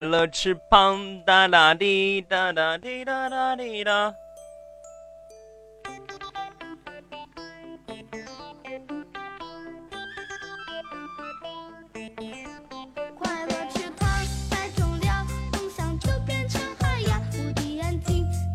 [0.00, 4.14] 了翅膀，哒哒滴哒哒滴哒哒滴哒。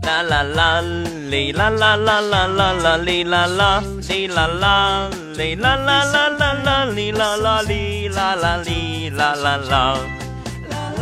[0.02, 0.82] 啦啦啦，
[1.30, 10.25] 哩啦啦啦啦啦啦，哩啦啦，哩啦啦，哩啦啦啦啦啦，哩啦啦，哩啦啦，哩啦啦啦，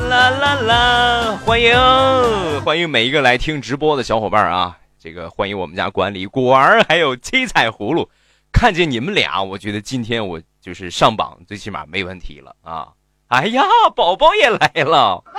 [0.10, 1.40] 啦啦啦！
[1.46, 4.78] 欢迎欢迎每一个来听直播的小伙伴啊！
[5.00, 8.10] 这个欢迎我们家管理果儿还有七彩葫芦，
[8.52, 12.88] 看见你们俩，我觉得今天我就是上榜，最起码没问题了啊！
[13.28, 13.64] 哎呀，
[13.96, 15.24] 宝宝也来了。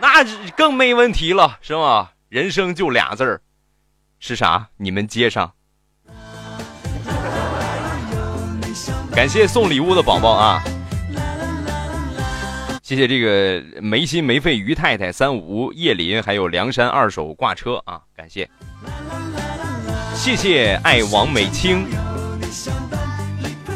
[0.00, 0.24] 那
[0.56, 2.12] 更没问题了，是吧？
[2.28, 3.40] 人生就俩字儿，
[4.18, 4.68] 是啥？
[4.76, 5.52] 你们接上。
[9.12, 10.62] 感谢送礼物的宝宝啊！
[12.90, 18.00] 谢谢这个没心没肺于太太、三五叶林，还有梁山二手挂车啊！
[18.16, 18.50] 感谢，
[20.12, 21.86] 谢谢爱王美清，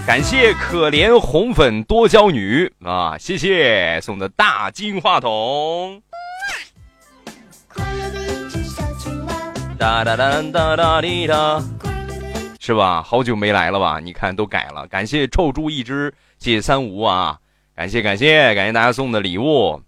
[0.04, 3.16] 感谢可怜红粉多娇女啊！
[3.16, 6.02] 谢谢送的大金话筒。
[9.78, 11.62] 哒哒哒哒哒滴哒，
[12.58, 13.00] 是吧？
[13.00, 14.00] 好久没来了吧？
[14.00, 14.88] 你看都改了。
[14.88, 17.38] 感谢臭猪一只，谢谢三无啊！
[17.76, 19.82] 感谢感谢感谢大家送的礼物。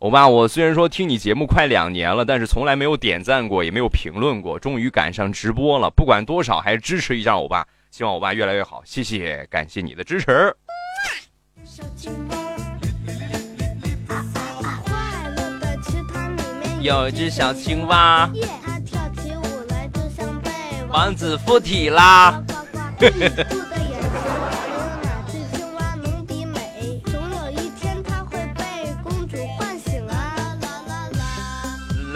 [0.00, 4.58] 欧巴，我虽然说听你节目快两年了，但是从来没有点赞过，也没有评论过。
[4.58, 7.66] 终于赶上直播了，不管多少还是支持一下欧巴。
[7.90, 10.54] 希望欧巴越来越好，谢谢，感谢你的支持。
[16.80, 18.30] 有一只小青蛙。
[20.88, 22.42] 王子附体啦！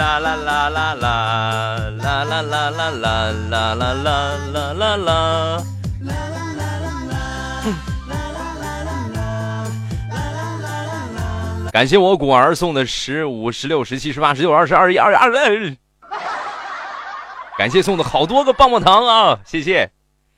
[0.05, 5.65] 啦啦啦啦啦啦啦啦啦啦啦啦啦啦啦啦啦！
[11.73, 15.77] 感谢我果儿送的十五、十六、十七、十八、十九、二十二、一、二、二、二。
[17.57, 19.39] 感谢送的好多个棒棒糖啊！
[19.47, 19.91] 谢谢，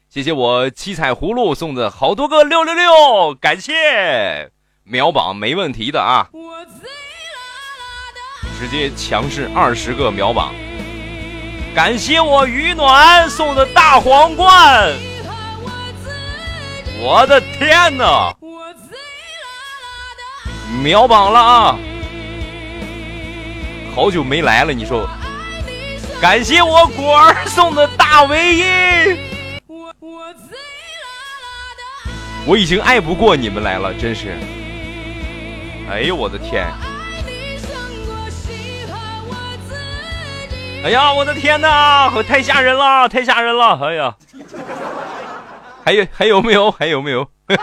[0.09, 4.53] 谢谢我七彩葫芦送的好多个六六六，感谢
[4.85, 6.29] 秒榜没问题的啊！
[8.59, 10.55] 直接强势二十个秒榜。
[11.75, 14.93] 感谢我雨暖送的大皇冠，
[16.99, 18.35] 我的天哪！
[20.83, 21.79] 秒榜了啊！
[23.95, 25.09] 好久没来了，你说。
[26.21, 28.63] 感谢我果儿送的大唯一，
[32.47, 34.39] 我已经爱不过你们来了，真是。
[35.91, 36.67] 哎呦我的天！
[40.85, 43.79] 哎呀我的天哪，太吓人了，太吓人了！
[43.85, 44.17] 哎呀，
[45.85, 46.71] 还有还有没有？
[46.71, 47.29] 还有没有？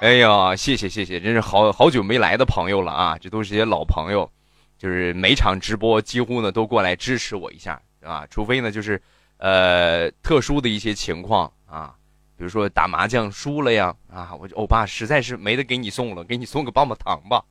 [0.00, 4.30] 哎呀，谢谢谢谢，真是好好久没来的朋友了啊，这都是些老朋友。
[4.76, 9.00] 就是每场直播几乎呢都过来支持我一下啊，除非呢就是，
[9.38, 11.94] 呃，特殊的一些情况啊，
[12.36, 17.42] 比如说打麻将输了呀啊，我欧巴实在是没得给你送了，给你送个棒棒糖吧，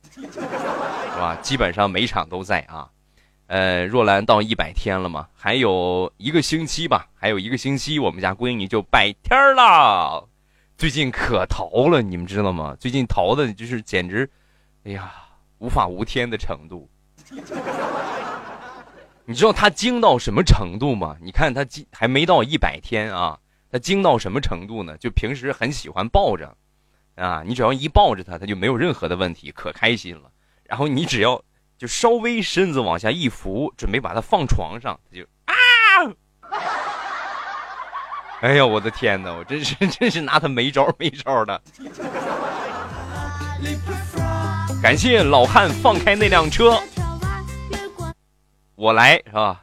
[1.14, 1.36] 是吧？
[1.36, 2.90] 基本上每场都在啊，
[3.46, 10.28] 呃，若兰到一百天了嘛，还有一个星期吧，还有一个星期我们家闺女就百天了，
[10.76, 12.76] 最近可淘了，你们知道吗？
[12.80, 14.28] 最近淘的就是简直，
[14.82, 15.12] 哎呀，
[15.58, 16.90] 无法无天的程度。
[19.24, 21.16] 你知道他精到什么程度吗？
[21.22, 23.38] 你看他精还没到一百天啊，
[23.70, 24.96] 他精到什么程度呢？
[24.98, 26.56] 就平时很喜欢抱着，
[27.14, 30.30] 啊，你只要一抱着他，他就没有任何的问题，可开心了。
[30.64, 31.40] 然后你只要
[31.78, 35.54] 就稍微身子往下一扶，准备把它放床上，他就啊！
[38.40, 41.60] 哎呀，我的天哪，我真是真是拿他没招没招的。
[44.82, 46.78] 感谢老汉放开那辆车。
[48.74, 49.62] 我来是吧？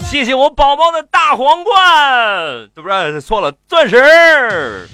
[0.00, 4.88] 谢谢我宝宝的大皇冠，对不是错了，钻石。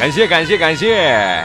[0.00, 1.44] 感谢感谢感谢，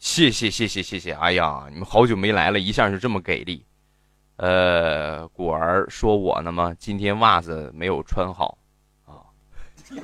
[0.00, 1.12] 谢谢谢谢谢谢！
[1.12, 3.64] 哎呀，你们好久没来了，一下就这么给力。
[4.38, 6.74] 呃，果儿说我呢吗？
[6.76, 8.58] 今天袜子没有穿好，
[9.06, 9.22] 啊，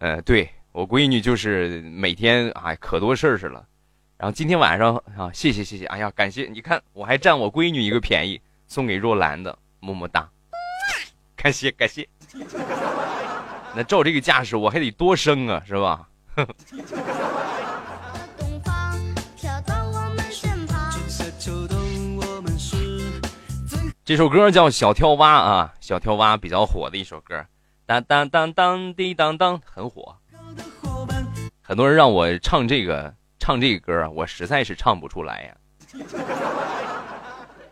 [0.00, 3.66] 呃，对我闺女就是每天哎可多事儿是了。
[4.18, 10.28] 然后今天晚上啊，谢谢谢谢，哎呀，感谢你看我还占我闺女一个便宜，送给若兰的，么么哒，
[11.36, 12.08] 感谢感谢。
[13.74, 16.08] 那照这个架势，我还得多生啊，是吧？
[24.04, 27.44] 这首歌叫《小跳蛙》啊，小跳蛙比较火的一首歌，
[27.84, 30.16] 当当当当滴当当，很火。
[31.60, 35.56] 很多人让我唱这个唱这个歌，我实在是唱不出来呀，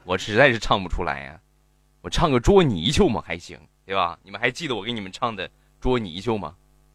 [0.05, 1.41] 我实在是唱不出来呀。
[2.03, 4.19] 我唱个捉泥鳅嘛还行，对吧？
[4.23, 6.56] 你们还记得我给你们唱的捉泥鳅吗？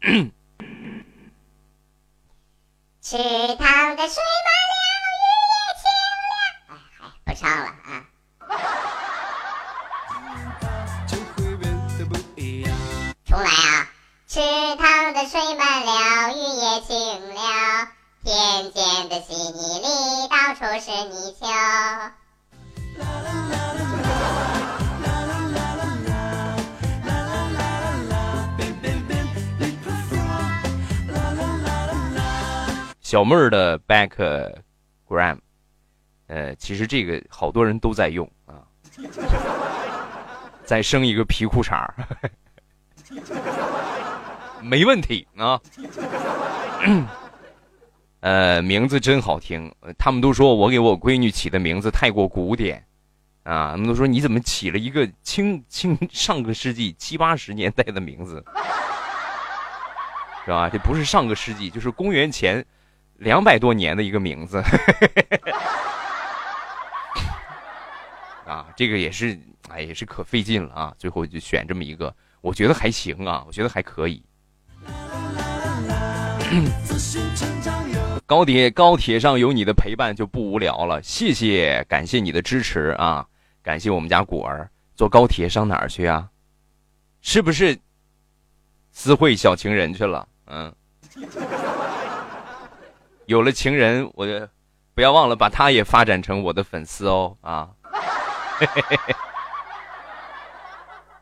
[3.02, 4.74] 池塘的水满了，
[5.10, 5.84] 鱼也清
[6.28, 6.78] 了。
[7.24, 8.06] 哎，不唱了啊。
[13.24, 13.90] 重来啊！
[14.28, 14.38] 池
[14.76, 16.94] 塘的水满了，鱼也清
[17.34, 17.38] 了，
[18.22, 19.86] 田间的稀泥里
[20.28, 21.42] 到处是泥鳅。
[33.02, 35.36] 小妹儿的 backgram，
[36.28, 38.62] 呃，其实这个好多人都在用啊。
[40.64, 41.92] 再生一个皮裤衩儿，
[44.62, 45.60] 没问题啊。
[48.20, 52.86] 呃，名字真好听，他们都说我给我闺女起的名字太过古典
[53.50, 53.72] 啊。
[53.72, 58.44] 他们都说你怎么起了一个清清上个世纪七八十年代的名字，
[60.44, 60.68] 是吧？
[60.68, 62.64] 这不是上个世纪，就是公元前。
[63.20, 64.64] 两百多年的一个名字，
[68.46, 69.38] 啊，这个也是，
[69.68, 70.94] 哎，也是可费劲了啊。
[70.96, 74.24] 最后就选这么一个，我觉得还行啊，我觉得还可以。
[78.24, 83.26] 高铁高铁上有你的陪伴就不无聊了，谢谢，感谢你的支持啊，
[83.62, 84.70] 感谢我们家果儿。
[84.94, 86.28] 坐高铁上哪儿去啊？
[87.22, 87.78] 是不是
[88.90, 90.26] 私会小情人去了？
[90.46, 90.74] 嗯。
[93.26, 94.26] 有了情人，我
[94.94, 97.70] 不要忘了把他也发展成我的粉丝哦啊！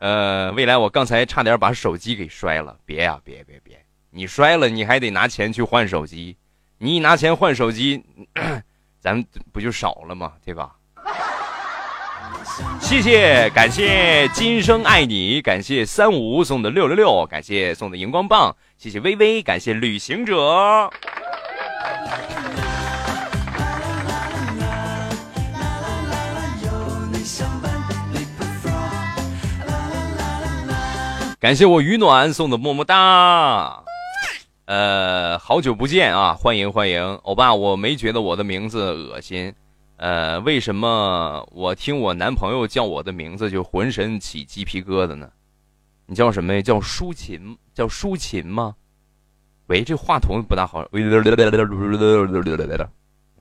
[0.00, 3.84] 呃，未来我刚才差点把手机给摔了，别呀，别别别！
[4.10, 6.36] 你摔了，你还得拿钱去换手机，
[6.78, 8.02] 你一拿钱换手机，
[8.98, 10.32] 咱不就少了吗？
[10.44, 10.74] 对吧？
[12.80, 20.90] 谢谢，感谢今生爱你，感谢三五送的六六六，感谢送的荧光棒，谢谢微微，感谢旅行者。
[31.40, 33.84] 感谢我雨暖送的么么哒，
[34.64, 39.54] 呃，好久不见啊，欢迎欢迎，欧巴，我没觉得我的名字恶心，
[39.98, 45.28] 呃，为什么我听我男朋友叫我的名字就浑身起鸡皮疙瘩呢？
[46.06, 46.62] 你叫什么呀？
[46.62, 47.58] 叫舒琴？
[47.74, 48.76] 叫舒琴吗？
[49.66, 50.86] 喂，这话筒不大好，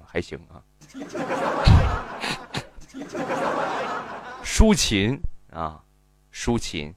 [0.04, 0.58] 还行啊。
[4.44, 5.22] 舒琴
[5.54, 5.80] 啊，
[6.32, 6.92] 舒琴。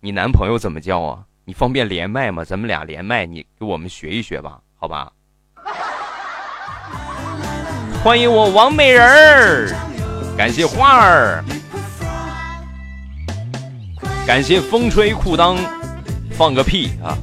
[0.00, 1.26] 你男朋友怎么叫啊？
[1.44, 2.44] 你方便连麦吗？
[2.44, 5.12] 咱们俩连麦，你给我们学一学吧，好吧？
[8.02, 9.68] 欢迎我王美人儿，
[10.36, 11.44] 感谢花儿，
[14.26, 15.58] 感谢风吹裤裆，
[16.30, 17.18] 放个屁啊！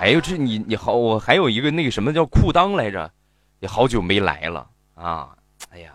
[0.00, 3.10] 哎呦，这你你好，我还有一个那个什么叫裤裆来着，
[3.60, 5.28] 也好久没来了啊！
[5.70, 5.90] 哎呀，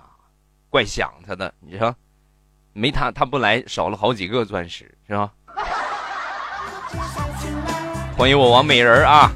[0.69, 1.93] 怪想他的，你说。
[2.73, 5.29] 没他，他不来，少了好几个钻石，是吧？
[8.15, 9.31] 欢迎我王美人儿啊！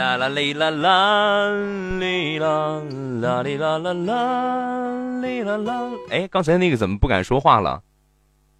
[0.00, 1.50] 啦啦哩啦啦
[1.98, 2.82] 哩啦
[3.20, 5.90] 啦哩啦啦啦哩啦啦！
[6.08, 7.82] 哎，刚才那个怎么不敢说话了？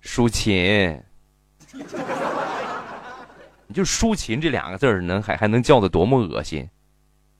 [0.03, 1.03] 抒情。
[3.73, 6.69] 就“抒琴”这两个字儿，能还还能叫的多么恶心？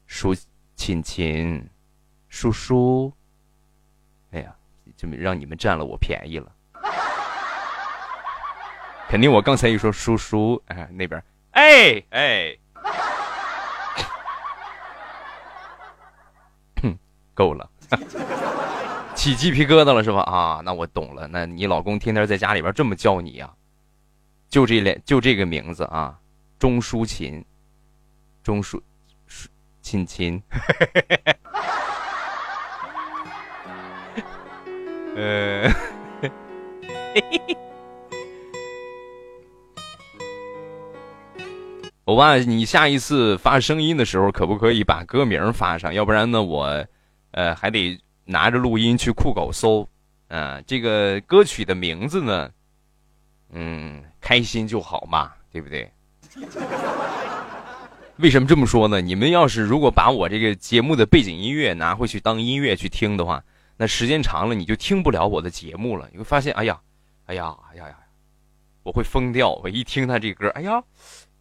[0.09, 0.35] 抒
[0.77, 1.69] 琴琴，
[2.31, 3.13] 叔叔。
[4.31, 4.57] 哎呀，
[4.97, 6.51] 这么让你们占了我便宜了。
[9.11, 12.57] 肯定我刚才一说叔叔，哎，那边哎哎，
[17.35, 17.69] 够了，
[19.15, 20.21] 起鸡皮疙瘩了是吧？
[20.23, 21.27] 啊，那我懂了。
[21.29, 23.51] 那你老公天天在家里边这么叫你呀？
[24.49, 26.19] 就这脸，就这个名字啊。
[26.59, 27.43] 钟淑琴，
[28.43, 28.83] 钟淑
[29.27, 29.49] 淑
[29.81, 30.43] 琴琴，
[35.17, 35.71] 呃，
[42.05, 45.95] 我爸，你下一次发声音的时候，可不可以把歌名发上？
[45.95, 46.85] 要不然呢，我，
[47.33, 49.89] 呃，还得拿着录音去酷狗搜。
[50.29, 52.49] 啊，这个歌曲的名字呢，
[53.51, 55.91] 嗯，开心就好嘛，对不对？
[58.19, 59.01] 为什么这么说呢？
[59.01, 63.43] 你们要是如果把我这个节目的背景音乐拿回去当音乐去听的话，
[63.77, 66.09] 那时间长了你就听不了我的节目了。
[66.13, 66.79] 你会发现，哎呀，
[67.27, 67.97] 哎呀，哎呀呀，
[68.85, 69.51] 我会疯掉。
[69.65, 70.81] 我一听他这歌，哎呀，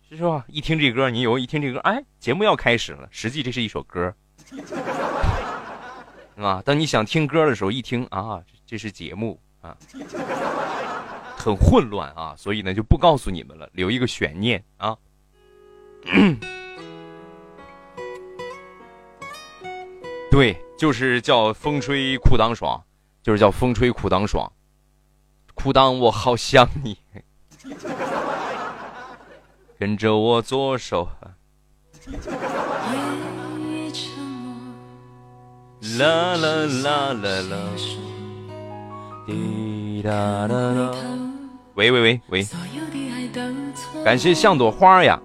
[0.09, 0.45] 是吧？
[0.47, 3.07] 一听这歌，你有一听这歌，哎，节目要开始了。
[3.11, 4.11] 实际这是一首歌，
[6.39, 6.63] 是吧？
[6.65, 9.75] 当你想听歌的时候，一听啊，这是节目啊，
[11.35, 14.95] 很混乱啊，所以呢就不告诉你们了，留一个悬念啊。
[20.31, 22.81] 对，就是叫风吹裤裆爽，
[23.21, 24.49] 就是叫风吹裤裆爽，
[25.55, 26.97] 裤裆我好想你，
[29.77, 31.09] 跟着我左手。
[35.81, 37.57] 啦啦啦啦啦，
[39.25, 40.11] 滴答
[40.47, 40.91] 答答。
[41.75, 42.47] 喂喂喂喂，
[44.03, 45.21] 感谢像朵花呀。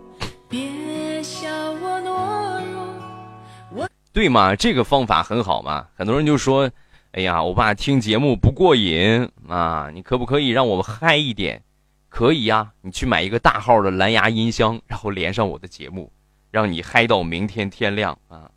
[4.12, 5.88] 对嘛，这个方法很好嘛。
[5.96, 6.70] 很多人就说
[7.11, 11.61] ：“哎呀，我爸听节目不过瘾啊，你可不可以让我嗨一点？”
[12.08, 16.12] 可以呀，你去买一个大号的蓝牙音箱，然后连上我的节目，
[16.52, 18.49] 让你嗨到明天天亮啊，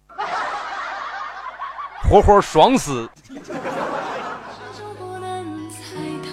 [2.09, 3.09] 活活爽死！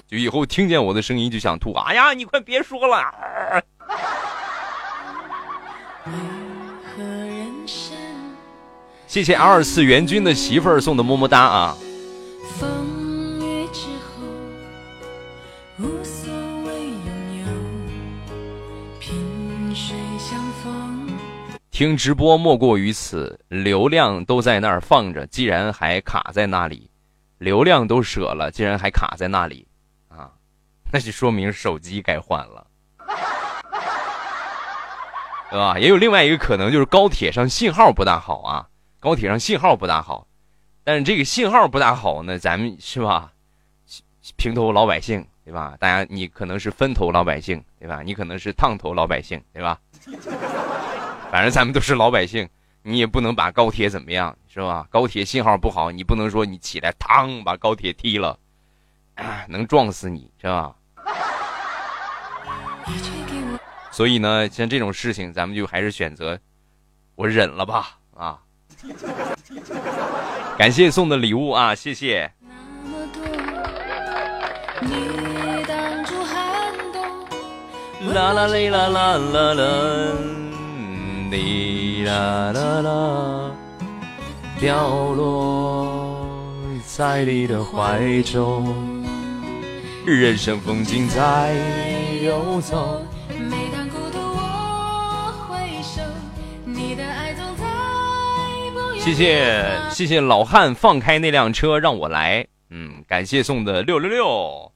[0.06, 1.72] 就以后听见我的声音就想吐。
[1.74, 3.64] 哎呀，你快别说了。
[9.06, 11.76] 谢谢二次元君的媳妇儿送的么么哒啊！
[21.74, 26.88] 听直播莫过于此，流量都在那儿放着，既然还卡在那里，
[27.38, 29.66] 流量都舍了，既然还卡在那里，
[30.08, 30.30] 啊，
[30.92, 32.64] 那就说明手机该换了，
[35.50, 35.76] 对吧？
[35.76, 38.68] 也有另外一个可能，就是高铁上信号不大好啊。
[39.00, 40.28] 高铁上信号不大好，
[40.84, 43.32] 但是这个信号不大好呢，咱们是吧？
[44.36, 45.74] 平头老百姓对吧？
[45.80, 48.00] 大家你可能是分头老百姓对吧？
[48.00, 49.76] 你可能是烫头老百姓对吧？
[51.34, 52.48] 反正咱们都是老百姓，
[52.84, 54.86] 你也不能把高铁怎么样是吧？
[54.88, 58.38] 高铁信号不好，你不能说你起来嘡把高铁踢了，
[59.48, 60.72] 能撞死你是吧？
[63.90, 66.38] 所以呢，像这种事情，咱们就还是选择
[67.16, 68.38] 我忍了吧啊。
[70.56, 72.30] 感谢送的礼物啊，谢谢。
[78.12, 80.43] 啦啦啦啦啦啦啦，
[81.34, 83.50] 哩啦啦啦，
[84.60, 86.38] 掉落
[86.86, 88.72] 在你的怀中，
[90.06, 91.52] 人生风景在
[92.22, 93.02] 游走。
[99.00, 104.73] 谢谢谢谢老汉放开那辆车让我来，嗯，感谢送的六六六。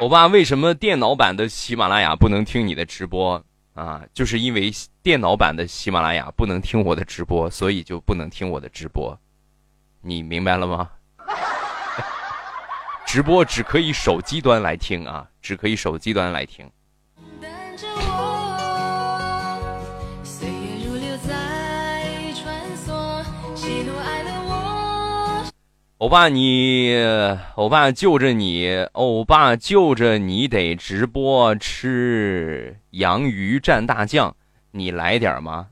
[0.00, 3.40] 欧巴，为什么电脑版的喜马拉雅不能听你的直播
[3.74, 4.02] 啊？
[4.12, 4.72] 就是因为
[5.02, 9.16] 电脑版的喜马拉雅不能听我的直播，所以就不能听我的直播。
[10.00, 10.90] 你明白了吗？
[13.06, 16.68] 直播只可以手机端来听啊，只可以手机端来听。
[26.04, 26.94] 欧巴，你
[27.54, 34.36] 欧巴就着你，欧巴就着你得直播吃洋芋蘸大酱，
[34.70, 35.68] 你来点吗？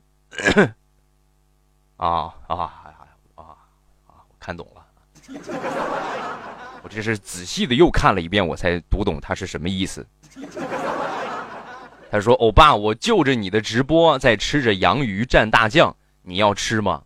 [1.97, 2.73] 啊啊啊
[3.35, 3.45] 啊！
[4.07, 4.83] 我看懂了，
[6.81, 10.03] 我这是仔细的又看了一遍，我才读懂他是什么意思。
[12.09, 17.03] 他说：“欧巴，我就着你的直播在吃着洋芋蘸大酱，你要吃吗？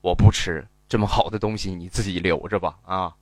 [0.00, 3.12] 我不吃。”这么好的东西，你自己留着吧啊！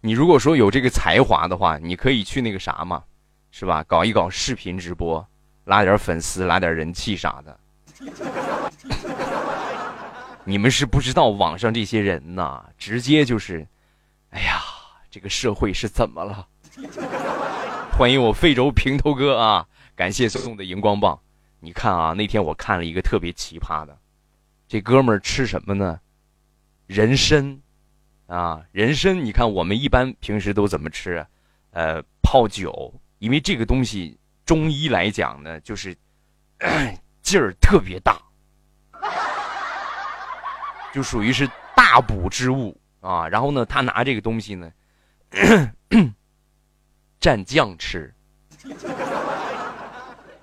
[0.00, 3.02] 你如果说有这个才华的话，你可以去那个啥嘛，
[3.50, 3.82] 是吧？
[3.88, 5.26] 搞一搞视频直播，
[5.64, 7.58] 拉点粉丝，拉点人气啥的。
[10.44, 13.66] 你们是不知道网上这些人呐，直接就是，
[14.30, 14.62] 哎呀，
[15.10, 16.46] 这个社会是怎么了？
[17.96, 19.66] 欢迎我非洲平头哥啊！
[19.96, 21.18] 感谢送的荧光棒。
[21.60, 23.96] 你看啊，那天我看了一个特别奇葩的，
[24.68, 26.00] 这哥们儿吃什么呢？
[26.86, 27.60] 人参，
[28.26, 29.24] 啊，人参。
[29.24, 31.26] 你看我们一般平时都怎么吃？
[31.70, 35.96] 呃，泡酒，因为这个东西中医来讲呢，就是
[37.22, 38.20] 劲儿特别大，
[40.92, 43.26] 就属于是大补之物啊。
[43.26, 44.70] 然后呢，他拿这个东西呢，
[47.18, 48.14] 蘸酱吃。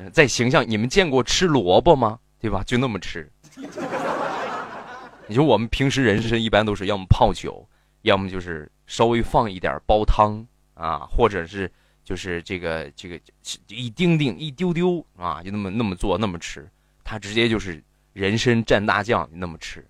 [0.10, 2.20] 再形象，你们见过吃萝卜吗？
[2.39, 2.63] 对吧？
[2.65, 3.31] 就那么吃。
[5.27, 7.67] 你说我们平时人参一般都是要么泡酒，
[8.01, 11.72] 要么就是稍微放一点煲汤啊，或者是
[12.03, 13.20] 就是这个这个
[13.67, 16.67] 一丁丁一丢丢啊，就那么那么做那么吃。
[17.03, 17.81] 他直接就是
[18.13, 19.86] 人参蘸大酱那么吃，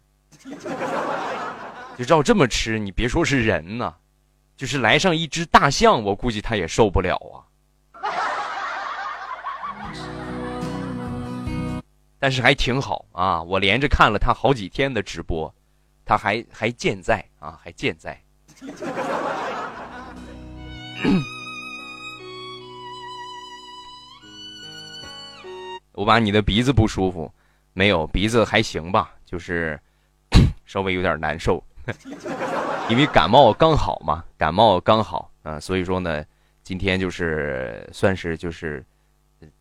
[1.97, 3.95] 就照这么吃，你别说是人呐，
[4.57, 7.40] 就是来上一只大象，我估计他也受不了啊。
[12.21, 13.41] 但是还挺好啊！
[13.41, 15.51] 我连着看了他好几天的直播，
[16.05, 18.21] 他还还健在啊，还健在。
[25.93, 27.33] 我把你的鼻子不舒服，
[27.73, 29.79] 没有鼻子还行吧，就是
[30.63, 31.63] 稍微有点难受，
[32.87, 36.23] 因为感冒刚好嘛，感冒刚好啊，所以说呢，
[36.61, 38.85] 今天就是算是就是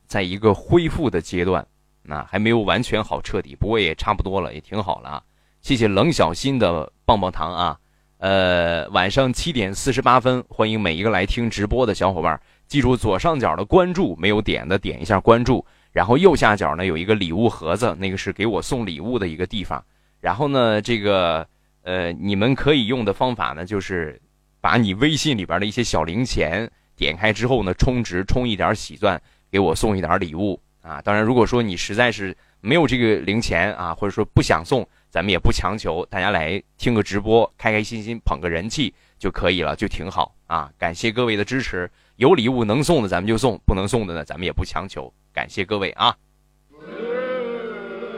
[0.06, 1.66] 在一个恢复的阶段。
[2.02, 5.22] 那还没有完全好彻底，不过也差不多了，也挺好了！
[5.60, 7.78] 谢谢冷小新的棒棒糖啊！
[8.18, 19.82] 呃，晚上七点四十八分，欢迎每一个来听直播的小伙伴，记住左上角的关注，没有点的点一下关注，然后右下角呢有一个礼物盒子，那个是给我送礼物的一个地方。
[20.20, 21.46] 然后呢，这个
[21.82, 24.20] 呃，你们可以用的方法呢，就是
[24.60, 30.60] 把你微信里边的一些小零钱点开之后呢，充值充一点喜钻，给我送一点礼物。
[30.90, 40.68] 啊，当然，如果说你实在是没有这个零钱啊，或者说不想送，咱们也不强求，大家来听个直播，开开心心捧个人气就可以了，就挺好啊。
[40.76, 45.12] 感谢各位的支持，有礼物能送的咱们就送，不能送的呢，咱们也不强求。
[45.32, 46.16] 感谢各位啊！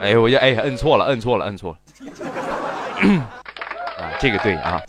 [0.01, 1.77] 哎，我就哎，摁错了，摁错了，摁错了。
[4.01, 4.81] 啊，这个对啊。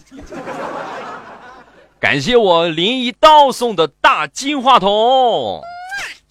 [2.01, 5.61] 感谢我林一刀送的大金话筒。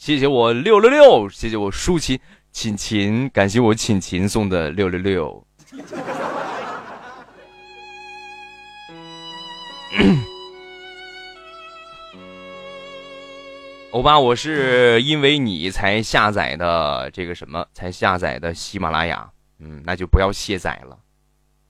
[0.04, 2.20] 谢谢我六六六，谢谢我舒琴
[2.52, 5.48] 琴琴，感谢我琴琴送的六六六。
[13.92, 19.32] 欧巴，我是因为你才下载的这个什么，才下载的喜马拉雅。
[19.60, 21.00] 嗯，那就不要卸载了。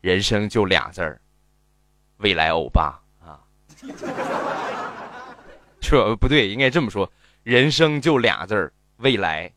[0.02, 1.22] 人生就俩字儿，
[2.18, 3.38] 未来欧巴啊。
[5.80, 7.08] 这不对，应该这么说。
[7.44, 9.52] 人生就俩字儿，未来。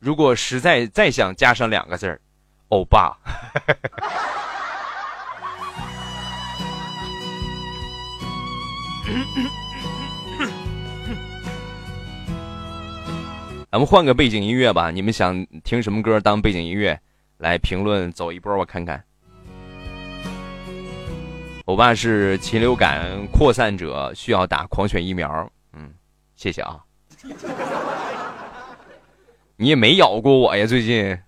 [0.00, 2.20] 如果实在再想加上两个字儿，
[2.68, 3.16] 欧巴。
[13.70, 17.00] 咱们换个背景音乐吧，你们想听什么歌当背景音乐？
[17.36, 19.04] 来评论走一波，我看看。
[21.66, 25.48] 欧巴是禽流感扩散者，需要打狂犬疫苗。
[25.72, 25.94] 嗯，
[26.34, 26.80] 谢谢啊。
[29.56, 30.66] 你也没咬过我呀？
[30.66, 31.18] 最近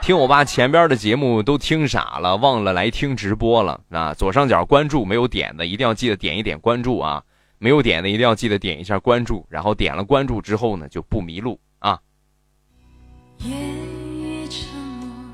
[0.00, 4.14] 听我爸前边的节目都听傻了，忘了来听直播了啊！
[4.14, 7.22] 左上角关注没有点的，一定要记得点一点关注啊！
[7.58, 12.00] 没有点的，一定要记得点一下关注，然后点了关注之后呢，就不迷路啊！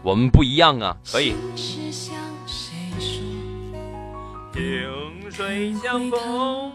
[0.03, 1.35] 我们不一样啊，可以。
[4.53, 6.73] 萍水相逢。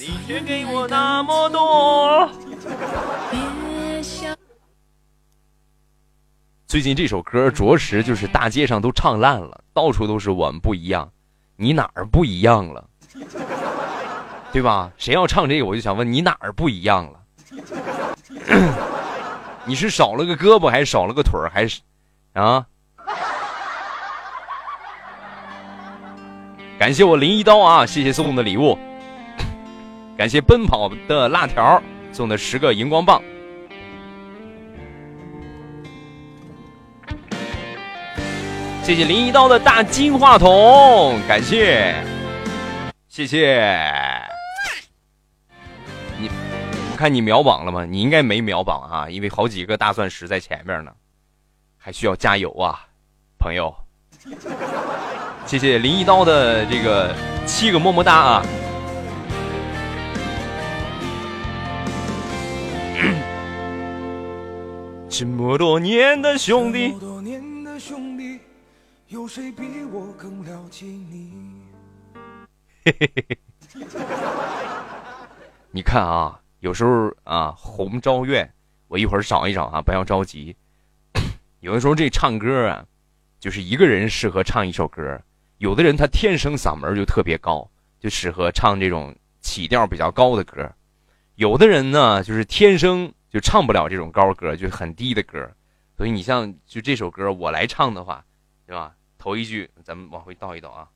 [0.00, 2.30] 你却给我那么多。
[6.68, 11.10] 最近这首歌着实就是大街上都唱烂了，到处都是我们不一样，
[11.56, 12.88] 你哪儿不一样了？
[14.52, 14.92] 对吧？
[14.98, 17.20] 谁要唱这个，我就想问你哪儿不一样了？
[19.66, 21.80] 你是少了个胳膊，还是少了个腿儿，还是
[22.34, 22.64] 啊？
[26.78, 28.78] 感谢我林一刀啊，谢谢送的礼物。
[30.18, 31.80] 感谢奔跑的辣条
[32.12, 33.22] 送的十个荧光棒，
[38.82, 41.94] 谢谢林一刀的大金话筒，感谢，
[43.06, 43.72] 谢谢。
[46.18, 46.28] 你，
[46.90, 47.84] 我看你秒榜了吗？
[47.84, 50.90] 你应该没秒榜啊，因为好几个大钻石在前面呢，
[51.76, 52.80] 还需要加油啊，
[53.38, 53.72] 朋友。
[55.46, 57.14] 谢谢林一刀的这个
[57.46, 58.42] 七个么么哒啊。
[65.10, 68.38] 这么多年的兄弟，多年的兄弟
[69.06, 71.32] 有谁比我更了解你？
[72.84, 73.38] 嘿嘿嘿嘿。
[75.70, 78.52] 你看啊，有时候啊，红昭愿，
[78.86, 80.54] 我一会儿找一找啊，不要着急。
[81.60, 82.84] 有的时候这唱歌啊，
[83.40, 85.18] 就是一个人适合唱一首歌，
[85.56, 87.66] 有的人他天生嗓门就特别高，
[87.98, 90.70] 就适合唱这种起调比较高的歌；
[91.36, 95.50] 有的人呢，就是天生就唱不了这种高歌，就很低的歌。
[95.96, 98.24] 所以你像就这首歌，我来唱的话，
[98.66, 98.94] 对吧？
[99.18, 100.88] 头一句咱们往回倒一倒啊。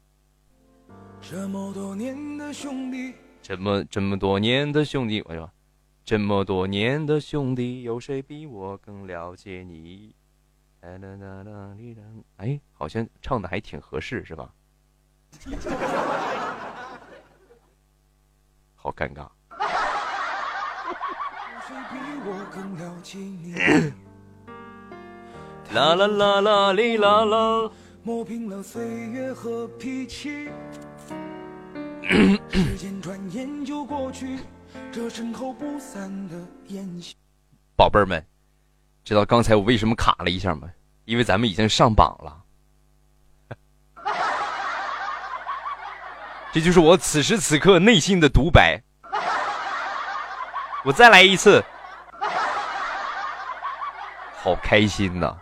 [1.21, 5.51] 这么多年的兄弟，这么这么多年的兄弟，我说，
[6.05, 10.15] 这么多年的兄弟，有谁比我更了解你？
[12.39, 14.53] 哎，好像唱的还挺合适，是吧？
[18.75, 19.29] 好尴尬。
[25.73, 27.71] 啦啦啦啦哩啦啦。
[28.03, 30.49] 磨平了岁月和脾气。
[32.51, 34.39] 时间转眼就过去，
[34.91, 36.37] 这身后不散的
[36.69, 37.15] 宴席。
[37.77, 38.25] 宝贝儿们，
[39.05, 40.69] 知道刚才我为什么卡了一下吗？
[41.05, 42.43] 因为咱们已经上榜了。
[46.53, 48.83] 这就是我此时此刻内心的独白。
[50.85, 51.63] 我再来一次，
[54.43, 55.37] 好开心呐！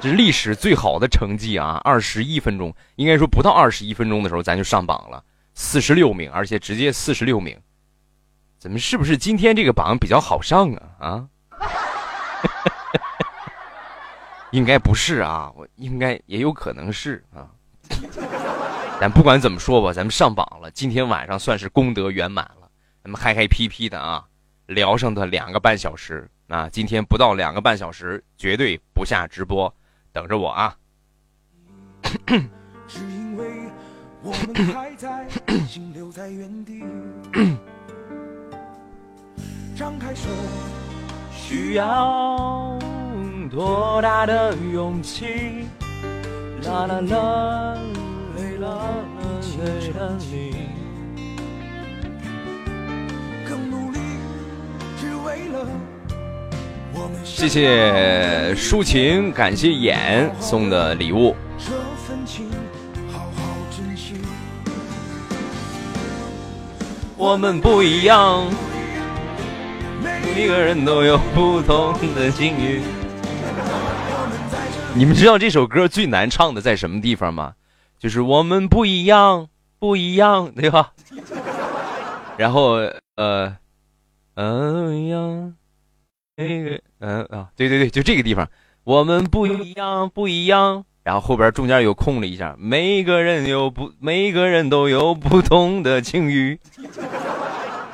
[0.00, 1.80] 这是历史最好的成绩啊！
[1.82, 5.22] 二十一分钟，应该说不到二十一分钟的时候，咱就上榜了，
[5.54, 7.58] 四十六名，而且直接四十六名。
[8.58, 10.82] 怎么是不是今天这个榜比较好上啊？
[11.00, 11.26] 啊？
[14.52, 17.48] 应该不是啊，我应该也有可能是啊。
[19.00, 22.59] 但不管怎么说吧，咱们上榜了，今天晚上算是功德圆满了。
[23.02, 24.22] 咱们嗨嗨皮皮的啊，
[24.66, 29.74] 聊上的两个半小时啊，今天不到两个半小时，绝对不下直播。
[30.12, 30.76] 等着我啊！
[39.74, 40.28] 张开手
[41.32, 42.78] 需要
[43.50, 45.64] 多大的勇气？
[46.64, 47.78] 啦啦啦，
[48.36, 49.04] 为了
[49.58, 50.79] 为了你，
[53.50, 53.98] 更努力，
[55.00, 55.66] 只为了。
[57.24, 61.34] 谢谢抒情，感谢眼送的礼物。
[67.16, 68.46] 我们不一样，
[70.00, 72.80] 每个人都有不同的境遇。
[74.94, 77.54] 你们知道这首歌最难唱的在什么地方吗？
[77.98, 79.48] 就是我们不一样，
[79.80, 80.92] 不一样，对吧？
[82.36, 82.76] 然后
[83.20, 83.54] 呃，
[84.34, 85.52] 嗯呀。
[86.36, 88.48] 那个，嗯啊，对对对，就这个地方，
[88.82, 90.86] 我们不一样，不一样。
[91.02, 96.58] 然后后边中间又空了一下，每个人有不，每个人都有不同的境遇。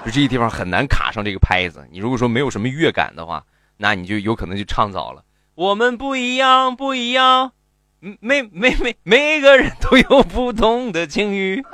[0.04, 1.84] 就这个地方很难卡上这个拍子。
[1.90, 3.44] 你如果说没有什么乐感的话，
[3.78, 5.24] 那你就有可能就唱早了。
[5.56, 7.50] 我们不一样，不一样，
[7.98, 11.64] 每每每每个人都有不同的境遇。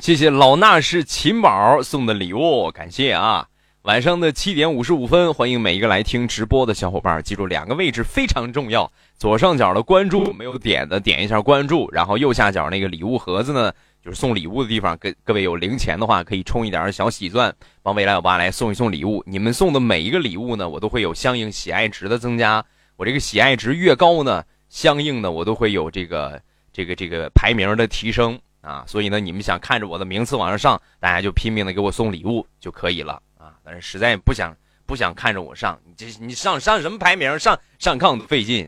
[0.00, 3.48] 谢谢老衲是秦宝送的礼物，感谢啊！
[3.82, 14.96] 晚上的七点五十五分，欢迎每一个来听直播的小伙伴，记住两个位置非常重要：左上角的关注没有点的点一下关注，然后右下角那个礼物盒子呢，就是送礼物的地方。
[14.98, 19.22] 各各位有零钱的话，可以充一点小喜钻，帮未来我爸来送一送礼物。
[19.26, 22.64] 你们送的每一个礼物呢，我都会有相应喜爱值的增加。
[22.96, 26.40] 我这个喜爱值越高呢，相应的我都会有这个
[26.74, 28.38] 这个这个排名的提升。
[28.60, 33.52] 啊，所以呢，你们想看着我的名次往上上，大家就拼命的给我送礼物就可以了啊。
[33.62, 34.56] 但是实在不想
[34.86, 37.38] 不想看着我上，你这你上上什么排名？
[37.38, 38.66] 上上炕都费劲，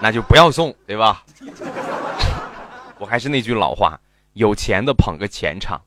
[0.00, 1.24] 那就不要送，对吧？
[2.98, 3.96] 我还是那句老话，
[4.32, 5.80] 有钱的捧个钱场，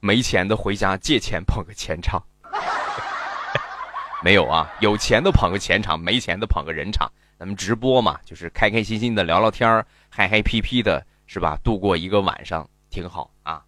[0.00, 2.18] 没钱的回家借钱捧个钱场。
[4.24, 7.12] 没有啊，有钱的捧个钱场，没钱的捧个人场。
[7.42, 11.58] 咱们直播嘛，就是开开心心的聊聊天儿，嗨嗨皮皮的，是吧？
[11.64, 13.60] 度过一个晚上挺好啊。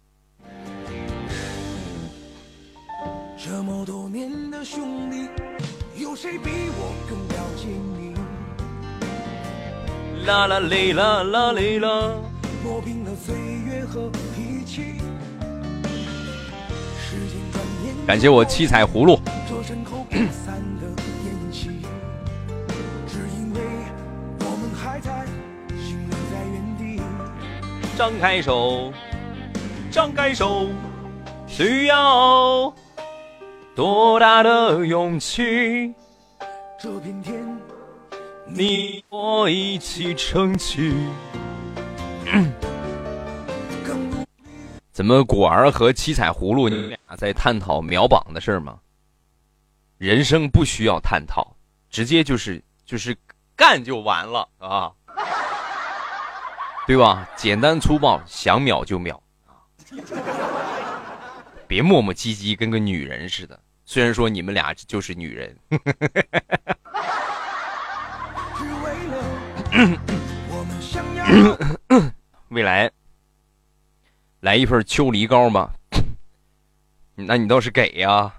[3.37, 5.27] 这么多年的兄弟，
[6.01, 8.15] 有谁比我更了解你？
[10.25, 12.15] 啦啦嘞啦啦嘞啦，
[12.63, 14.83] 磨平了岁月和脾气。
[16.97, 19.19] 时间转眼感谢我七彩葫芦。
[27.97, 28.91] 张开手，
[29.89, 30.67] 张开手，
[31.47, 32.73] 需要
[33.73, 35.93] 多大的勇气？
[36.77, 37.57] 这片天，
[38.45, 40.93] 你我一起撑起。
[44.91, 48.77] 怎么果儿和七彩葫芦，你们俩在探讨秒榜的事儿吗？
[49.97, 51.55] 人生不需要探讨，
[51.89, 53.15] 直接就是就是
[53.55, 54.91] 干就完了啊，
[56.87, 57.27] 对吧？
[57.35, 59.57] 简单粗暴，想秒就秒啊！
[61.67, 63.59] 别磨磨唧唧，跟个女人似的。
[63.85, 65.57] 虽然说你们俩就是女人。
[72.49, 72.91] 未来，
[74.41, 75.73] 来一份秋梨膏吧。
[77.15, 78.31] 那你倒是给呀！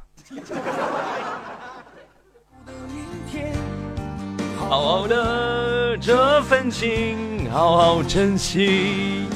[4.56, 5.55] 好好的
[5.96, 9.26] 这份情，好好珍惜。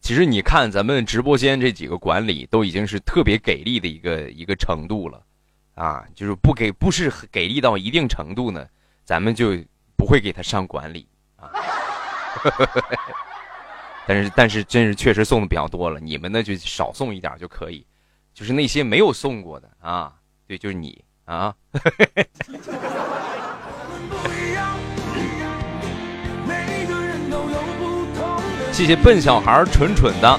[0.00, 5.20] 其实你看，咱们直播间这几个管理都已经是特别给力的一个一个程度了，
[5.74, 8.64] 啊，就是不给不是给力到一定程度呢，
[9.04, 9.56] 咱们就
[9.96, 11.50] 不会给他上管理啊。
[14.06, 17.84] 但是但是真是确实送的比较多了，你们呢就少送一点就可以，
[18.32, 20.14] 就是那些没有送过的啊，
[20.46, 21.52] 对，就是你啊。
[28.76, 30.28] 谢谢笨小孩蠢蠢的。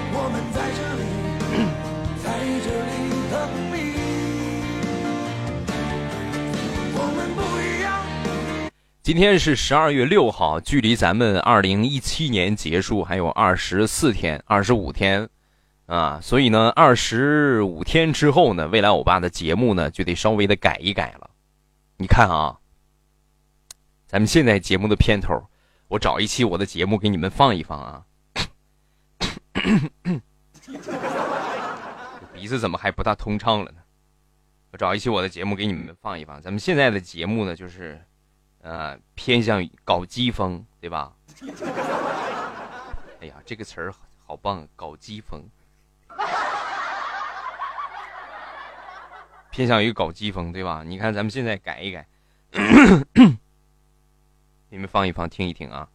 [9.02, 15.28] 今天是十二月六号，距离咱们二零一七年结束还有二十四天、二十五天，
[15.88, 21.32] 啊，所以呢，二十五天之后呢，未来欧巴的节目呢就得稍微的改一改了。
[21.98, 22.60] 你看啊，
[24.06, 25.42] 咱们现在节目的片头，
[25.88, 28.04] 我找一期我的节目给你们放一放啊。
[32.34, 33.80] 鼻子怎么还不大通畅了呢？
[34.72, 36.42] 我找一期我的节目给你们放一放。
[36.42, 38.00] 咱们现在的节目呢，就是，
[38.62, 41.14] 呃，偏向于搞基风，对吧？
[43.22, 43.94] 哎呀，这个词儿
[44.26, 45.44] 好棒，搞基风，
[49.50, 50.84] 偏向于搞基风，对吧？
[50.86, 52.08] 你看，咱们现在改一改，
[54.70, 55.90] 你们放一放，听一听啊。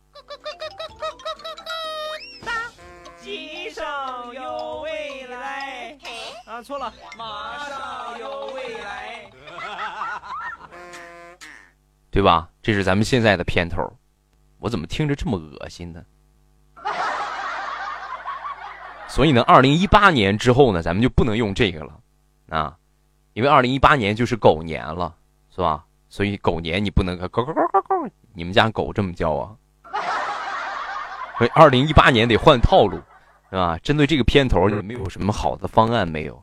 [4.33, 5.99] 有未来
[6.47, 9.31] 啊，错了，马上有未来，
[12.11, 12.49] 对吧？
[12.63, 13.83] 这是咱们现在的片头，
[14.59, 16.03] 我怎么听着这么恶心呢？
[19.09, 21.99] 所以呢，二零一八年之后呢，咱们就不能用这个了
[22.49, 22.77] 啊，
[23.35, 25.15] 因为二零一八年就是狗年了，
[25.55, 25.85] 是吧？
[26.09, 27.95] 所以狗年你不能狗狗狗狗狗，
[28.35, 29.57] 你们家狗这么叫啊？
[31.39, 33.01] 所以二零一八年得换套路。
[33.53, 33.79] 是吧？
[33.83, 36.43] 针对这个片头，你们有什么好的方案没有？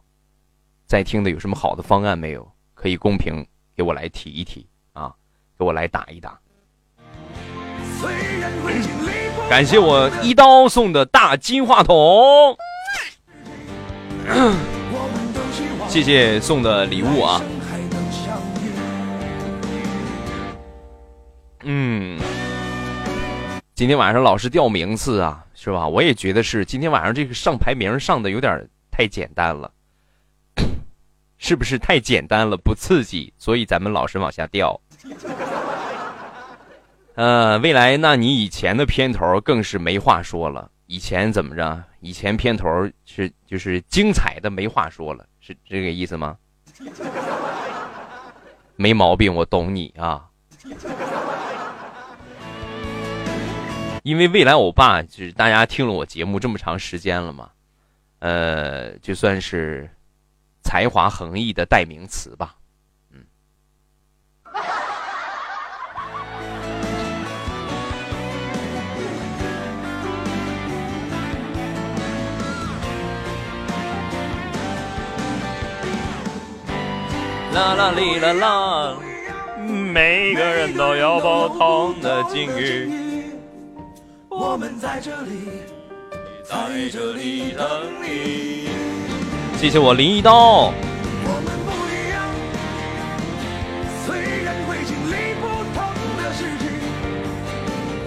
[0.86, 2.48] 在听的有什么好的方案没有？
[2.76, 3.44] 可以公屏
[3.76, 5.12] 给我来提一提啊，
[5.58, 6.40] 给我来打一打。
[9.50, 12.56] 感谢我一刀送的大金话筒，
[15.88, 17.42] 谢谢送的礼物啊。
[21.64, 22.20] 嗯，
[23.74, 25.44] 今天晚上老是掉名次啊。
[25.62, 25.86] 是吧？
[25.86, 26.64] 我也觉得是。
[26.64, 29.70] 今天晚上这个上排名上的有点太简单了，
[31.38, 34.80] 是不是太简单了，不刺激，所以咱们老是往下掉。
[37.16, 40.72] 呃，未来，那你以前的片头更是没话说了。
[40.86, 41.84] 以前怎么着？
[42.00, 46.38] 以前片头是就是精彩的没话说了，是这个意思吗？
[48.78, 50.26] 没毛病，我懂你啊。
[54.04, 57.50] 因为未来欧巴就是大家听了我节目这么长时间了嘛，
[58.20, 59.90] 呃，就算是
[60.64, 62.56] 才华横溢的代名词吧，
[63.12, 63.24] 嗯。
[77.54, 78.98] 啦啦哩啦啦，
[79.60, 83.09] 每个人都有不同的境遇。
[84.42, 85.68] 我们在这里，
[86.46, 86.56] 在
[86.90, 87.68] 这里等
[88.02, 88.70] 你。
[89.58, 90.72] 谢谢我林一刀。
[90.72, 92.24] 我们不一样，
[94.06, 95.84] 虽然会经历不同
[96.24, 96.72] 的事情，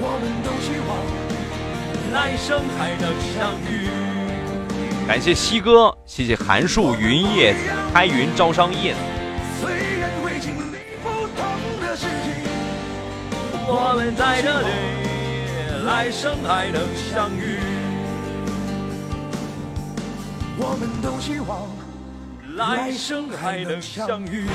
[0.01, 0.91] 我们都希望
[2.15, 3.93] 来生还能相遇。
[5.07, 7.59] 感谢西哥，谢谢韩树云叶子
[7.93, 8.95] 开云招商印。
[9.61, 11.45] 虽然会经历不同
[11.83, 12.33] 的事情，
[13.69, 14.69] 我们在这里，
[15.85, 17.59] 来生还能相遇。
[20.57, 21.69] 我们都希望
[22.57, 24.47] 来生还能相遇。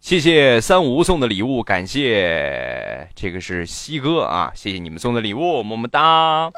[0.00, 6.50] 谢谢三五送的礼物，感谢这个是西哥啊，谢谢你们送的礼物，么么哒。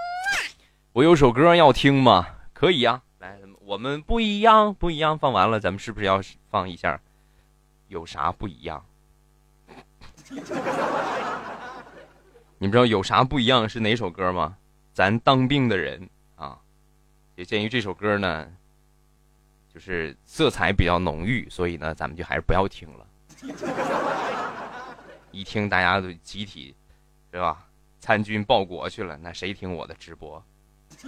[0.93, 2.29] 我有首歌要听吗？
[2.53, 7.01] 可以呀，来，我们不一样，不一样，放完了，咱们是不是要放一下？
[7.89, 8.85] 有啥不一样？
[12.59, 14.57] 你们知道有啥不一样是哪首歌吗？
[14.93, 16.59] 咱当兵的人啊，
[17.37, 18.47] 也鉴于这首歌呢，
[19.73, 23.07] 就是色彩比较浓郁，所以呢，咱们就还是不要听了。
[25.33, 26.75] 一听大家都集体，
[27.33, 27.66] 是吧？
[27.99, 30.43] 参军报国去了，那谁听我的直播？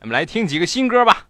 [0.00, 1.28] 们来听几个新歌吧。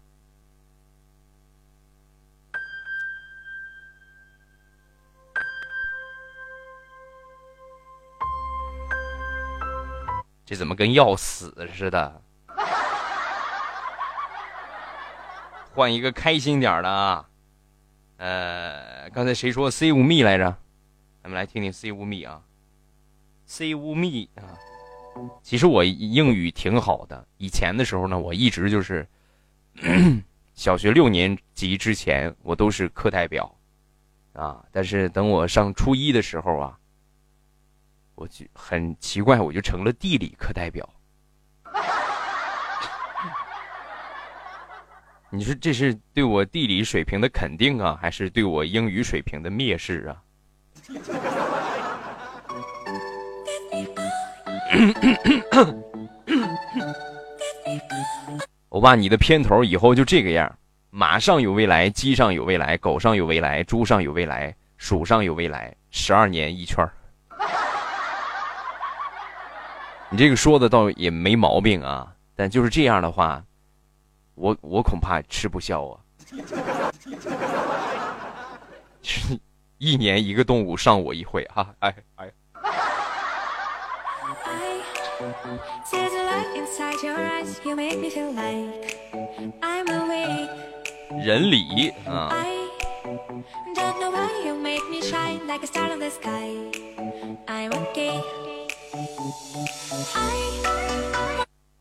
[10.47, 12.21] 这怎么跟要死似的？
[15.75, 17.27] 换一个开心点的啊！
[18.15, 20.45] 呃，刚才谁说 “save me” 来着？
[21.21, 22.41] 咱们来听听 “save me” 啊
[23.45, 24.55] ，“save me” 啊。
[25.43, 29.05] 其实我英语挺好的，以前的时候呢，我一直就是
[30.55, 33.53] 小学六年级之前，我都是课代表
[34.31, 34.63] 啊。
[34.71, 36.79] 但是等我上初一的时候啊，
[38.17, 40.89] 我就很奇怪，我就成了地理课代表。
[45.29, 50.17] 你说这是对我地理水平的肯定啊，还是对我英语水平的蔑视啊？
[58.69, 60.57] 欧巴，你的片头以后就这个样：
[60.89, 66.89] 马上有未来，鸡上有未来，狗上有未来，猪上有未来，鼠上有未来，十二年一圈
[70.09, 73.43] 你这个说的倒也没毛病啊，但就是这样的话，
[74.35, 75.99] 我我恐怕吃不消啊。
[79.77, 82.31] 一年一个动物上我一回哈，哎哎。
[91.23, 92.29] 人理啊。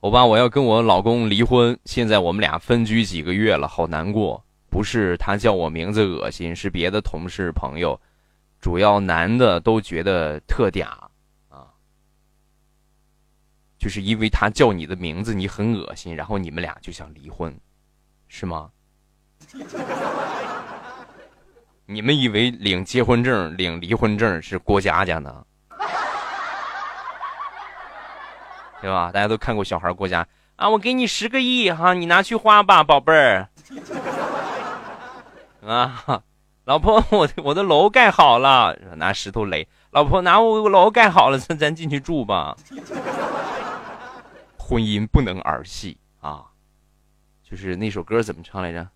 [0.00, 4.44] 欧巴，我要跟我老公离婚，现在我们俩分居几个月了，好难过。
[4.68, 7.98] 不是他叫我名字恶心，是别的同事朋友，
[8.60, 10.84] 主要男的都觉得特嗲
[11.48, 11.72] 啊，
[13.78, 17.58] 就是因为他叫你的名字你很恶心，然后你们俩就想离婚，
[18.28, 18.70] 是吗？
[21.86, 25.44] 你们以为领结婚证、领离婚证是过家家呢？
[28.86, 29.10] 对吧？
[29.10, 33.48] 大家都看过小孩过家啊，我给你十个亿哈，你拿去花吧，宝贝儿。
[35.66, 36.22] 啊，
[36.66, 39.66] 老婆，我我的楼盖好了，拿石头垒。
[39.90, 42.56] 老婆，拿我楼盖好了，咱咱进去住吧。
[44.56, 46.44] 婚姻不能儿戏啊，
[47.42, 48.88] 就是那首歌怎么唱来着？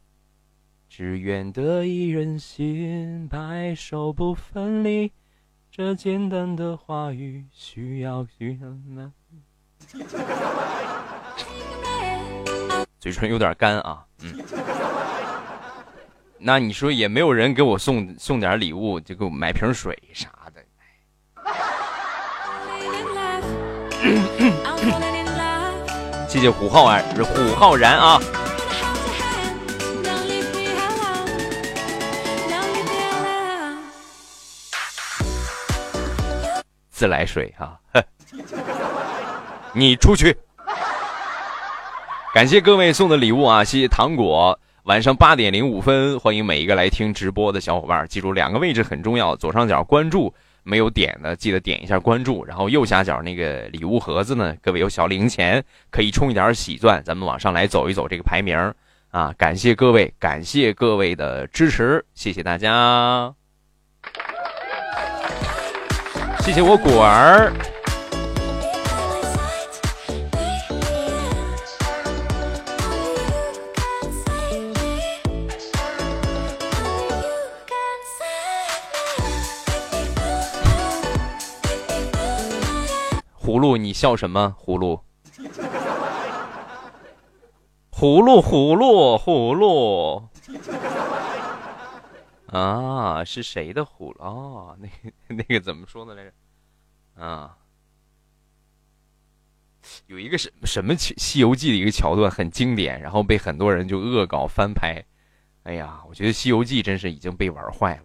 [0.89, 5.11] 只愿得一人心，白首不分离。
[5.69, 9.13] 这简单的话语需要需要吗？
[13.01, 14.35] 嘴唇有点干啊，嗯。
[16.39, 20.65] 那你说也没有人给我送送点礼物，就给我买瓶水啥的。
[26.29, 28.19] 谢谢虎浩然，虎浩然啊。
[36.91, 37.79] 自来水哈，
[39.73, 40.37] 你出去。
[42.33, 44.59] 感谢各位送的礼物啊，谢谢糖果。
[44.85, 48.07] 晚上八点零五分，欢迎每一个来听直播的小伙伴。
[48.09, 52.45] 记住两个位置很重要：左上角关注，没有点的记得点一下关注。
[52.45, 58.57] 然后右下角那个礼物盒子呢，各位有小零钱可以充一点喜钻，咱们往上来走一走这个排名
[59.11, 59.35] 啊！
[59.37, 63.35] 感谢各位，感谢各位的支持，谢谢大家，
[66.41, 67.53] 谢谢我果儿。
[83.41, 84.55] 葫芦，你笑什么？
[84.61, 85.03] 葫芦，
[87.91, 90.29] 葫芦葫芦葫芦。
[92.49, 94.17] 啊，是谁的葫芦？
[94.19, 94.95] 哦，那个
[95.35, 96.33] 那个怎么说的来着？
[97.15, 97.57] 啊，
[100.07, 105.03] 有一个什什么《西游记》的一个桥段很经典，然后被很多人就恶搞翻拍。
[105.63, 108.05] 哎呀，我觉得《西游记》真是已经被玩坏了。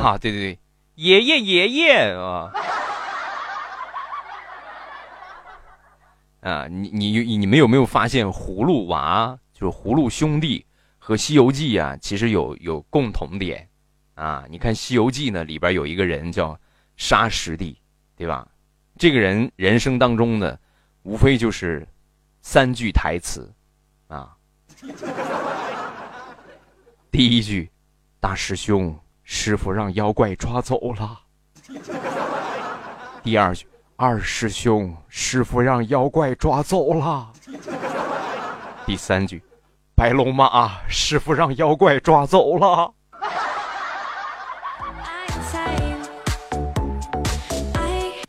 [0.00, 0.58] 啊，对对对，
[0.94, 2.50] 爷爷爷爷啊！
[6.40, 10.64] 啊， 你你你们有没有发现葫芦娃就是葫芦兄弟
[10.98, 13.68] 和《西游记》啊，其实有有共同点
[14.14, 14.44] 啊？
[14.48, 16.58] 你看《西游记》呢，里边有一个人叫
[16.96, 17.78] 沙师弟，
[18.16, 18.48] 对吧？
[18.98, 20.58] 这个人人生当中呢，
[21.02, 21.86] 无非就是
[22.42, 23.52] 三句台词
[24.08, 24.34] 啊。
[27.10, 27.70] 第一句，
[28.18, 28.98] 大师兄。
[29.32, 31.20] 师傅让妖怪抓走了。
[33.22, 33.64] 第二句，
[33.94, 37.32] 二师兄，师傅让妖怪抓走了。
[38.84, 39.40] 第三句，
[39.94, 42.92] 白龙马，师傅让妖怪抓走了。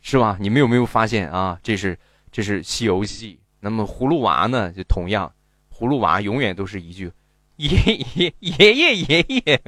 [0.04, 0.38] 是吧？
[0.40, 1.58] 你们有没有发现啊？
[1.64, 1.98] 这是
[2.32, 3.34] 这是《西游记》。
[3.60, 4.72] 那么葫芦娃呢？
[4.72, 5.34] 就同样，
[5.76, 7.12] 葫芦娃永远都是一句，
[7.56, 7.70] 爷
[8.14, 9.62] 爷爷爷爷爷。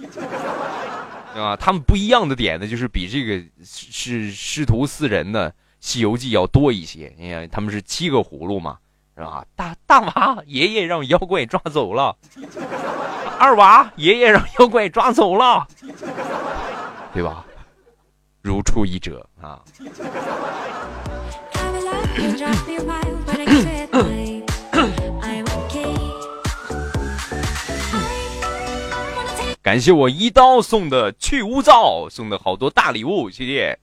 [1.32, 1.56] 对吧？
[1.56, 7.14] 他们不一样的点呢，就是比这个是师徒四人的《西游记》要多一些。
[7.18, 8.78] 你看，他们是七个葫芦嘛，
[9.16, 9.44] 是吧？
[9.54, 12.16] 大大娃爷爷让妖怪抓走了，
[13.38, 15.66] 二娃爷爷让妖怪抓走了，
[17.14, 17.44] 对吧？
[18.42, 19.60] 如出一辙啊。
[29.62, 33.78] 感谢我一刀送的去污皂，送的好多大礼物，谢谢。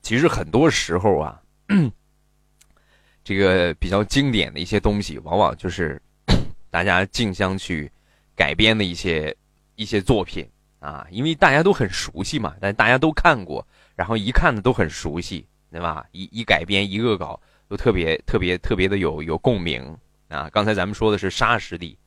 [0.00, 1.40] 其实很多时候啊，
[3.24, 6.00] 这个比较经典的一些东西，往往就是
[6.70, 7.90] 大家竞相去
[8.36, 9.36] 改编的一些
[9.74, 10.48] 一些作品
[10.78, 13.66] 啊，因为大家都很熟悉嘛，但大家都看过。
[13.98, 16.06] 然后一看呢都很熟悉，对吧？
[16.12, 19.82] 一一改编一恶搞都特别特别特别的有有共鸣
[20.28, 20.48] 啊！
[20.52, 21.98] 刚才咱们说的是沙师弟，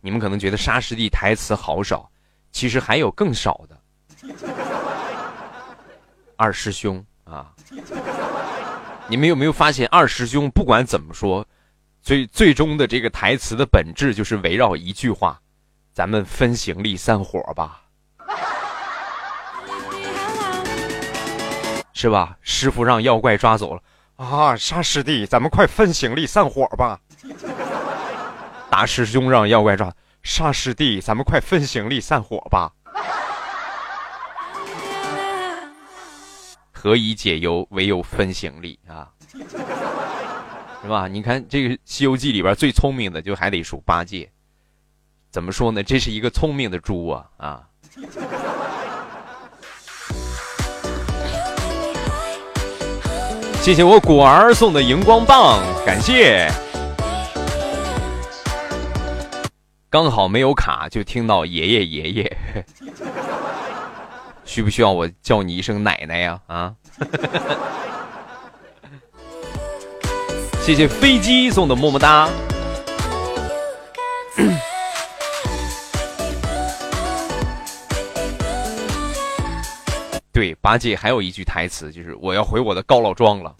[0.00, 2.08] 你们可能觉得沙师弟台词好少，
[2.52, 3.76] 其实还有更少的。
[6.36, 7.52] 二师兄啊，
[9.08, 11.44] 你们有没有发现二师兄不管怎么说，
[12.00, 15.42] 最最终的这个台词的本质就是围绕一句话：
[15.92, 17.82] 咱们分行李散伙吧。
[22.00, 22.38] 是吧？
[22.40, 23.82] 师傅让妖怪抓走了
[24.16, 24.56] 啊！
[24.56, 26.98] 沙师弟，咱们快分行李散伙吧。
[28.70, 29.92] 大师兄让妖怪抓，
[30.22, 32.72] 沙师弟，咱们快分行李散伙吧。
[36.72, 39.06] 何以解忧，唯有分行李啊！
[40.80, 41.06] 是吧？
[41.06, 44.32] 你看这个《西游记》里边最聪明的，就还得数八戒。
[45.30, 45.82] 怎么说呢？
[45.82, 47.68] 这是一个聪明的猪啊啊！
[53.62, 56.50] 谢谢我果儿送的荧光棒，感谢。
[59.90, 62.36] 刚好没有卡，就听到爷爷爷爷，
[64.46, 66.40] 需不需要我叫你一声奶奶呀？
[66.46, 66.72] 啊！
[70.62, 72.30] 谢谢飞机送的么么哒。
[80.40, 83.54] 对，八戒还有一句台词，就是我要回我的高老庄了。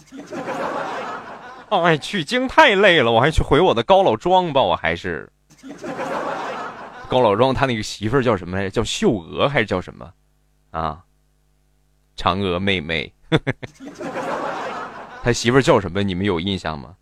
[1.69, 4.63] 哎，取经太累了，我还去回我的高老庄吧。
[4.63, 5.31] 我还是
[7.07, 8.71] 高老庄，他那个媳妇儿叫什么来着？
[8.71, 10.11] 叫秀娥还是叫什么？
[10.71, 11.01] 啊，
[12.17, 13.13] 嫦娥妹妹。
[15.23, 16.03] 他媳妇儿叫什么？
[16.03, 16.97] 你们有印象吗？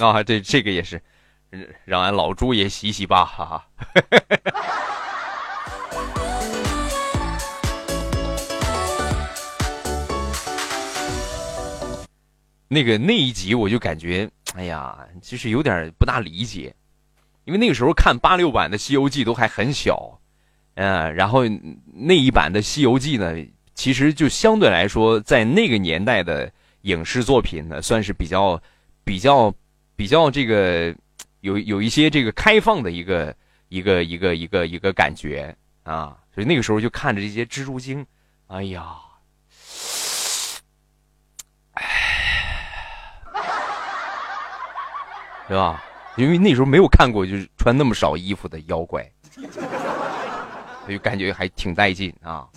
[0.00, 1.02] 啊，对，这个也是。
[1.84, 3.66] 让俺老朱也洗洗吧，哈哈。
[12.68, 16.74] 那个那一集我就感觉，哎呀，其实有点不大理解，
[17.44, 20.20] 因为那个时候看八六版的《西游记》都还很小，
[20.74, 21.44] 嗯，然后
[21.94, 23.34] 那一版的《西游记》呢，
[23.74, 28.60] 其实就相对来说，在那个年代的影视作品呢，算是比较。
[29.06, 29.54] 比较
[29.94, 30.92] 比较这个
[31.46, 33.32] 有有一些这个开放的一个
[33.68, 38.04] 一个一个一个一个感觉啊，所以那个时候就看着这些蜘蛛精，
[38.48, 38.84] 哎呀，
[41.74, 41.84] 哎，
[45.46, 45.84] 是吧？
[46.16, 49.08] 因为那时候没有看过就是穿那么少衣服的妖怪，
[50.88, 52.48] 就感觉还挺带劲啊。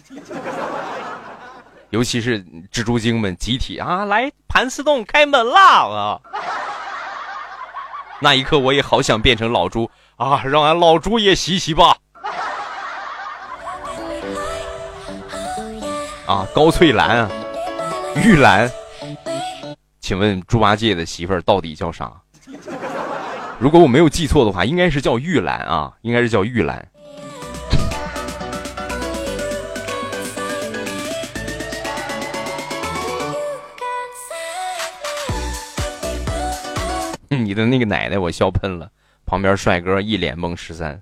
[1.92, 6.22] 尤其是蜘蛛精们集体啊，来盘丝洞开门啦啊！
[8.22, 11.96] 那一刻我也好想变成老猪啊，让俺老猪也洗洗吧。
[16.26, 17.32] 啊，高翠兰啊，
[18.18, 18.70] 玉兰，
[20.00, 22.12] 请问猪八戒的媳妇儿到底叫啥？
[23.58, 26.88] 如果我没有记错的话，应该是叫玉兰啊，应该是叫玉兰。
[37.38, 38.90] 你的那个奶奶，我笑喷了。
[39.26, 41.00] 旁边帅哥一脸懵十三。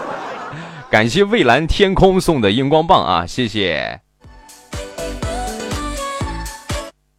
[0.90, 4.00] 感谢蔚蓝天空送的荧光棒啊，谢谢。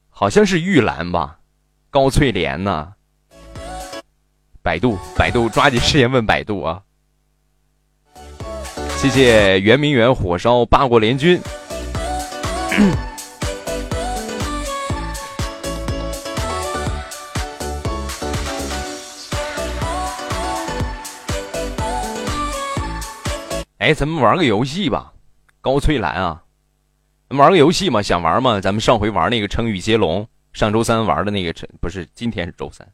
[0.10, 1.40] 好像是玉兰吧，
[1.90, 2.94] 高翠莲呢？
[4.62, 6.82] 百度，百度，抓紧时间问百度啊！
[8.98, 11.40] 谢谢圆明园火烧八国联军。
[23.84, 25.12] 哎，咱们玩个游戏吧，
[25.60, 26.42] 高翠兰啊，
[27.32, 28.02] 玩个游戏嘛？
[28.02, 28.62] 想玩吗？
[28.62, 32.88] 咱们上回玩那个成语接龙，上周三玩的那个不是，今天是周三。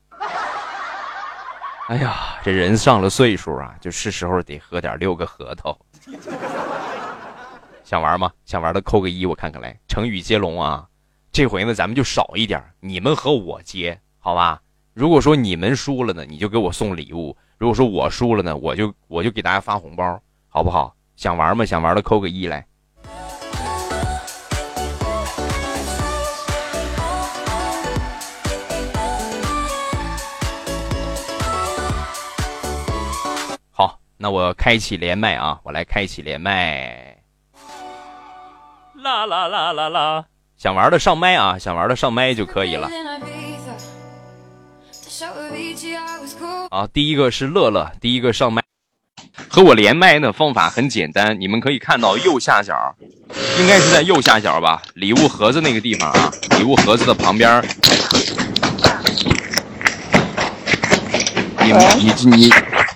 [1.89, 5.77] 哎呀，这人上了岁数啊，就是时候得喝点六个核桃。
[7.85, 8.31] 想玩吗？
[8.43, 9.79] 想玩的扣个一，我看看来。
[9.87, 10.87] 成语接龙啊，
[11.31, 14.59] 这回呢咱们就少一点，你们和我接，好吧？
[14.95, 20.19] 如果说你们输了呢，你就给我送礼物；如果说我输了呢，我就我就给大家发红包。
[20.50, 20.95] 好不好？
[21.16, 21.64] 想玩吗？
[21.66, 22.66] 想玩的扣个一来。
[33.72, 35.60] 好，那我开启连麦啊！
[35.64, 37.18] 我来开启连麦。
[38.95, 40.26] 啦啦啦啦啦！
[40.58, 41.58] 想玩的上麦啊！
[41.60, 42.89] 想玩的上麦就可以了。
[46.70, 48.62] 啊，第一个是乐乐，第一个上麦。
[49.47, 52.75] 和我连麦的方法很简单，你们可以看到右下角，
[53.59, 57.63] 应该是在右下角吧，礼物盒子那个地方啊，礼物盒子的旁边。
[61.61, 62.51] 你你你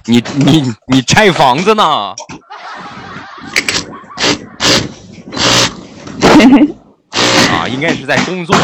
[0.05, 1.83] 你你你拆房子呢？
[7.51, 8.55] 啊，应该是在工作。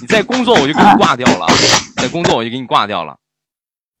[0.00, 1.46] 你在工作，我就给你挂掉了。
[1.96, 3.16] 在工作，我就给你挂掉了。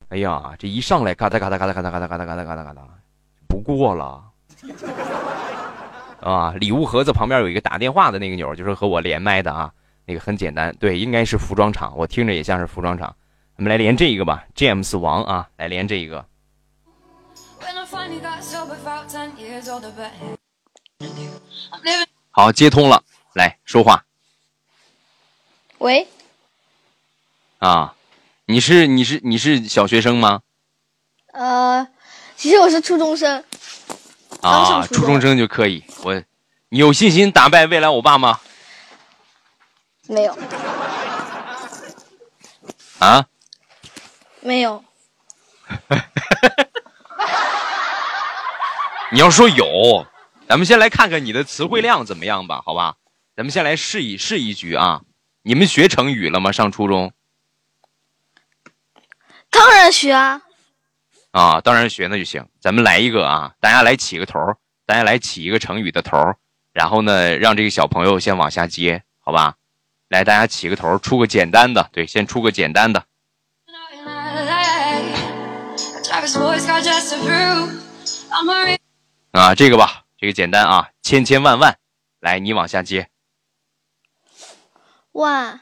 [0.08, 2.82] 哎呀，这一上来嘎哒嘎哒嘎哒嘎哒嘎哒嘎哒嘎哒嘎哒嘎哒，
[3.48, 4.24] 不过了
[6.20, 6.52] 啊！
[6.58, 9.72] 礼物盒子旁边有一个打电话的那个钮，就是和我连麦的啊。
[10.04, 13.16] 那个很简单，对，应该是服装厂，我听着也像是服装厂。
[13.56, 16.26] 我们来连这一个吧，James 王啊，来连这一个。
[22.30, 23.02] 好，接通了，
[23.34, 24.04] 来说话。
[25.78, 26.06] 喂。
[27.58, 27.94] 啊。
[28.48, 30.40] 你是你是你是小学生吗？
[31.32, 31.88] 呃，
[32.36, 33.42] 其实我是初中生。
[34.42, 35.82] 啊，初中生就可以。
[36.04, 36.14] 我，
[36.68, 38.40] 你有信心打败未来欧巴吗？
[40.08, 40.38] 没有。
[42.98, 43.26] 啊？
[44.40, 44.84] 没有。
[49.10, 50.06] 你要说有，
[50.48, 52.96] 咱们先来看看你的词汇量怎么样吧，好吧？
[53.34, 55.00] 咱们先来试一试一局啊。
[55.42, 56.52] 你们学成语了吗？
[56.52, 57.12] 上初中？
[59.50, 60.42] 当然学啊！
[61.36, 62.48] 啊，当然学那就行。
[62.58, 64.40] 咱们来一个啊，大家来起个头，
[64.86, 66.16] 大家来起一个成语的头，
[66.72, 69.56] 然后呢，让这个小朋友先往下接，好吧？
[70.08, 73.04] 来，大家起个头，出个简单的，对，先出个简单的。
[79.32, 81.78] 啊，这个吧，这个简单啊，千千万万，
[82.18, 83.10] 来，你往下接。
[85.12, 85.60] 万，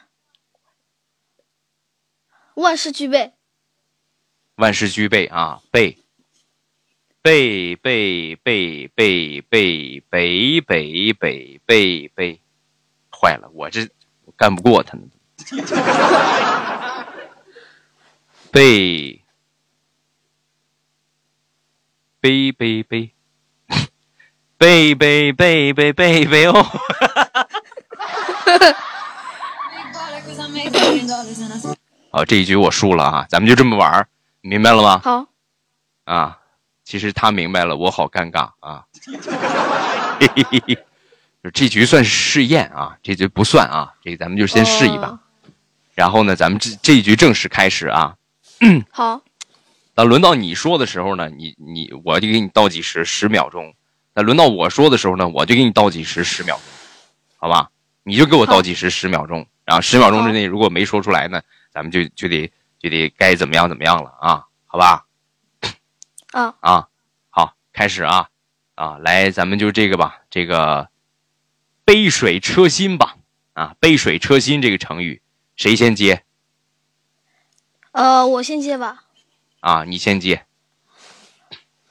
[2.53, 3.33] 万事俱备。
[4.55, 5.97] 万事俱备啊，备，
[7.21, 12.39] 备备备备备备备备备备，
[13.11, 13.87] 坏了，我这
[14.37, 15.03] 干不过他呢。
[18.49, 19.21] 备，
[22.21, 23.11] 备备备，
[24.57, 26.63] 备 备备备备备哦。
[32.09, 34.07] 好，这一局我输了啊，咱们就这么玩儿，
[34.47, 35.01] 明白了吗？
[35.03, 35.27] 好，
[36.03, 36.37] 啊，
[36.83, 38.85] 其实他明白了，我好尴尬啊。
[40.19, 40.85] 嘿嘿嘿嘿，
[41.51, 45.07] 这局算是试验啊，这局不算啊，这咱们就先试一把。
[45.07, 45.19] 哦
[45.95, 48.15] 然后呢，咱们这这一局正式开始啊。
[48.91, 49.21] 好，
[49.95, 53.73] 那轮到你说的时候呢，你你我就给你倒计时十秒钟。
[54.13, 56.63] 那轮到我说的时候呢，我就给你倒计时十秒钟，
[57.37, 57.69] 好吧？
[58.03, 61.41] 你就给我倒计时十秒钟，然后十秒钟之内如果没说出来呢，
[61.71, 65.07] 咱们就就得就得该怎么样怎么样了啊，好吧？
[66.31, 66.89] 啊， 啊，
[67.29, 68.29] 好，开始啊
[68.75, 70.89] 啊，来，咱们就这个吧，这个
[71.83, 73.17] 杯水车薪吧
[73.53, 75.21] 啊，杯水车薪这个成语，
[75.55, 76.23] 谁先接
[77.91, 79.05] 呃，我先接吧。
[79.61, 79.83] 啊？
[79.85, 80.45] 你先接，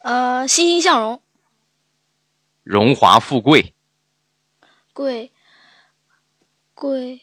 [0.02, 1.22] 呃，欣欣向荣，
[2.62, 3.74] 荣华富贵，
[4.92, 5.32] 贵，
[6.74, 7.22] 贵，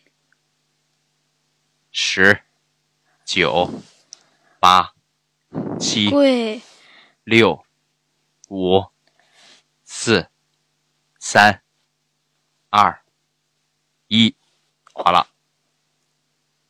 [1.91, 2.41] 十、
[3.31, 3.71] 九、
[4.59, 4.91] 八、
[5.79, 6.61] 七、贵，
[7.23, 7.63] 六、
[8.49, 8.83] 五、
[9.85, 10.27] 四、
[11.17, 11.61] 三、
[12.69, 12.99] 二、
[14.09, 14.35] 一，
[14.93, 15.27] 好了，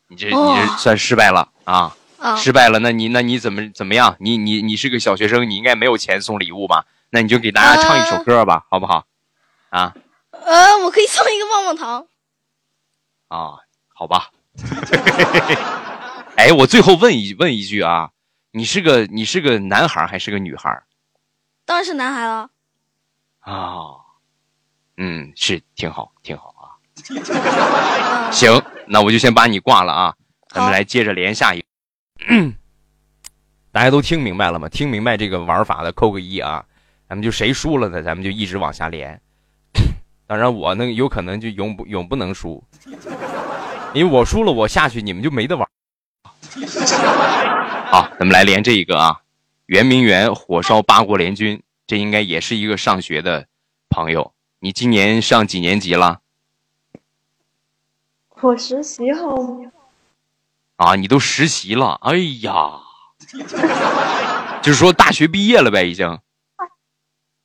[0.07, 1.97] 你这你哦这算失败了啊！
[2.20, 4.16] 啊，失败了，那你那你怎么怎么样？
[4.20, 6.86] 你你你是个小学生，你应该没有钱送礼物吧？
[7.09, 9.07] 那你就给大家唱一首歌吧，好不好？
[9.72, 9.95] 啊
[10.30, 12.07] 呃，我可以送一个棒棒糖。
[13.30, 13.57] 啊，
[13.95, 14.30] 好吧。
[16.36, 18.10] 哎，我最后问一问一句啊，
[18.52, 20.82] 你是个你是个男孩还是个女孩
[21.66, 22.50] 当然是男孩了。
[23.40, 23.96] 啊？
[24.98, 26.78] 嗯，是挺好，挺好啊。
[27.30, 30.16] 啊， 行，那我就先把你挂了啊，
[30.50, 31.66] 咱们来接着连下一个。
[33.72, 34.68] 大家都听明白了吗？
[34.68, 36.66] 听明白这个玩法的扣个一啊，
[37.08, 39.20] 咱们就谁输了呢，咱们就一直往下连。
[40.28, 42.64] 当然我呢有可能就永不永不能输，
[43.94, 45.68] 因为我输了我下去你们就没得玩。
[47.91, 49.22] 好，咱们来连这一个啊，
[49.68, 53.47] 圆明园火烧八国联军，这应该也是一个上学的
[53.89, 54.34] 朋友。
[54.60, 56.20] 你今年上几年级了？
[58.41, 59.66] 我实习后，
[60.76, 62.80] 啊，你都实习了，哎呀，
[64.62, 66.20] 就是说大学毕业了呗，已经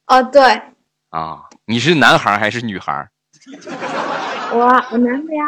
[0.07, 0.62] 啊，对
[1.11, 1.42] 啊。
[1.68, 3.09] 你是男孩还是女孩？
[4.52, 5.44] 我我男的呀，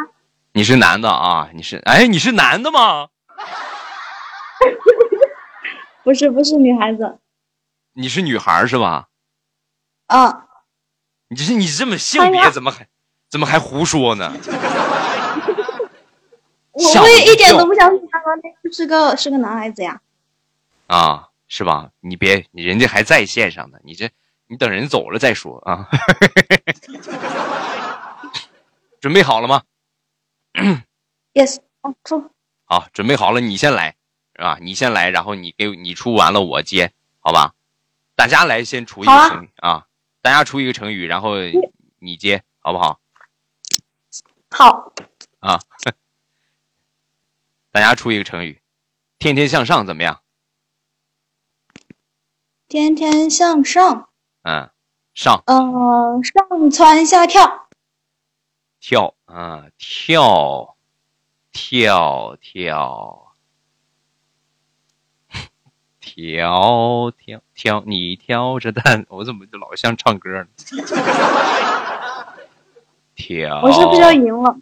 [0.53, 1.49] 你是男的啊？
[1.55, 3.09] 你是哎，你是男的吗？
[6.03, 7.19] 不是不是女孩子，
[7.93, 9.09] 你是女孩是吧？
[10.07, 10.47] 啊，
[11.29, 12.89] 你这你这么性别怎么还
[13.29, 14.33] 怎么还胡说呢？
[16.73, 20.01] 我吓我一我也一点都不相信他说那是个是个男孩子呀，
[20.87, 21.91] 啊，是吧？
[22.01, 24.11] 你别，你人家还在线上呢，你这
[24.47, 25.89] 你等人走了再说啊。
[29.01, 29.63] 准备好了吗
[31.35, 32.29] ？yes，哦，出
[32.69, 33.97] 好，准备好了，你先来，
[34.37, 34.59] 是吧？
[34.61, 37.55] 你先来，然后你给你出完了，我接，好吧？
[38.15, 39.87] 大家来先出一个成语啊
[40.21, 41.37] 大家出一个成语，然后
[41.99, 43.01] 你接，好不好？
[44.51, 44.93] 好，
[45.41, 45.61] 啊，
[47.73, 48.61] 大家出一个成语，
[49.19, 50.21] 天天向上怎么样？
[52.69, 54.11] 天天向上，
[54.43, 54.69] 嗯，
[55.15, 57.69] 上呃，上蹿下跳，
[58.79, 60.77] 跳啊，跳，
[61.53, 63.33] 跳跳，
[66.01, 70.47] 跳跳跳，你挑着担，我怎么就老像唱歌呢？
[73.15, 74.57] 跳， 我是不是要赢了？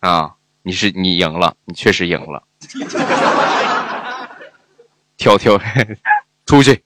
[0.00, 0.36] 啊？
[0.62, 2.42] 你是你赢了，你确实赢了。
[5.16, 5.58] 跳跳，
[6.44, 6.84] 出去。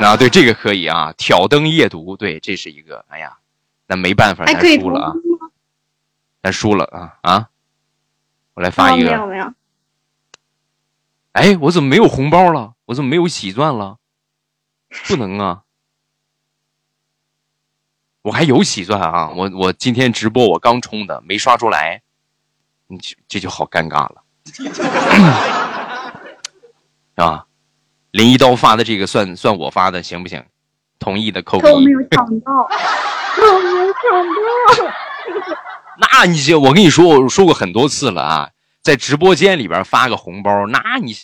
[0.00, 3.04] 啊，对，这个可以啊，挑灯夜读，对，这是一个。
[3.08, 3.38] 哎呀，
[3.86, 5.12] 那没办法，咱还可以输了啊？
[6.42, 7.48] 咱输了啊啊！
[8.54, 9.10] 我来发哦，一个。
[9.10, 9.52] 没有没有，
[11.32, 12.74] 哎，我怎么没有红包了？
[12.86, 13.98] 我怎么没有喜钻了？
[15.06, 15.62] 不能啊！
[18.22, 19.30] 我还有喜钻啊！
[19.36, 22.02] 我我今天直播我刚充的，没刷出来，
[22.86, 24.22] 你这这就好尴尬了，
[24.52, 24.68] 是
[27.16, 27.46] 吧？
[28.10, 30.44] 林一刀发的这个算算我发的，行不行？
[30.98, 31.90] 同意的扣个一可我没。
[31.92, 32.68] 有抢到，我
[33.62, 34.02] 没有抢
[34.84, 34.90] 到，
[36.00, 41.14] 那你这我跟你说，我说过很多次了啊，在直播间里边发个红包，那你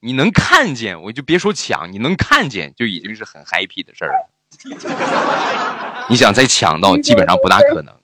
[0.00, 4.30] 你能看见，我就别说抢，你能看见就已经是很 happy 的事儿了。
[6.10, 7.94] 你想再抢到，基本上不大可能。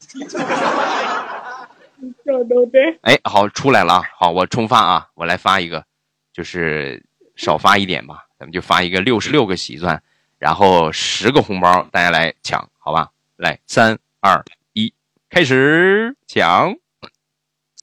[3.02, 4.02] 哎，好，出来了啊！
[4.18, 5.84] 好，我重发啊，我来发一个，
[6.32, 7.04] 就是
[7.36, 10.00] 少发一点吧，咱们就发一个六十六个喜钻，
[10.38, 13.10] 然后十个红包，大家来抢，好吧？
[13.36, 14.52] 来，三二一，
[15.30, 16.74] 开始抢！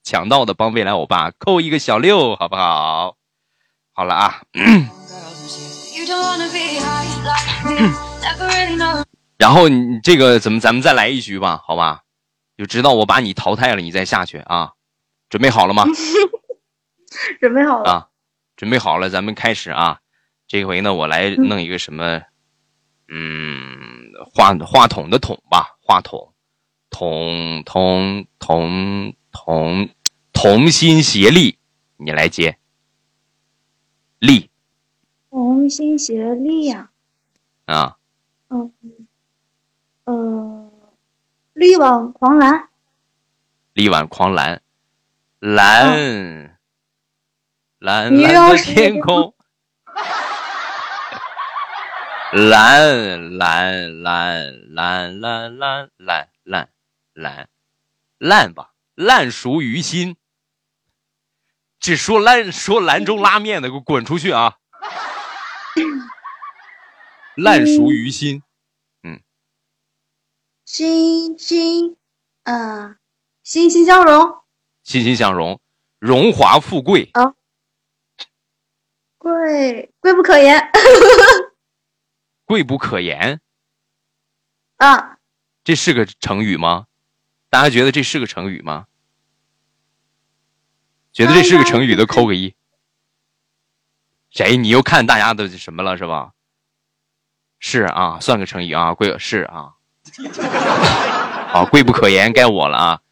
[0.04, 3.16] 抢到的帮未来欧巴扣一个小六，好不好？
[3.94, 4.42] 好了啊。
[9.38, 12.02] 然后你这个怎么咱们再来一局吧，好吧？
[12.58, 14.72] 就知道我把你淘汰了，你再下去啊。
[15.30, 15.86] 准备好了吗？
[17.40, 18.08] 准备好了啊，
[18.56, 20.00] 准备好了，咱们开始啊。
[20.46, 22.20] 这回呢，我来弄一个什么？
[23.08, 26.34] 嗯，话话筒的筒吧，话筒，
[26.90, 29.88] 同同同同
[30.32, 31.58] 同心协力，
[31.96, 32.58] 你来接。
[34.18, 34.50] 力。
[35.30, 36.90] 同心协力呀。
[37.66, 37.96] 啊。
[38.48, 38.72] 嗯。
[40.04, 40.72] 呃，
[41.52, 42.68] 力挽狂澜。
[43.74, 44.62] 力挽狂澜。
[45.40, 46.58] 蓝，
[47.78, 49.32] 蓝蓝的天空，
[52.32, 56.68] 蓝蓝蓝蓝蓝蓝蓝蓝
[57.18, 57.48] 蓝
[58.18, 60.16] 烂吧，烂熟于心。
[61.80, 64.58] 只说烂说兰州拉面的，给我滚出去啊！
[67.36, 68.42] 烂熟于心，
[69.04, 69.22] 嗯，
[70.64, 71.96] 心心
[72.42, 72.98] 啊，
[73.44, 74.42] 欣欣向荣。
[74.82, 75.60] 欣欣向荣，
[76.00, 77.34] 荣华富贵啊，
[79.18, 80.70] 贵贵不可言，
[82.44, 83.40] 贵不可言
[84.78, 85.18] 啊，
[85.62, 86.87] 这是个成语吗？
[87.48, 88.86] 大家觉得这是个成语吗？
[91.12, 92.54] 觉得这是个成语的扣个一。
[94.30, 94.56] 谁？
[94.56, 96.34] 你又看大家的什么了是吧？
[97.58, 99.74] 是啊，算个成语啊，贵是啊。
[101.48, 103.02] 好， 贵不可言，该我了啊，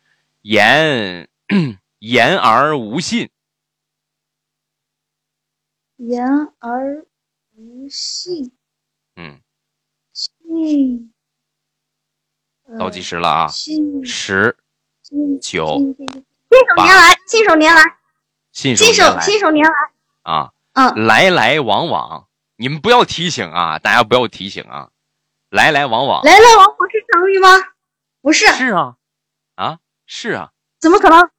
[0.42, 1.28] 言。
[2.00, 3.30] 言而无信，
[5.96, 6.28] 言
[6.58, 7.06] 而
[7.54, 8.52] 无信，
[9.16, 9.40] 嗯，
[10.12, 11.12] 信，
[12.78, 14.56] 倒计时了啊，十，
[15.40, 15.94] 九，信
[16.68, 17.96] 手拈来，信手拈来，
[18.52, 18.84] 信手
[19.20, 19.70] 信手拈来。
[20.22, 24.90] 啊，嗯，来来往往，你们不要提醒啊，大家不要提醒啊，
[25.50, 27.48] 来来往往，来来往往是成语吗？
[28.20, 28.96] 不是，是啊，
[29.54, 31.30] 啊，是啊，怎么可能？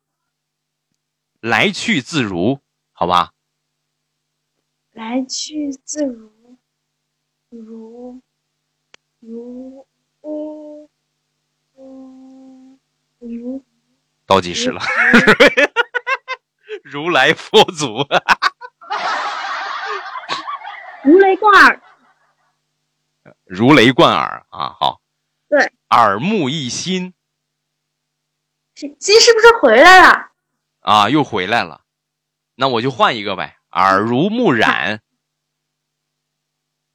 [1.42, 2.62] 来去自如，
[2.94, 3.34] 好吧。
[4.94, 6.32] 来去自如，
[7.50, 8.24] 如如
[9.20, 9.88] 如
[10.22, 10.67] 如，
[14.26, 14.82] 倒计时了。
[16.84, 18.06] 如来佛祖，
[21.04, 21.82] 如雷贯耳。
[23.46, 24.76] 如雷贯耳啊！
[24.80, 25.02] 好，
[25.50, 27.14] 对，耳目一新。
[28.76, 30.32] 新是不是回来了？
[30.82, 31.82] 啊，又回来了，
[32.56, 33.58] 那我就换一个呗。
[33.72, 35.02] 耳濡目染，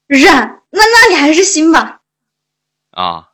[0.06, 2.02] 染，那那你还是新吧？
[2.90, 3.32] 啊，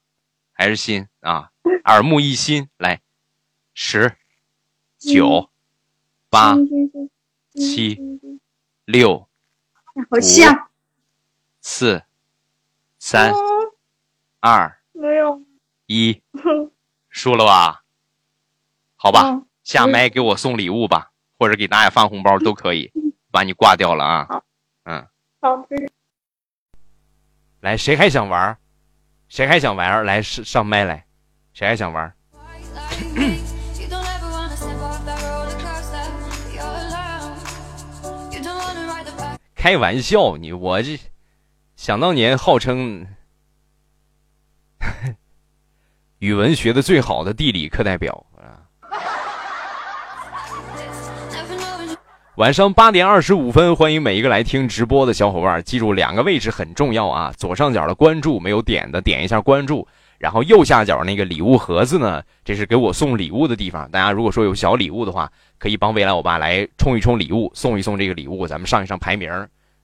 [0.53, 1.51] 还是新啊，
[1.85, 2.69] 耳目一新。
[2.79, 3.01] 来，
[3.75, 4.16] 十、
[4.99, 5.51] 九、
[6.29, 6.57] 八、
[7.55, 7.99] 七、
[8.85, 9.29] 六、
[10.11, 10.71] 好像
[11.61, 12.03] 四、
[12.99, 13.33] 三、
[14.41, 15.43] 二、没有
[15.87, 16.23] 一，
[17.09, 17.85] 输了吧？
[18.97, 19.43] 好吧。
[19.64, 22.91] 下麦给我送礼物吧，或者给大家发红包都可以，
[23.31, 24.43] 把你挂掉了啊！
[24.85, 25.07] 嗯，
[25.41, 25.69] 好。
[27.61, 28.57] 来，谁还想玩？
[29.29, 30.07] 谁还想玩？
[30.07, 31.05] 来上上麦来，
[31.59, 32.12] 谁还想玩？
[39.56, 40.96] 开玩笑，你我这
[41.74, 43.04] 想当年号称
[46.20, 48.24] 语文学的最好的地理课代表。
[52.36, 55.61] 晚上八点二十五分，欢迎每一个来听直播的小伙伴。
[55.64, 57.34] 记住两个位置很重要啊！
[57.36, 59.88] 左上角的关注没有点的，点一下关注。
[60.19, 63.91] 然后右下角那个礼物盒子呢，这是给我送礼物的地方。
[63.91, 69.31] 大家如果说有小礼物的话，可以帮未来我爸来冲一冲礼物，送一送这个礼物，咱们上一上排名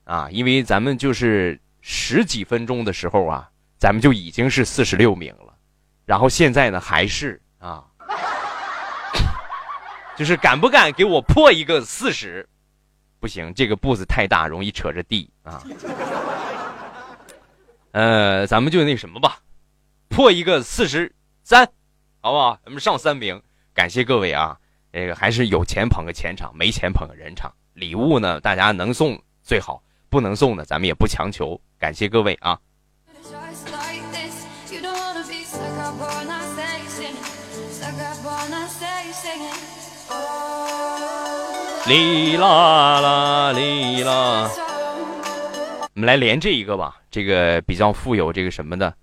[0.03, 0.27] 啊！
[0.29, 5.53] 因为咱们就是十几分钟的时候啊，咱们就已经是四十六名了，
[6.05, 7.83] 然后现在呢还是啊。
[10.17, 12.47] 就是敢不敢给我破一个四十？
[13.19, 15.61] 不行，这个步子太大，容易扯着地啊。
[17.91, 19.39] 呃，咱们就那什么吧，
[20.15, 21.13] 破一个四十
[21.43, 21.67] 三，
[22.21, 22.57] 好不好？
[22.63, 23.41] 咱们上三名，
[23.73, 24.57] 感谢各位啊。
[24.93, 27.51] 这个还是有钱捧个钱场，没钱捧个人场。
[27.73, 31.59] 礼物呢，大家能送最好，不能送的咱们也不强求。
[31.77, 32.57] 感谢各位啊。
[41.87, 44.49] 哩啦啦哩啦，
[45.93, 48.95] 我们来连这一个吧，这个比较富有这个什么的，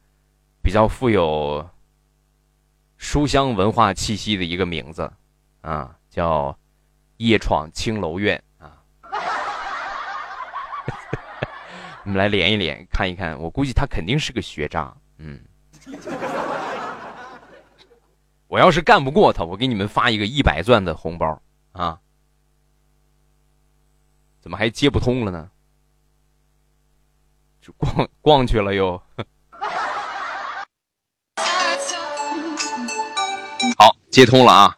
[0.63, 1.69] 比较富有
[2.97, 5.13] 书香文化气息的一个名字，
[5.61, 6.57] 啊，叫
[7.17, 8.81] 夜闯青楼院啊。
[12.05, 13.37] 我们来连一连，看一看。
[13.41, 15.45] 我估计他肯定是个学渣，嗯。
[18.47, 21.43] 我要是干不过他，我给你们发一个一百钻的红包
[21.73, 21.99] 啊！
[24.41, 25.51] 怎么还接不通了呢？
[27.61, 29.03] 就逛逛去了又。
[34.13, 34.77] 接通了啊！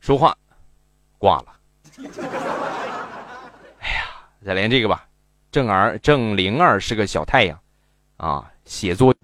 [0.00, 0.34] 说话，
[1.18, 1.56] 挂了。
[3.80, 4.06] 哎呀，
[4.42, 5.06] 再连这个吧。
[5.52, 7.60] 正儿正灵儿是个小太阳，
[8.16, 9.14] 啊，写作。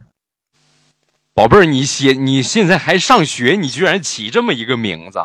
[1.32, 5.18] 宝贝儿，你写你现在还上学，你居然起这么一个名字，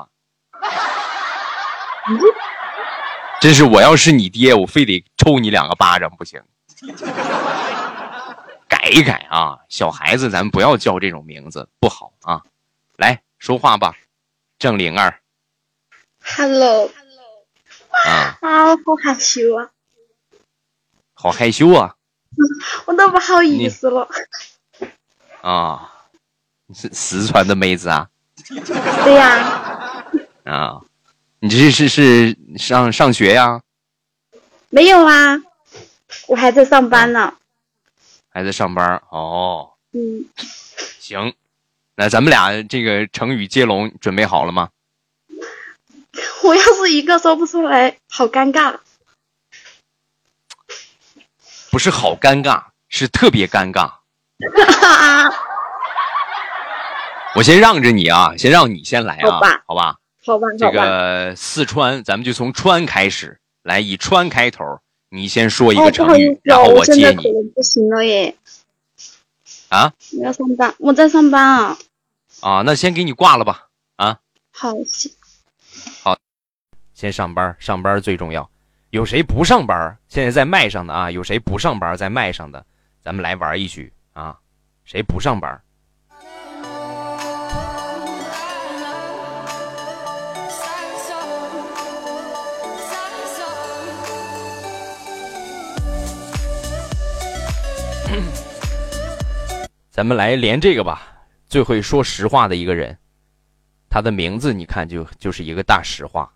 [3.42, 6.42] 真是我要是你爹，我非得抽你两个巴掌不行。
[8.70, 12.42] 改一改啊，小孩子咱不要叫这种名字，不好啊。
[12.96, 13.96] 来说话吧，
[14.60, 15.22] 郑灵儿。
[16.22, 16.92] Hello。
[18.06, 18.38] 啊。
[18.42, 19.72] 啊，好害羞啊。
[21.14, 21.96] 好害羞啊。
[22.86, 24.08] 我都不好意思了。
[25.42, 25.96] 啊。
[26.68, 28.10] 你是四川的妹子啊？
[29.04, 30.06] 对呀。
[30.44, 30.82] 啊，
[31.40, 33.62] 你这是是上上学呀？
[34.70, 35.42] 没有啊，
[36.28, 37.34] 我还在上班呢。
[38.30, 39.72] 还在上班哦。
[39.94, 40.26] 嗯。
[41.00, 41.34] 行，
[42.00, 44.70] 那咱们俩这个成语接龙准备好了吗？
[46.46, 48.78] 我要是一个说不出来，好尴尬。
[51.70, 53.92] 不是好尴尬，是特别尴尬。
[57.36, 60.48] 我先让着你啊，先让你先来啊，好吧，好吧，好吧。
[60.58, 64.64] 这个四川，咱们就从川开始，来以川开头，
[65.10, 67.16] 你先说一个成语，然后我接你。
[67.54, 68.38] 不行了耶！
[69.68, 69.92] 啊？
[70.18, 71.78] 我要上班，我在上班啊。
[72.42, 73.68] 啊，那先给你挂了吧。
[73.98, 74.20] 啊。
[74.52, 74.74] 好。
[76.04, 76.18] 好，
[76.94, 78.50] 先上班，上班最重要。
[78.92, 79.98] 有谁不上班？
[80.08, 82.66] 现在在麦上的啊，有谁不上班在麦上的？
[83.02, 84.38] 咱们来玩一局啊，
[84.84, 85.62] 谁不上班？
[99.92, 101.19] 咱们来连这个吧，
[101.50, 102.96] 最会说实话的一个人，
[103.90, 106.32] 他的名字你看就就是一个大实话。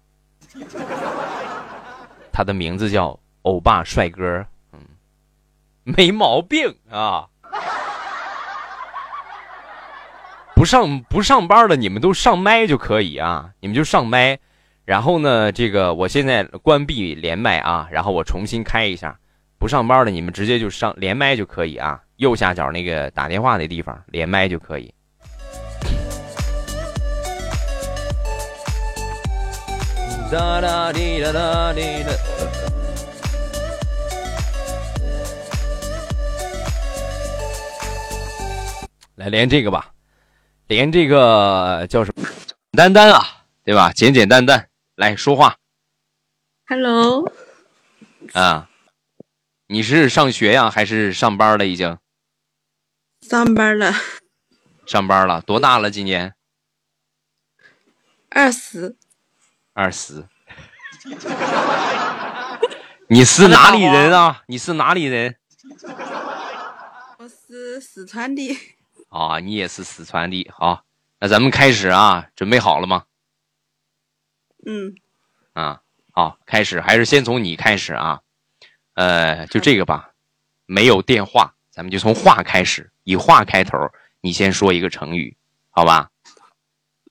[2.31, 4.79] 他的名字叫欧巴帅哥，嗯，
[5.83, 7.27] 没毛病啊。
[10.55, 14.39] 不上不上班的你们都上麦就可以啊，你们就上麦，
[14.83, 19.19] 然后呢，这个我现在关闭连麦啊，然后我重新开一下。
[19.59, 24.93] 不上班的你们直接就上连麦就可以啊，右下角那个打电话那地方连麦就可以。
[30.33, 32.11] 哒哒滴哒哒滴哒。
[39.13, 39.93] 来连这个吧，
[40.65, 42.27] 连这个叫什么？
[42.71, 43.93] 丹丹啊，对吧？
[43.93, 45.55] 简简单单来说话。
[46.65, 47.31] Hello。
[48.33, 48.71] 啊。
[49.67, 51.67] 你是上学呀，还是上班了？
[51.67, 51.99] 已经
[53.21, 53.93] 上班了。
[54.87, 55.91] 上班了，多大了？
[55.91, 56.33] 今年
[58.31, 58.97] 二十。
[59.73, 60.25] 二十。
[63.09, 64.43] 你是哪里人啊？
[64.47, 65.35] 你是哪里人？
[67.17, 68.57] 我是四川的。
[69.09, 70.47] 啊，你也是四川的。
[70.55, 70.85] 好，
[71.19, 73.05] 那咱们开始啊，准备好了吗？
[74.65, 74.95] 嗯。
[75.53, 78.21] 啊，好，开始，还是先从你开始啊。
[78.93, 80.11] 呃，就这个吧，
[80.67, 83.89] 没有电话，咱们就从话开始，以话开头，
[84.21, 85.35] 你先说一个成语，
[85.71, 86.11] 好吧？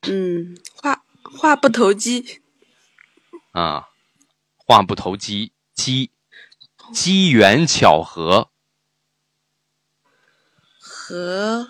[0.09, 2.42] 嗯，话话不投机。
[3.53, 3.89] 啊，
[4.57, 6.11] 话不投机，机
[6.93, 8.51] 机缘巧合，
[10.79, 11.69] 和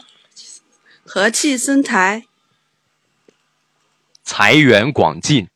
[1.05, 2.26] 和气生财，
[4.22, 5.49] 财源广进。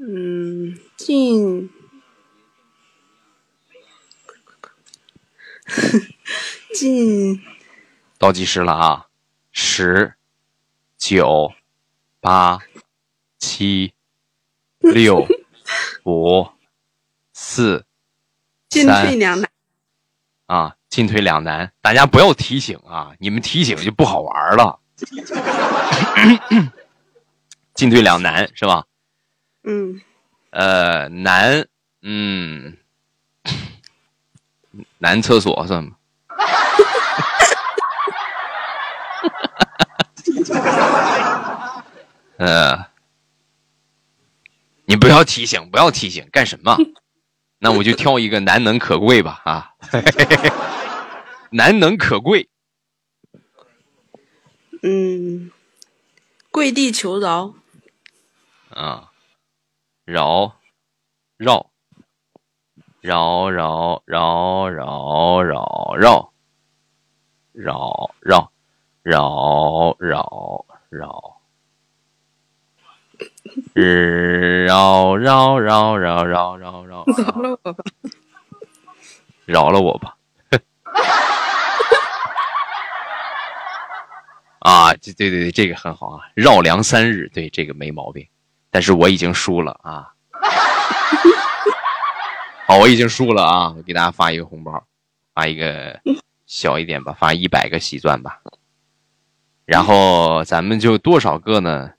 [0.00, 1.70] 嗯，进，
[6.72, 7.42] 进，
[8.16, 9.08] 倒计时了啊！
[9.52, 10.14] 十、
[10.96, 11.52] 九、
[12.20, 12.60] 八、
[13.58, 13.92] 七、
[14.78, 15.26] 六、
[16.04, 16.46] 五、
[17.32, 17.84] 四、
[18.68, 19.50] 进退两难
[20.46, 20.76] 啊！
[20.88, 23.10] 进退两难，大家不要提醒啊！
[23.18, 24.78] 你们提醒就不好玩了。
[27.74, 28.84] 进退两难是吧？
[29.64, 30.00] 嗯，
[30.50, 31.66] 呃，男，
[32.02, 32.76] 嗯，
[34.98, 35.96] 男厕所算吗？
[42.38, 42.87] 呃，
[44.88, 46.74] 你不要提醒，不要提醒，干什么？
[47.60, 49.72] 那我就挑一个难能可贵吧啊，
[51.52, 52.48] 难能可贵。
[54.82, 55.50] 嗯，
[56.50, 57.54] 跪地求饶。
[58.70, 59.12] 啊，
[60.06, 60.56] 饶，
[61.36, 61.70] 绕，
[63.02, 66.32] 绕绕绕绕绕绕，
[67.52, 68.52] 绕绕
[69.02, 71.37] 绕绕绕，
[73.74, 77.84] 绕绕绕绕绕绕绕，饶了我吧。
[79.46, 80.14] 饶了我吧。
[84.60, 88.26] 啊，这对对对，这个很好啊，绕梁三日，对这个没毛病。
[88.70, 90.12] 但是我已经输了啊！
[92.66, 93.72] 好，我已经输了啊！
[93.74, 94.84] 我给大家发一个红包，
[95.34, 95.98] 发一个
[96.46, 98.40] 小一点吧，发一百个喜钻吧。
[99.64, 101.92] 然后咱们就多少个呢？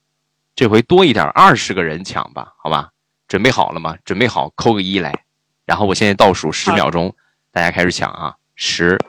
[0.60, 2.90] 这回多一点，二十个人抢吧，好吧？
[3.30, 3.96] 准备好了吗？
[4.04, 5.24] 准备好，扣个一来。
[5.66, 7.16] 然后我现在倒数十秒钟，
[7.50, 8.36] 大家开始抢啊！
[8.56, 9.00] 十、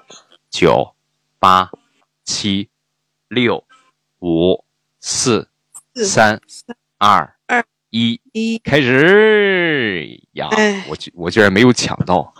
[0.48, 0.94] 九、
[1.40, 1.68] 八、
[2.22, 2.70] 七、
[3.26, 3.64] 六、
[4.20, 4.64] 五、
[5.00, 5.48] 四、
[5.96, 6.40] 三、
[6.98, 7.34] 二。
[7.90, 10.48] 一一开始呀！
[10.88, 12.32] 我居我居然没有抢到，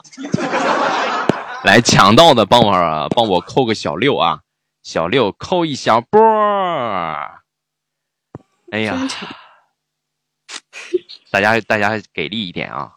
[1.66, 4.42] 来抢到的帮我帮我扣个小六啊！
[4.84, 6.20] 小六扣一小波
[8.70, 8.96] 哎呀，
[11.30, 12.92] 大家大家给力一点啊！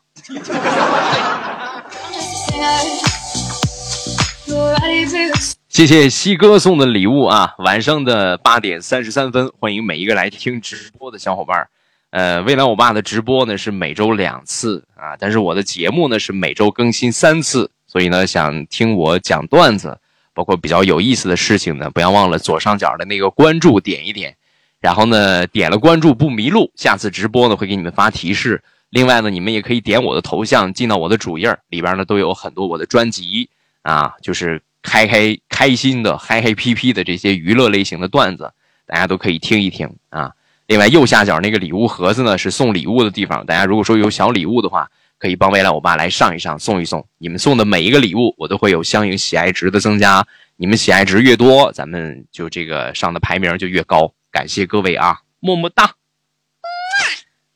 [5.69, 7.55] 谢谢西哥送的礼物啊！
[7.57, 11.67] 晚上的八点三十三分，欢迎每一个来听直播的小伙伴。
[12.11, 19.99] 呃，未来我爸的直播呢是每周两次啊，但是我的节目呢是每周更新三次，所以呢想听我讲段子，
[20.36, 24.38] 包括比较有意思的事情呢，不要忘了左上角的那个关注点一点，
[24.84, 28.61] 然后呢点了关注不迷路，下次直播呢会给你们发提示。
[28.89, 33.49] 另外呢，你们也可以点我的头像进到我的主页，里边呢都有很多我的专辑
[33.84, 38.51] 啊，就是开开开心的嗨嗨皮皮的这些娱乐类型的段子，
[38.86, 40.34] 大家都可以听一听啊。
[40.67, 43.45] 另外，右下角那个礼物盒子呢，是送礼物的地方。
[43.45, 47.07] 大家如果说有小礼物的话，可以帮未来我爸来上一上，送一送。
[47.19, 50.27] 你们送的每一个礼物，我都会有相应喜爱值的增加。
[50.57, 54.13] 你们喜爱值越多，咱们就这个上的排名就越高。
[54.34, 55.93] 感谢各位啊，么么哒！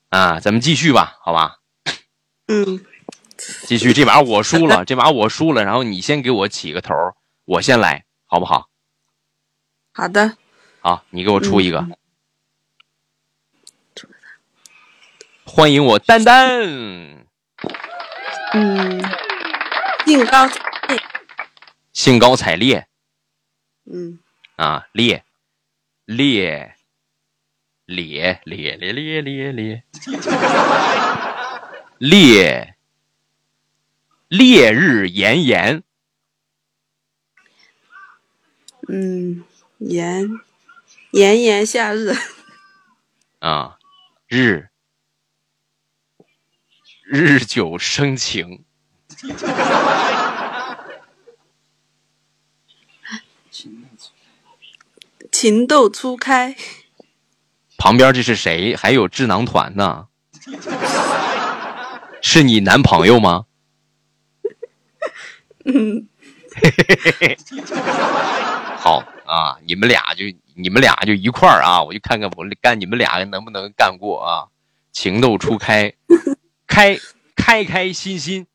[0.10, 1.58] 啊，咱们继续吧，好吧？
[2.48, 2.86] 嗯，
[3.66, 3.94] 继续。
[3.94, 5.66] 这把我输了， 这把我输了。
[5.66, 6.94] 然后你先给我起个头，
[7.46, 8.70] 我先来，好不好？
[9.92, 10.38] 好的。
[10.82, 11.84] 好，你给我出一个。
[15.44, 17.26] 欢迎我丹丹。
[18.54, 19.04] 嗯，
[20.06, 21.02] 兴高采烈。
[21.92, 22.88] 兴高采烈。
[23.92, 24.20] 嗯。
[24.58, 25.24] 啊，烈，
[26.08, 26.74] 烈
[27.86, 29.84] 烈烈烈烈烈烈
[31.98, 32.76] 烈
[34.30, 35.84] 烈日炎炎，
[38.88, 39.44] 嗯，
[39.80, 40.30] 炎
[41.12, 42.16] 炎炎夏日
[43.40, 43.78] 啊，
[44.30, 44.70] 日
[47.04, 48.64] 日久生情。
[55.40, 56.56] 情窦初开。
[57.78, 58.76] 旁边这是谁？
[58.76, 60.08] 还有智囊团呢？
[62.24, 63.46] 是你男朋友吗？
[65.66, 66.10] 嗯，
[68.80, 70.26] 好啊，你们俩就
[70.56, 74.48] 你们俩就一块儿啊，我就看看我干你们俩能不能干过啊？
[74.92, 75.94] 情窦初开。
[76.66, 77.00] 开
[77.36, 78.48] 开开心心，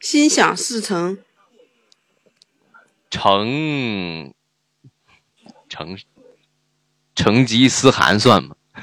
[0.00, 1.18] 心想事成，
[3.10, 4.32] 成
[5.68, 5.98] 成
[7.14, 8.54] 成吉思汗算吗？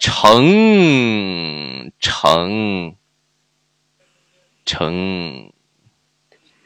[0.00, 2.94] 成成
[4.64, 5.52] 成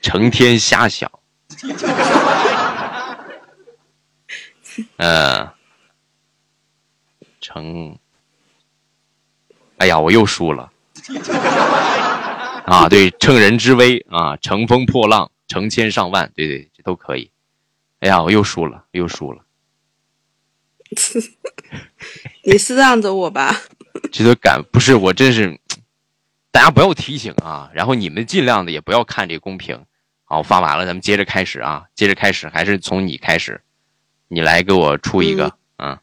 [0.01, 1.11] 成天瞎想。
[4.97, 5.49] 嗯，
[7.41, 7.99] 成，
[9.79, 10.71] 哎呀，我又输了。
[12.73, 17.31] 啊，对，乘人之危啊，乘风破浪，成千上万，对对，这都可以。
[18.01, 19.45] 哎呀，我又输了，又输了。
[22.45, 23.61] 你是让着我吧？
[24.11, 25.61] 这都敢不是我，真是，
[26.51, 29.85] 大家不要提醒啊，然后你们尽量的也不要看这公屏。
[30.25, 33.61] 好，我发完了，咱们接着开始啊，接着开始，还是从你开始。
[34.29, 35.99] 你来给我出一个，嗯，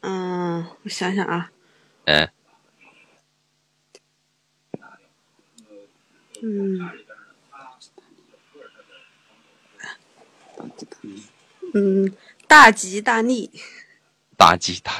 [0.00, 1.50] 嗯，我想想啊，
[2.06, 2.30] 嗯，
[6.42, 6.90] 嗯。
[11.74, 12.12] 嗯
[12.46, 13.50] 大吉大利。
[14.36, 14.92] 大吉大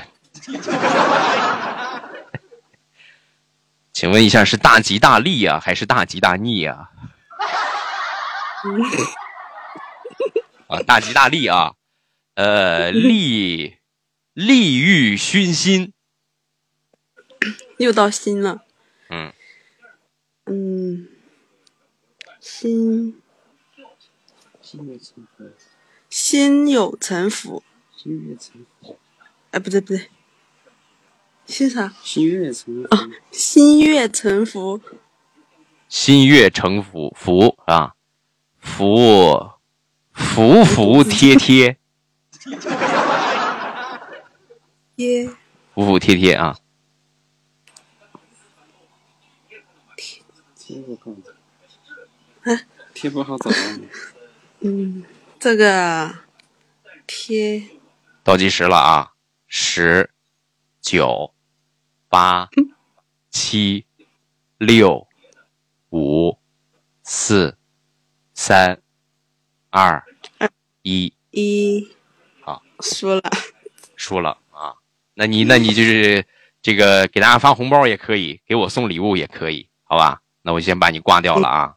[3.93, 6.91] 请问一下是大吉大利呀还是大吉大利呀
[10.69, 11.75] 啊大吉大利啊。
[12.35, 13.79] 呃利
[14.35, 15.93] 利欲熏心。
[17.79, 18.65] 又到心了。
[19.09, 19.33] 嗯。
[22.53, 23.23] 心
[24.61, 25.45] 心悦诚服，
[26.11, 27.63] 心有城府。
[27.97, 28.99] 心悦诚服，
[29.53, 30.11] 哎，不对不对，
[31.47, 31.95] 心啥？
[32.03, 32.89] 心悦诚服，
[33.31, 34.81] 心悦诚服。
[35.89, 37.95] 心悦诚服，服啊，
[38.59, 39.53] 服
[40.13, 41.79] 服服帖帖，
[44.97, 45.31] 耶，
[45.73, 46.57] 服服帖帖啊。
[50.57, 51.30] 贴不好找，
[53.01, 53.89] 贴不好找到吗？
[54.61, 55.03] 嗯，
[55.39, 56.15] 这个
[57.07, 57.63] 贴
[58.23, 59.13] 倒计时了啊，
[59.47, 60.11] 十、
[60.83, 61.33] 九、
[62.11, 62.51] 八、
[63.31, 63.87] 七、
[64.59, 65.09] 六、
[65.89, 66.37] 五、
[67.03, 67.57] 四、
[68.35, 68.83] 三、
[69.71, 70.05] 二、
[70.83, 71.91] 一，一
[72.43, 73.23] 好，输了。
[73.97, 74.75] 输了啊。
[75.15, 76.27] 那你那你就是
[76.61, 80.21] 这个给大家发红包也可以，给我送礼物也可以，好吧？
[80.43, 81.77] 那我先把你挂掉了啊。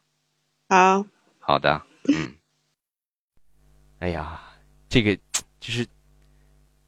[0.68, 1.06] 好，
[1.46, 2.32] 好的，嗯。
[3.98, 4.40] 哎呀，
[4.88, 5.14] 这个
[5.60, 5.86] 就是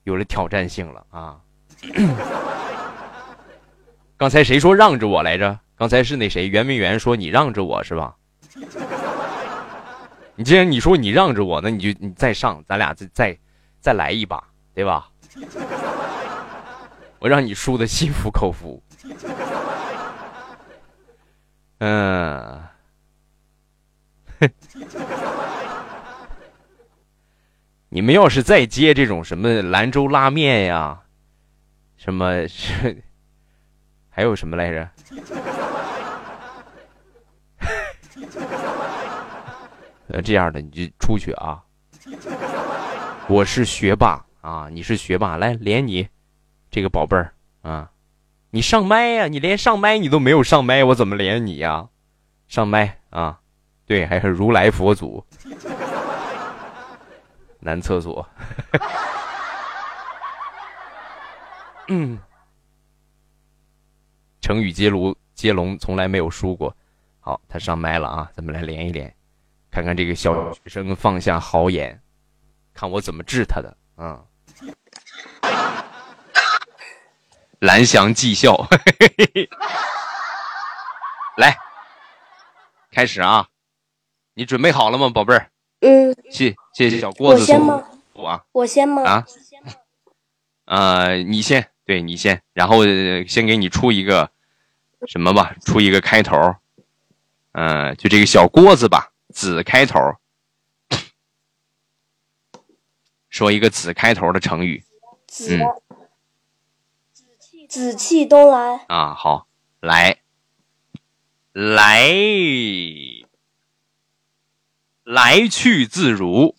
[0.05, 1.41] 有了挑战性了啊！
[4.17, 5.59] 刚才谁说让着我来着？
[5.77, 8.17] 刚才是那谁圆明园说你让着我是吧？
[10.35, 13.39] 你既然你说你让着我，那你就你再上，咱俩再再
[13.81, 14.43] 再来一把，
[14.75, 15.11] 对吧？
[17.19, 18.83] 我让你输的心服口服。
[21.79, 22.63] 嗯。
[27.89, 31.01] 你们要是再接这种什么兰州拉面呀，
[31.97, 32.33] 什么
[34.11, 34.89] 还有什么来着？
[40.09, 41.63] 呃，这样的你就出去啊！
[43.29, 46.09] 我是学霸啊，你是学霸，来连你
[46.71, 47.33] 这个宝贝儿
[47.63, 47.91] 啊！
[48.51, 51.89] 你上麦呀、你连上麦你都没有上麦，我怎么连你呀、
[52.47, 53.41] 上麦啊！
[53.87, 55.25] 对，还是如来佛祖。
[57.61, 58.29] 男厕所。
[61.89, 62.19] 嗯，
[64.43, 66.77] 成语接龙接龙从来没有输过。
[67.21, 69.13] 好，他上麦了啊，咱们来连一连，
[69.71, 72.01] 看看这个小学生放下豪言，
[72.75, 73.77] 看我怎么治他的。
[73.97, 74.21] 啊，
[77.61, 78.55] 蓝翔技校，
[81.39, 81.57] 来，
[82.93, 83.49] 开始啊！
[84.39, 85.51] 你准备好了吗，宝贝儿？
[85.81, 87.89] 嗯，谢谢谢小郭子送我先吗？
[88.13, 88.45] 我啊。
[88.53, 89.03] 我先吗？
[89.03, 89.27] 啊，
[90.67, 94.31] 呃，你先，对你先，然后呃先给你出一个
[95.07, 96.55] 什么吧，出一个开头，
[97.53, 99.99] 嗯、就这个小郭子吧，子开头，
[103.31, 104.85] 说一个子开头的成语。
[105.27, 105.65] 紫嗯。
[107.71, 109.49] 紫气东来，啊，好，
[109.81, 110.19] 来，
[111.53, 112.13] 来，
[115.07, 116.57] 来去自如，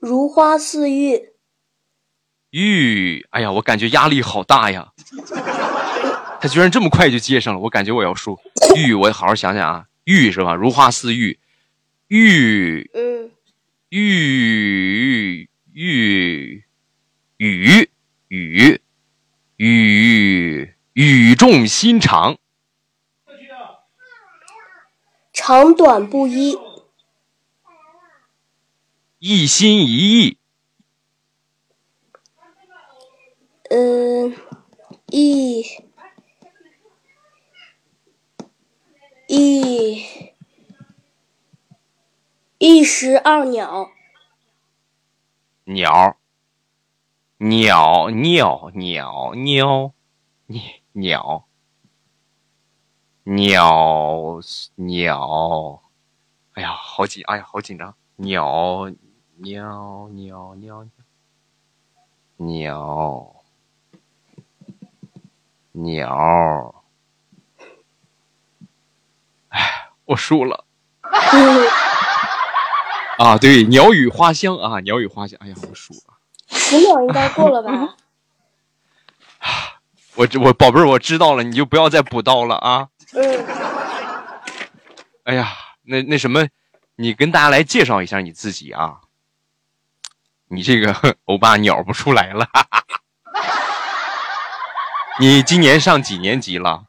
[0.00, 1.30] 如花似玉，
[2.50, 4.92] 玉，哎呀，我感觉压力好大呀！
[6.40, 8.36] 他居然这么快就接上了，我感觉我要输。
[8.74, 10.56] 玉，我好好想想啊，玉是吧？
[10.56, 11.38] 如花似玉，
[12.08, 12.90] 玉。
[12.92, 13.30] 嗯，
[13.90, 16.64] 玉玉
[17.36, 17.88] 雨
[18.26, 18.80] 雨。
[19.56, 22.38] 雨语重心长，
[25.50, 26.56] 长短不一，
[29.18, 30.38] 一心一意，
[33.68, 34.36] 嗯，
[35.08, 35.64] 一
[39.26, 40.06] 一
[42.58, 43.90] 一石二鸟，
[45.64, 46.16] 鸟。
[47.38, 49.94] 鸟鸟鸟鸟
[50.92, 51.48] 鸟
[53.24, 54.40] 鸟
[54.76, 55.82] 鸟，
[56.54, 58.90] 哎呀，好紧，哎呀，好紧张，鸟
[59.36, 60.86] 鸟鸟鸟
[62.36, 63.34] 鸟
[65.72, 66.74] 鸟，
[69.48, 70.64] 哎，我输了。
[73.18, 75.38] 啊，对，鸟语花香啊，鸟语花香。
[75.42, 76.00] 哎呀，我输了。
[76.48, 77.96] 十秒应该够了吧？
[80.16, 82.88] 我这我宝贝儿，我知道了，你就不要再补刀了啊！
[83.12, 83.46] 嗯，
[85.24, 85.48] 哎呀，
[85.82, 86.46] 那那什么，
[86.96, 89.00] 你跟大家来介绍一下你自己啊。
[90.48, 92.48] 你这个 欧巴鸟不出来了，
[95.20, 96.86] 你今年上几年级了？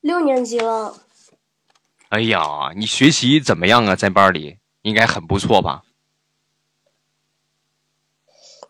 [0.00, 0.98] 六年级了，
[2.10, 3.96] 哎呀，你学习怎么样啊？
[3.96, 5.82] 在班里应该很不错吧？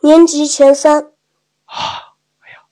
[0.02, 1.10] 年级前三。
[1.64, 2.62] 啊哎呀，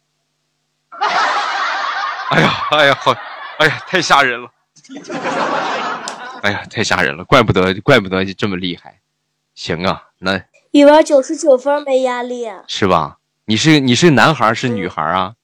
[2.33, 3.13] 哎呀，哎呀好，
[3.59, 4.51] 哎呀，太吓人了！
[6.43, 9.01] 哎呀，太吓人了，怪不得，怪不得这么厉害。
[9.55, 13.19] 行啊，那语文九十九分没压力，是吧？
[13.45, 15.35] 你是你是男孩是女孩儿啊？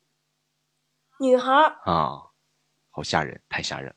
[1.21, 1.53] 女孩
[1.85, 2.23] 啊，
[2.91, 3.95] 好吓人，太吓人了。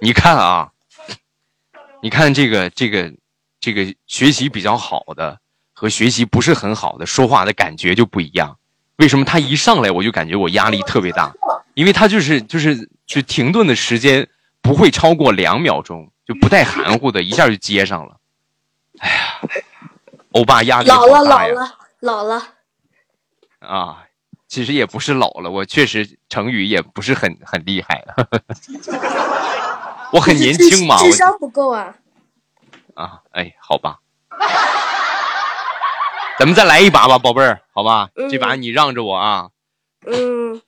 [0.00, 0.72] 你看啊，
[2.02, 3.12] 你看这个这个
[3.60, 5.38] 这个学习比较好的
[5.74, 8.56] 和学习不是很好的说话的感觉就不一样。
[9.00, 11.32] 为什么他一上来我就感觉我压力特别大？
[11.74, 14.28] 因为他就是就是就停顿的时间
[14.60, 18.16] 不会超过两秒钟，就不带含糊的，一下就接上了。
[18.98, 19.40] 哎呀，
[20.32, 21.22] 欧巴压力老了！
[21.24, 22.42] 老了，老了。
[23.60, 24.04] 啊，
[24.46, 28.28] 其实也不是老了，我确实成语也不是很很厉害了。
[30.12, 31.94] 我很年轻嘛，智商不够啊。
[32.94, 33.98] 啊，哎，好吧，
[36.40, 39.50] 咱们再来一把吧，宝贝儿，好吧，嗯这把你让着我啊
[40.06, 40.62] 嗯，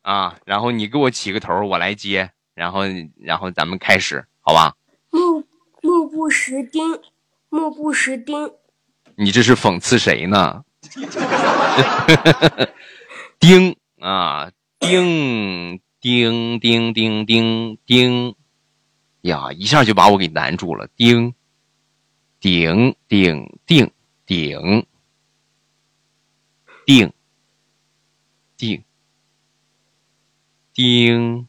[0.00, 2.84] 啊，然后你给我起个头，我来接，然后
[3.20, 4.74] 然后咱们开始，好吧？
[5.10, 5.44] 目
[5.82, 6.82] 目不识丁，
[7.50, 8.50] 目不识丁，
[9.16, 10.64] 你这是讽刺谁呢？
[13.38, 18.34] 丁啊，丁丁丁丁丁丁，
[19.20, 20.88] 呀，一下就把我给难住了。
[20.96, 21.34] 丁，
[22.40, 23.90] 顶顶顶
[24.24, 24.86] 顶，
[26.88, 27.12] 定
[28.56, 28.82] 定
[30.72, 31.46] 丁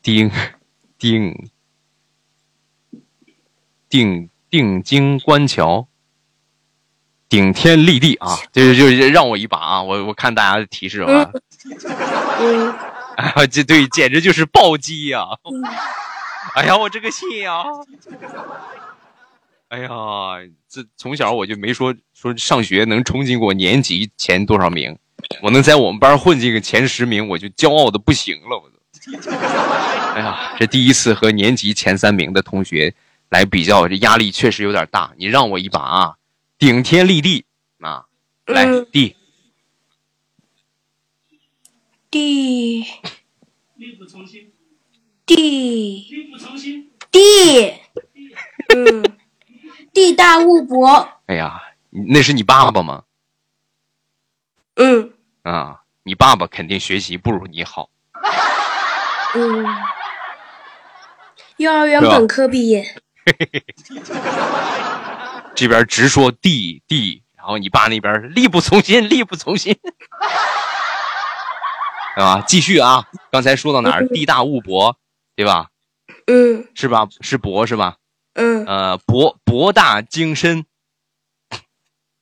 [0.00, 0.30] 丁
[0.96, 1.50] 丁
[3.88, 5.88] 定定睛观瞧。
[7.28, 9.82] 顶天立地啊，就是就是让我一把啊！
[9.82, 11.32] 我我看大家的提示啊，
[12.38, 12.70] 嗯，
[13.18, 15.24] 啊，这对，简直就是暴击呀、
[16.54, 17.64] 哎呀，我这个心呀！
[19.72, 19.88] 哎呀，
[20.68, 24.94] 这从小我就没说说上学能冲进过年级前多少名，
[25.40, 28.76] 我能在我们班混进个前十名，我就骄傲的不行了，我都。
[30.12, 32.94] 哎呀，这第一次和年级前三名的同学
[33.30, 35.14] 来比较，这压力确实有点大。
[35.16, 36.16] 你让我一把啊，
[36.58, 37.46] 顶天立地
[37.80, 38.04] 啊，
[38.44, 38.86] 来嗯。
[38.92, 39.16] 地
[42.10, 42.84] 地
[45.24, 46.06] 地
[47.10, 47.72] 地，
[48.76, 49.02] 嗯，
[49.92, 53.02] 地大物博，哎呀，那是你爸爸吗？
[54.76, 55.12] 嗯
[55.42, 57.90] 啊，你爸爸肯定学习不如你好。
[59.34, 59.66] 嗯，
[61.56, 62.84] 幼儿园本科毕业，
[65.54, 69.76] 这边直说地地，然后你爸那边力不从心，力不从心，
[72.16, 74.08] 啊，继续啊，刚才说到哪儿？
[74.08, 74.96] 地大物博，
[75.36, 75.68] 对吧？
[76.26, 77.06] 嗯是吧？
[77.20, 77.96] 是博是吧？
[78.34, 80.64] 嗯，呃，博博大精深，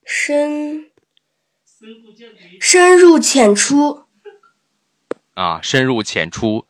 [0.03, 0.91] 深
[2.59, 4.05] 深入浅出，
[5.33, 6.67] 啊，深入浅出，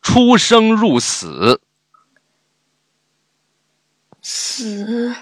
[0.00, 1.60] 出生入死，
[4.22, 5.14] 死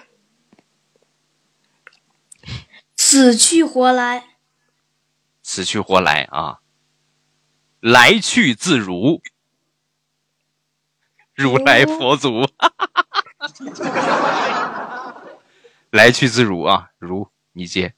[2.97, 4.37] 死去活来，
[5.43, 6.61] 死去活来啊，
[7.81, 9.21] 来去自如，
[11.35, 12.49] 如来佛祖，
[15.91, 17.95] 来去自如啊，如你接。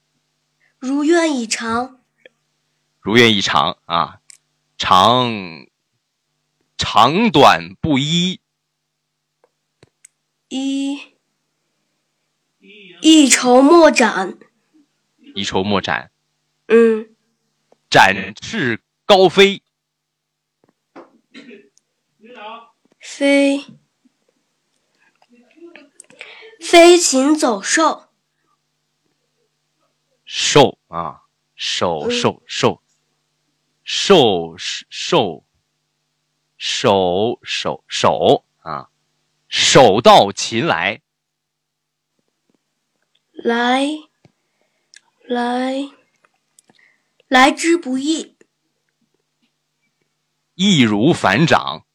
[0.78, 2.00] 如愿以偿，
[3.00, 4.20] 如愿以偿啊，
[4.76, 5.66] 长
[6.76, 8.40] 长短不一，
[10.48, 11.16] 一。
[13.02, 14.38] 一筹莫展，
[15.34, 16.10] 一筹莫展，
[16.66, 17.14] 嗯，
[17.88, 19.62] 展翅高飞，
[22.98, 23.64] 飞
[26.68, 28.08] 飞禽走兽，
[30.24, 31.22] 兽啊，
[31.54, 32.82] 兽嗯兽兽
[33.84, 35.44] 兽兽
[36.58, 38.90] 手手手啊，
[39.48, 41.02] 手到擒来，
[43.32, 43.86] 来
[45.28, 45.90] 来
[47.28, 48.36] 来之不易，
[50.56, 51.86] 易如反掌，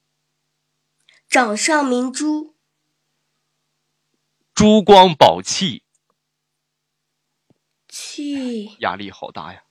[1.27, 2.50] 掌上明珠，
[4.61, 5.81] 珠光宝气，
[7.87, 8.75] 气。
[8.77, 9.63] 压力好大呀！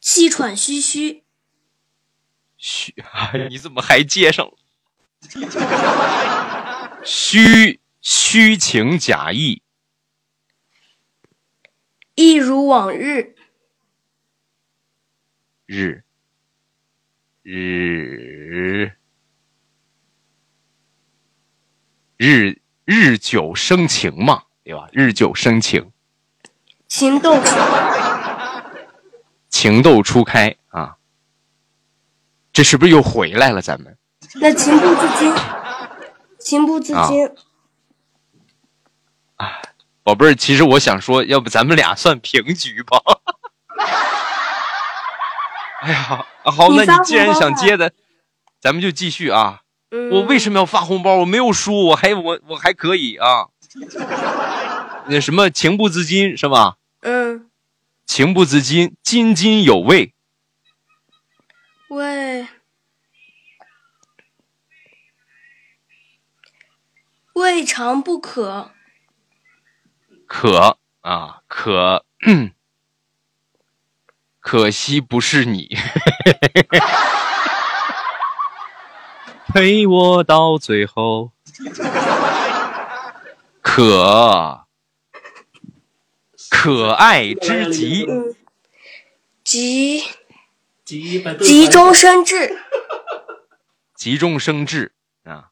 [0.00, 1.22] 气喘吁吁，
[2.56, 2.96] 虚，
[3.48, 4.44] 你怎么还接上？
[4.44, 4.58] 了？
[7.04, 9.62] 虚虚情假意，
[12.16, 13.36] 一如往日，
[15.66, 16.02] 日。
[17.44, 18.97] 日
[22.18, 24.88] 日日久生情嘛，对吧？
[24.92, 25.92] 日久生情，
[26.88, 27.56] 情窦初
[29.48, 30.96] 情窦初开啊！
[32.52, 33.62] 这是不是又回来了？
[33.62, 33.96] 咱们
[34.34, 35.32] 那情不自禁，
[36.40, 37.30] 情不自禁，
[39.36, 39.62] 啊
[40.02, 43.00] 宝贝儿，其实我想说，要不咱们俩算平局吧？
[45.82, 47.92] 哎呀，啊好，那你既然想接的，
[48.60, 49.62] 咱们就继续啊。
[49.90, 51.16] 嗯，我为什么要发红包？
[51.16, 53.48] 我没有输，我还我我还可以啊。
[55.08, 56.76] 那什么情不自禁是吧？
[57.00, 57.48] 嗯，
[58.04, 60.12] 情不自禁，津津有味，
[61.88, 62.46] 喂
[67.32, 68.72] 未尝不可，
[70.26, 72.04] 可啊可，
[74.40, 75.68] 可惜不是你，
[79.48, 81.32] 陪我到最后，
[83.62, 84.66] 可
[86.50, 88.36] 可爱之极，嗯，
[89.42, 90.02] 急
[90.84, 92.60] 集急中生智，
[93.94, 94.92] 急中生智
[95.24, 95.50] 啊，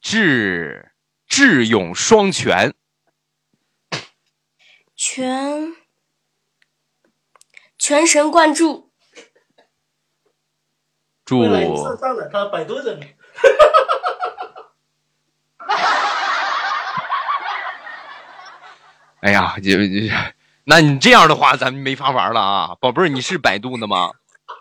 [0.00, 0.90] 智
[1.28, 2.74] 智勇双全，
[4.96, 5.74] 全
[7.78, 8.89] 全神贯注，
[11.30, 11.96] 祝了，
[12.32, 12.74] 他百度。
[19.20, 20.12] 哎呀，就就
[20.64, 24.10] 那你这样的话，咱们没法玩了啊，宝贝儿，你是百度的吗？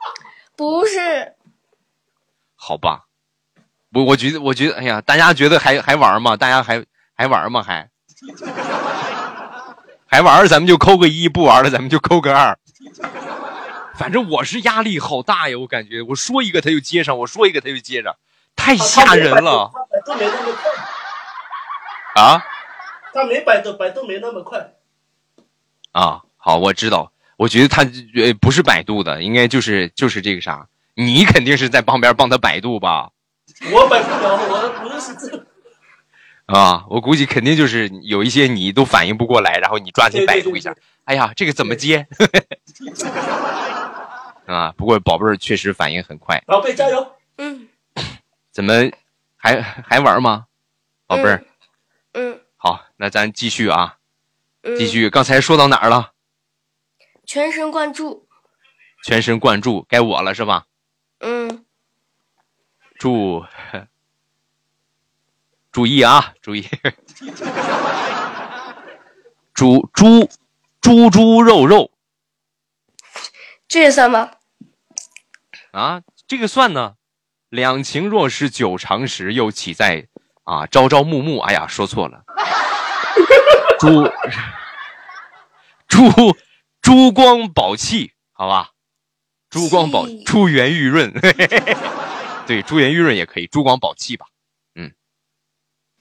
[0.55, 1.33] 不是
[2.55, 3.05] 好吧，
[3.91, 6.37] 我我觉得，我觉得，哎呀，大家觉得还还玩吗？
[6.37, 6.85] 大家还
[7.15, 7.63] 还玩吗？
[7.63, 7.89] 还
[10.05, 12.55] 还玩，咱们就扣个一；不玩了，咱们就扣个二。
[13.99, 18.15] 反正我是压力好大呀，我感觉我说一个他就接上，我说一个他就接上，
[18.55, 22.41] 太吓人了他百度没那么快，啊
[23.13, 24.71] 他没百度，百度没那么快。
[25.91, 26.21] 啊！
[26.37, 27.81] 好，我知道，我觉得他
[28.15, 33.09] 呃不是百度的，应该就是就是这个啥，你肯定是在旁边帮他百度吧？
[33.73, 35.45] 我百不了，我不是这个。
[36.45, 40.73] 啊，我估计肯定就是有一些你都反应不过来，然后你抓紧百度一下。
[41.03, 42.07] 哎呀，这个怎么接？
[44.53, 46.41] 啊，不过宝贝儿确实反应很快。
[46.47, 47.15] 宝贝加油！
[47.37, 47.69] 嗯
[48.51, 48.73] 怎么
[49.37, 50.47] 还还玩吗？
[51.05, 51.43] 宝贝儿，
[52.13, 53.97] 嗯好，那咱继续啊，
[54.63, 55.09] 嗯，继续。
[55.09, 56.13] 刚才说到哪儿了？
[57.25, 58.27] 全神贯注，
[59.03, 60.65] 全神贯注，该我了是吧？
[61.19, 61.63] 嗯
[62.97, 63.45] 注
[65.71, 66.67] 注意啊，注意。
[69.53, 70.27] 猪猪
[70.81, 71.91] 猪猪肉肉
[73.67, 74.31] 这也算吗？
[75.71, 76.95] 啊，这个算呢。
[77.49, 80.07] 两情若是久长时，又岂在
[80.43, 81.39] 啊朝朝暮暮？
[81.39, 82.23] 哎呀，说错了。
[83.79, 84.11] 珠
[85.87, 86.37] 珠
[86.81, 88.71] 珠光宝气，好吧？
[89.49, 91.11] 珠光宝珠圆玉润，
[92.45, 94.27] 对，珠圆玉润也可以，珠光宝气吧。
[94.75, 94.93] 嗯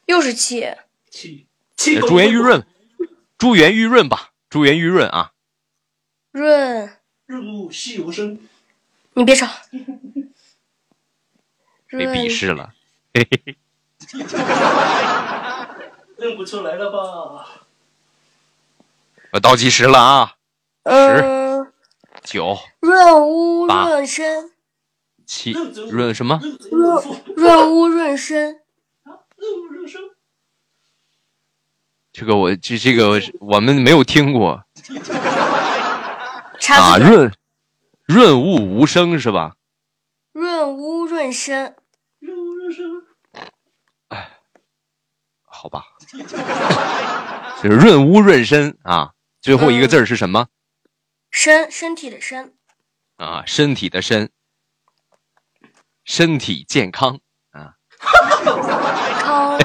[0.07, 0.71] 又是气，
[1.11, 1.47] 气
[1.77, 2.67] 气呃珠圆玉润，
[3.39, 5.33] 珠圆玉润吧，珠圆玉润啊。
[6.31, 8.39] 润，润物细无声。
[9.19, 9.49] 你别吵。
[11.91, 12.73] 被鄙视了。
[13.13, 13.57] 嘿嘿嘿，
[16.19, 17.63] 认不出来了吧？
[19.33, 20.37] 我倒计时了啊，
[20.85, 21.73] 十，
[22.23, 24.53] 九润屋润身，
[25.27, 25.51] 七
[25.91, 26.41] 润什么？
[26.71, 28.61] 润腹润屋润身，
[29.35, 30.01] 润物润身。
[32.13, 34.63] 这个我这这个我们没有听过
[36.79, 37.33] 啊，润
[38.09, 39.57] 润物无声是吧？
[40.33, 41.77] 润屋润身，
[42.21, 43.05] 润物润生。
[45.45, 45.85] 好吧，
[47.63, 49.13] 就是润屋润身啊。
[49.43, 50.49] 最后一个字儿是什么？
[51.31, 52.55] 身身体的身，
[53.17, 54.31] 啊，身体的身，
[56.03, 57.21] 身体健康
[57.51, 57.75] 啊。
[57.99, 59.59] 康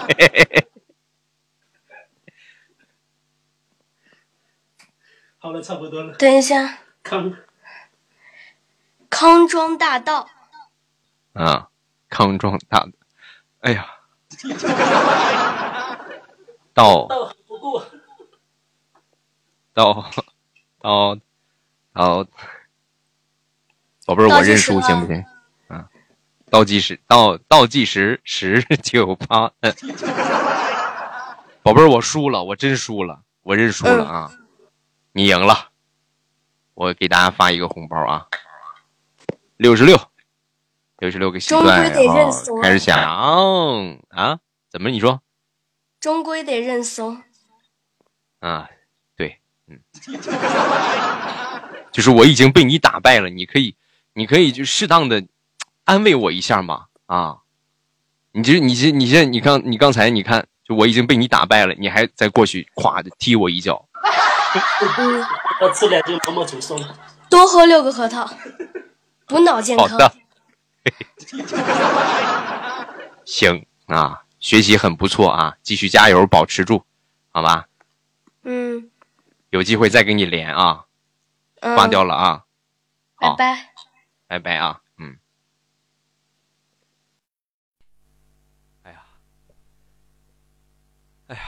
[5.40, 6.14] 好了，差不多了。
[6.16, 7.34] 等一下，康
[9.24, 10.28] 康庄大道，
[11.32, 11.70] 啊，
[12.10, 12.86] 康庄大，
[13.62, 13.88] 哎呀，
[16.74, 17.86] 到 道不过，
[19.74, 20.12] 到
[20.82, 21.16] 到
[21.94, 22.28] 到，
[24.06, 25.24] 宝贝儿，我认输行不行？
[25.70, 25.88] 啊
[26.52, 29.54] 倒计时，倒倒计时，十九八。
[31.64, 34.32] 宝贝儿，我输了，我真输了，我认输了啊！
[35.14, 35.70] 你赢了，
[36.74, 38.28] 我给大家发一个红包啊，
[39.64, 39.98] 六十六，
[40.98, 43.00] 六十六个终归得认怂开始想
[44.10, 44.38] 啊！
[44.70, 44.90] 怎么？
[44.90, 45.22] 你说？
[46.02, 47.24] 终归得认怂。
[48.42, 48.70] 啊，
[49.16, 49.80] 对，嗯，
[51.94, 53.78] 就是我已经被你打败了，你可以，
[54.16, 55.24] 你可以就适当的
[55.86, 57.38] 安慰我一下嘛啊！
[58.34, 60.46] 你这，你这，你现在，你刚，你刚才，你看。
[60.66, 63.86] 就我已经被你打败了，你还再过去咵的踢我一脚。
[65.62, 66.82] 我吃两斤毛毛虫送。
[67.30, 68.30] 多喝六个核桃，
[69.28, 69.88] 补脑健康。
[69.88, 70.14] 好的。
[73.26, 76.84] 行啊，学习很不错啊，继续加油，保持住，
[77.32, 77.68] 好吧？
[78.44, 78.90] 嗯。
[79.50, 80.86] 有机会再跟你连啊。
[81.62, 82.44] 挂掉了啊。
[83.20, 83.70] 拜拜。
[84.28, 84.82] 拜拜啊。
[84.98, 85.18] 嗯。
[88.84, 89.02] 哎呀
[91.28, 91.42] 哎呀，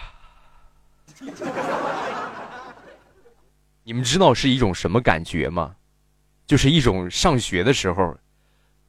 [3.83, 5.75] 你们知道是一种什么感觉吗？
[6.45, 8.15] 就是一种上学的时候，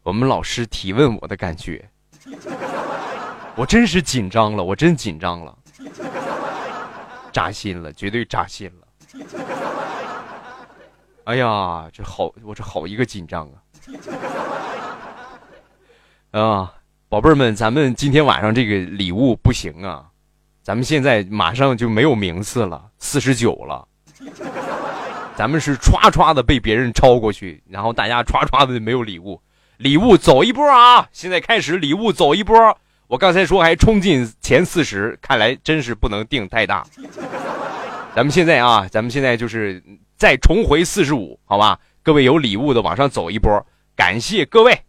[0.02, 1.88] 我们老师提问我的感觉。
[3.56, 5.56] 我真是紧张了，我真紧张了，
[7.32, 8.86] 扎心了，绝对扎心了。
[11.24, 13.58] 哎呀，这好，我这好一个紧张啊！
[16.38, 16.74] 啊，
[17.08, 20.06] 宝贝儿们，咱们今天晚上这个礼物不行啊。
[20.62, 23.88] 咱们现在马上就没有名次了，四十九了。
[25.36, 29.38] 咱们是歘歘的被别人超过去，然后大家歘歘的没有礼物，
[29.76, 31.06] 礼物走一波啊！
[31.12, 32.56] 现在开始礼物走一波。
[33.06, 36.84] 我刚才说还冲进前四十，看来真是不能定太大。
[38.14, 39.82] 咱们现在啊，咱们现在就是
[40.16, 41.78] 再重回四十五，好吧？
[42.02, 43.64] 各位有礼物的往上走一波，
[43.94, 44.80] 感谢各位。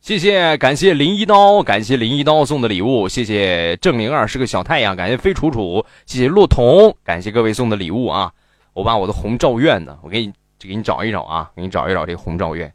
[0.00, 8.32] 谢谢，感谢林一刀，感谢林一刀送的礼物，谢谢郑灵儿是个小太阳，感谢飞楚楚，谢谢洛彤，感谢各位送的礼物啊！
[8.72, 12.72] 我把我的红照院呢，我给你给你找一找啊，给你找一找这红照院。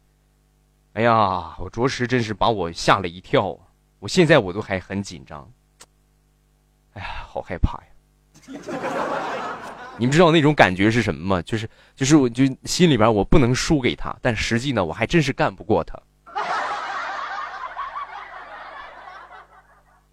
[0.92, 3.58] 哎呀，我着实真是把我吓了一跳！
[3.98, 5.50] 我现在我都还很紧张，
[6.92, 7.88] 哎呀，好害怕呀！
[9.96, 11.42] 你们知道那种感觉是什么吗？
[11.42, 15.98] 就是就是我就心里边我不能输给他，但实际呢，我还真是干不过他。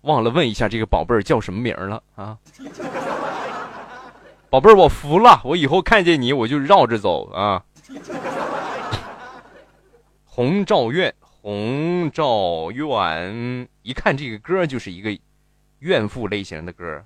[0.01, 2.37] 忘了问一下这个宝贝儿叫什么名了啊？
[4.49, 7.63] 宝贝儿，我服了，我以后看见你我就绕着走啊。
[10.25, 15.17] 红照院，红照院，一看这个歌就是一个
[15.79, 17.05] 怨妇类型的歌。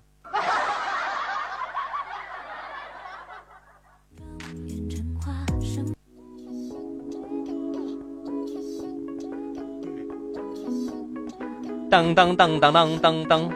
[11.89, 13.51] 当当当当当当当。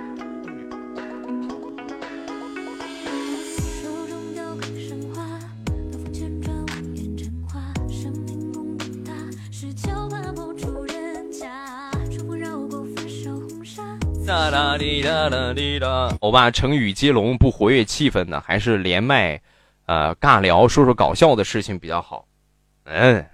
[14.25, 16.15] 哒啦滴啦啦滴哒。
[16.21, 19.41] 欧巴，成语接龙不活跃气氛呢，还是连麦，
[19.85, 22.27] 呃，尬聊说说搞笑的事情比较好。
[22.83, 23.25] 嗯，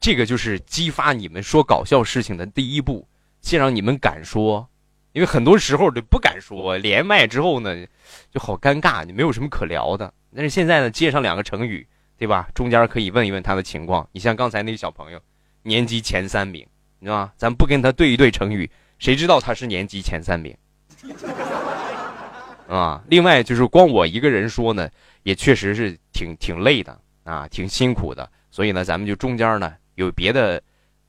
[0.00, 3.07] 这个就是激发你们说搞笑事情的第一步。
[3.40, 4.68] 先让你们敢说，
[5.12, 6.76] 因为很多时候就不敢说。
[6.76, 7.86] 连麦之后呢，
[8.30, 10.12] 就好尴尬，你没有什么可聊的。
[10.34, 11.86] 但是现在呢，接上两个成语，
[12.16, 12.48] 对吧？
[12.54, 14.06] 中间可以问一问他的情况。
[14.12, 15.20] 你像刚才那小朋友，
[15.62, 16.66] 年级前三名，
[16.98, 17.32] 你知道吗？
[17.36, 20.56] 咱不跟他对一对成语，谁知道他是年级前三名？
[22.68, 23.02] 啊！
[23.08, 24.90] 另外就是光我一个人说呢，
[25.22, 28.30] 也确实是挺挺累的啊，挺辛苦的。
[28.50, 30.62] 所以呢，咱们就中间呢有别的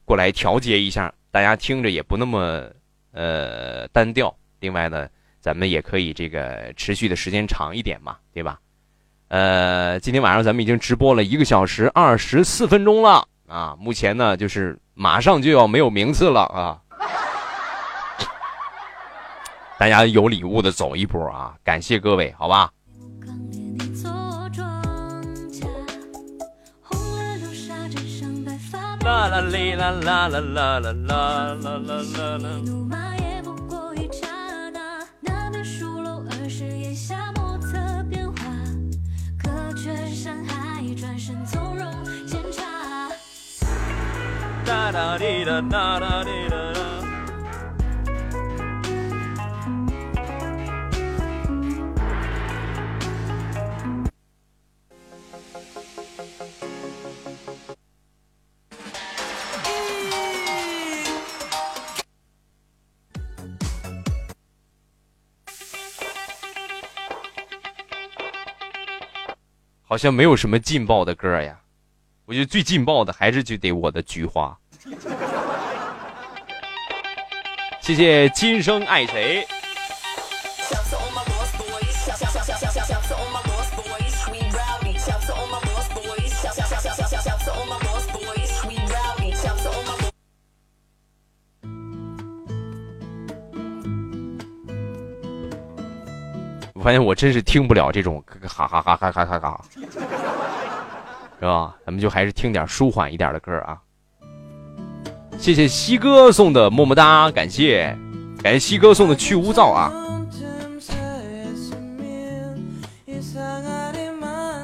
[0.05, 1.13] 过来调节一下。
[1.31, 2.63] 大家听着也不那么
[3.11, 5.07] 呃单调，另外呢，
[5.39, 8.59] 咱们也可以这个持续的时间长一点嘛，对吧？
[9.27, 16.81] 呃，今天晚上咱们已经直播了一个小时二十四分钟了啊，目前呢就是马上就要没有名次了啊，
[19.77, 22.71] 大家有礼物的走一波啊，感谢各位，好吧？
[29.09, 32.61] 啦啦哩啦啦啦啦啦啦啦啦啦。
[32.63, 34.27] 怒马也不过一刹
[34.71, 34.79] 那，
[35.19, 38.35] 那边书楼二十檐下莫测变化，
[39.43, 41.91] 隔却山海，转身从容
[42.27, 43.09] 检查。
[44.63, 46.55] 哒哒滴哒哒哒滴哒
[69.89, 71.59] 好像没有什么劲爆的歌呀，
[72.25, 74.55] 我觉得最劲爆的还是就得我的菊花。
[77.81, 79.47] 谢谢今生爱谁。
[96.79, 99.61] 我发现我真是听不了这种哈哈哈哈哈哈哈，
[101.37, 101.75] 是吧？
[101.85, 103.77] 咱们就还是听点舒缓一点的歌啊。
[105.37, 107.93] 谢谢西哥送的么么哒，感谢，
[108.41, 109.91] 感谢西哥送的去污皂啊。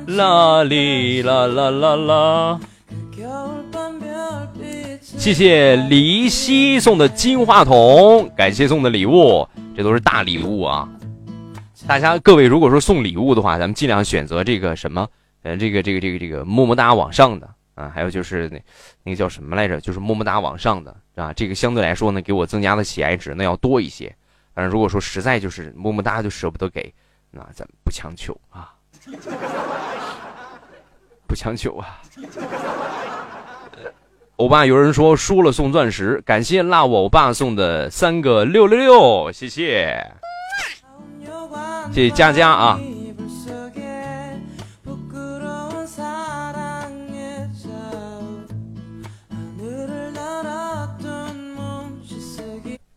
[0.08, 2.60] 啦哩啦啦啦啦。
[5.02, 10.88] 谢谢李西送的金话筒，感谢送的礼物，这都是大礼物啊。
[11.88, 15.08] 大家各位，如果说送礼物的话，咱们尽量选择这个什么，
[15.44, 18.60] 呃，这个这个这个这个么么哒往上的啊，还有就是那
[19.04, 24.14] 那个叫什么来着，就是么么哒往上的啊，这个相对来说呢，给我增加的喜爱值那要多一些。
[24.56, 26.92] 但是如果说实在就是么么哒就舍不得给，
[27.30, 28.74] 那咱不强求啊，
[31.28, 32.02] 不强求啊。
[34.38, 40.04] 欧巴，有人说输了送钻石，感谢辣我欧巴送的三个六六六，谢谢。
[41.92, 42.80] 谢谢佳佳啊！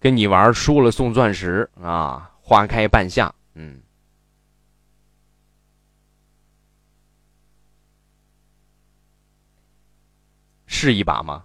[0.00, 2.30] 跟你玩输了送钻石啊！
[2.40, 3.82] 花开半夏，嗯，
[10.66, 11.44] 是一把吗？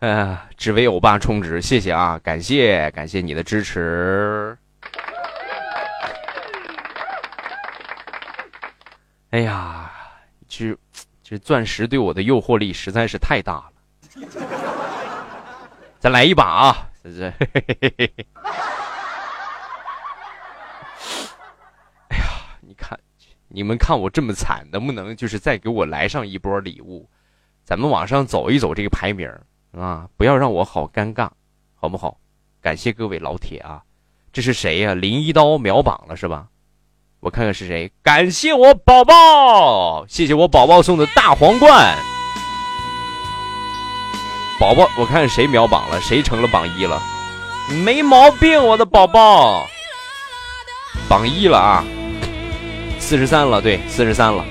[0.00, 4.56] 哎呀，只为欧巴充值，谢谢啊，感谢感谢你的支持。
[9.30, 9.90] 哎呀，
[10.46, 10.76] 这
[11.22, 13.72] 这钻石对我的诱惑力实在是太大了。
[15.98, 16.88] 再来一把啊！
[17.02, 17.32] 这这，
[22.08, 22.24] 哎呀，
[22.60, 22.98] 你看，
[23.48, 27.08] 你们看我这么惨，能不能就是再给我来上一波礼物？
[27.64, 29.26] 咱们往上走一走这个排名。
[29.80, 30.08] 啊！
[30.16, 31.28] 不要让我好尴尬，
[31.74, 32.18] 好不好？
[32.62, 33.82] 感谢各位老铁啊！
[34.32, 34.94] 这是谁呀？
[34.94, 36.46] 林一刀秒榜了是吧？
[37.20, 37.92] 我看看是谁。
[38.02, 41.96] 感谢我宝宝，谢谢我宝宝送的大皇冠。
[44.58, 46.00] 宝宝，我看谁秒榜了？
[46.00, 47.00] 谁成了榜一了？
[47.84, 49.66] 没毛病，我的宝宝。
[51.08, 51.84] 榜一了啊！
[52.98, 54.44] 四十三了，对，四十三了，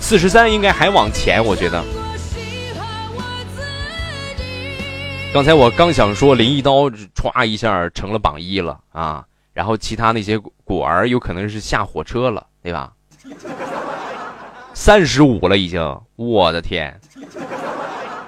[0.00, 1.84] 四十三应该还往前，我觉得。
[5.34, 12.92] 刚才我刚想说林一刀歘一下成了榜一了啊，然后其他那些果儿有可能是下火车了，对吧？
[14.74, 17.00] 三十五了已经，我的天！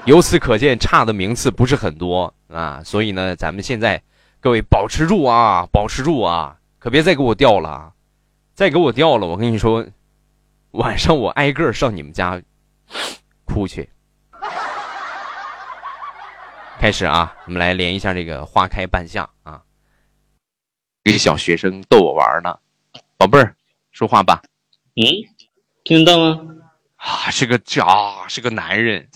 [0.05, 4.03] 由此可见差的名次不是很多啊，所以呢，咱们现在
[4.41, 7.93] 各位保持住啊，保持住啊，可别再给我掉了！
[8.53, 9.87] 再给我掉了，我跟你说，
[10.73, 12.43] 晚上我挨个上你们家
[13.45, 13.89] 哭去。
[16.79, 19.63] 开始啊，我们来连一下这个花开半夏啊。
[21.05, 22.57] 一个小学生逗我玩呢，
[23.17, 23.57] 宝贝儿，
[23.91, 24.43] 说话吧。
[24.95, 25.03] 嗯，
[25.85, 26.41] 听得到吗？
[26.97, 29.09] 啊，是个啊，是个男人。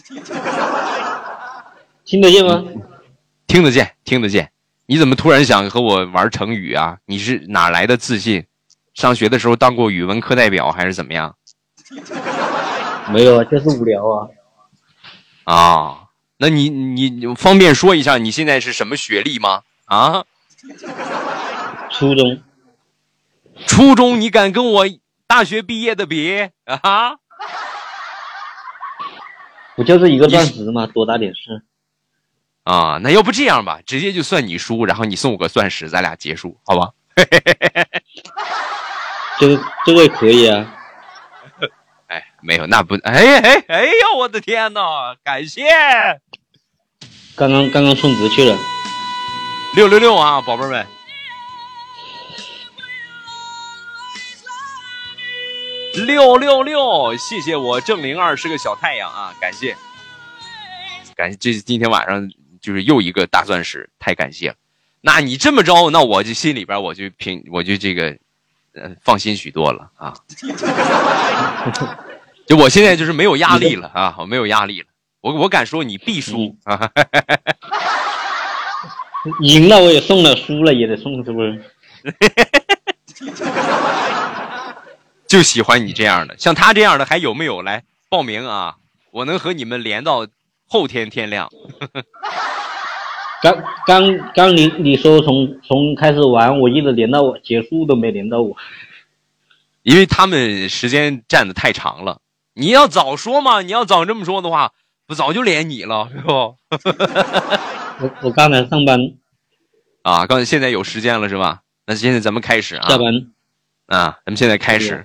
[2.05, 2.65] 听得见吗？
[3.47, 4.51] 听得见，听得见。
[4.87, 6.99] 你怎么突然想和我玩成语啊？
[7.05, 8.47] 你是哪来的自信？
[8.95, 11.37] 上学的时候当过语文课代表还是怎么样？
[13.13, 14.29] 没有啊，就是无聊啊。
[15.45, 16.07] 啊。
[16.43, 19.63] 那你你方便说一下你现在是什么学历吗？
[19.85, 20.25] 啊，
[21.91, 22.43] 初中，
[23.67, 24.87] 初中你敢跟我
[25.27, 27.17] 大学毕业的比啊？
[29.77, 30.87] 不 就是一个钻石吗？
[30.87, 31.63] 多大点事？
[32.65, 36.91] 啊，那要不这样吧，直接就算你输，然后你送我个钻石，咱俩结束，好吧？
[39.39, 40.77] 这个这个也可以啊。
[42.07, 45.15] 哎，没有，那不，哎哎哎呦，我的天呐！
[45.23, 45.63] 感谢
[47.41, 48.55] 刚刚刚刚充值去了，
[49.75, 50.87] 六六六啊，宝贝们，
[56.07, 59.75] 六六六，谢谢我正零二是个小太阳啊，感谢，
[61.17, 62.31] 感谢，这今天晚上
[62.61, 64.57] 就是又一个大钻石，太感谢了。
[65.01, 68.19] 那你这么着，那我就心里边我就平，我就这个，
[68.75, 70.13] 呃，放心许多了啊。
[72.47, 74.89] 就我现在就是没有压力了啊，我没有压力了，
[75.21, 76.91] 我我敢说你必输啊。
[79.43, 81.63] 赢了我也送了，输了也得送，是不是？
[85.27, 88.77] 就喜欢你这样的，像他这样的还有没有来报名啊？
[89.11, 90.27] 我能和你们连到
[90.67, 91.51] 后天天亮。
[93.43, 98.57] 刚刚刚你你说从从开始玩，我一直连到我结束都没连到我，
[99.83, 102.21] 因为他们时间站的太长了。
[102.55, 104.73] 你要早说嘛，你要早这么说的话，
[105.11, 106.31] 不早就连你了，是不？
[107.99, 108.97] 我我刚才上班
[110.03, 111.63] 啊，刚才现在有时间了是吧？
[111.85, 113.33] 那现在咱们开始啊，下班
[113.87, 115.05] 啊，咱们现在开始，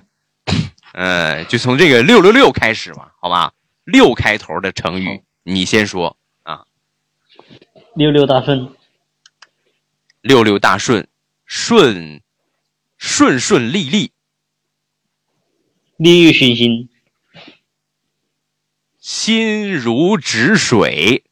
[0.94, 3.52] 呃，就从这个六六六开始嘛，好吧？
[3.82, 6.66] 六开头的成语，你先说啊。
[7.96, 8.72] 六六大顺，
[10.20, 11.08] 六六大顺，
[11.46, 12.22] 顺
[12.96, 14.12] 顺顺利利，
[15.96, 16.88] 利欲熏心，
[19.08, 21.22] 心如止水，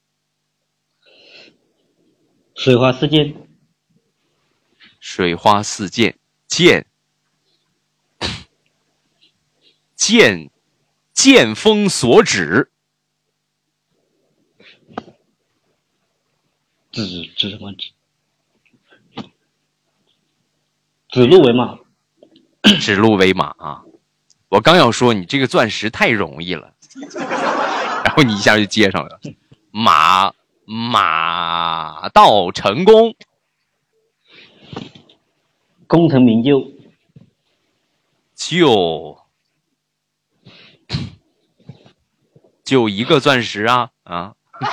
[2.54, 3.34] 水花四溅，
[5.00, 6.14] 水花四溅，
[6.46, 6.86] 剑
[9.96, 10.52] 剑
[11.12, 12.70] 剑锋所指，
[16.92, 17.72] 指指什么？
[17.72, 17.90] 指？
[21.08, 21.76] 指鹿为马，
[22.80, 23.82] 指鹿为马啊！
[24.48, 26.76] 我刚要说你这个钻石太容易了，
[27.16, 27.63] 然
[28.14, 29.20] 后你一下就接上了，
[29.70, 30.32] 马
[30.64, 33.14] 马到成功，
[35.86, 36.70] 功成名就，
[38.34, 39.18] 就
[42.64, 44.34] 就一个钻石啊啊！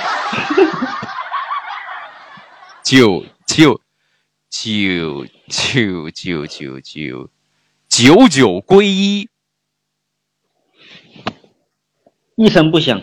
[2.84, 3.80] 就就
[4.48, 7.30] 就就就就就
[7.88, 9.28] 九九归一，
[12.36, 13.00] 一声不响，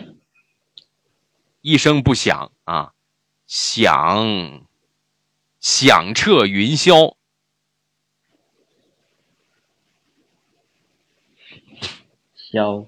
[1.62, 2.94] 一声不响啊，
[3.46, 4.66] 响
[5.58, 7.16] 响彻云霄，
[12.34, 12.86] 消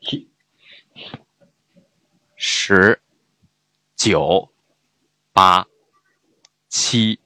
[0.00, 0.28] 七
[2.34, 3.00] 十
[3.94, 4.52] 九
[5.32, 5.68] 八
[6.68, 7.20] 七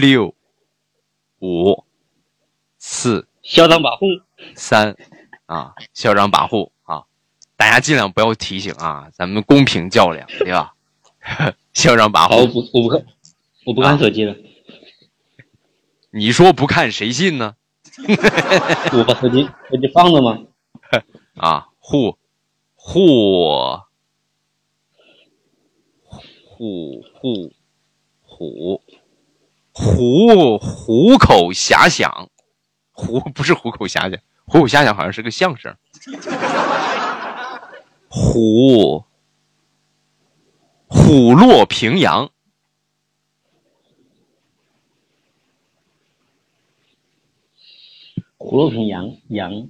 [0.00, 0.34] 六
[1.38, 1.84] 五
[2.76, 4.24] 四嚣张跋扈，
[4.56, 4.96] 三
[5.46, 6.68] 啊，嚣张跋扈。
[6.68, 6.73] 啊！
[7.56, 10.74] 大家尽量不要提醒啊，咱们公平较量， 对吧？
[11.72, 13.06] 嚣张跋好，我扈，不我不看，
[13.66, 14.36] 我不看手机了，
[16.10, 17.54] 你说不看谁信呢？
[18.92, 20.38] 我把手机手机放了吗，
[21.36, 22.18] 啊，户
[22.74, 23.78] 户
[26.44, 27.52] 户户
[28.22, 28.82] 虎
[29.72, 32.28] 虎虎口遐想，
[32.92, 34.12] 虎不是虎口遐想，
[34.44, 35.76] 虎口遐想好像是个相声。
[38.16, 39.04] 虎
[40.86, 42.30] 虎落平阳，
[48.38, 49.68] 虎落平阳，阳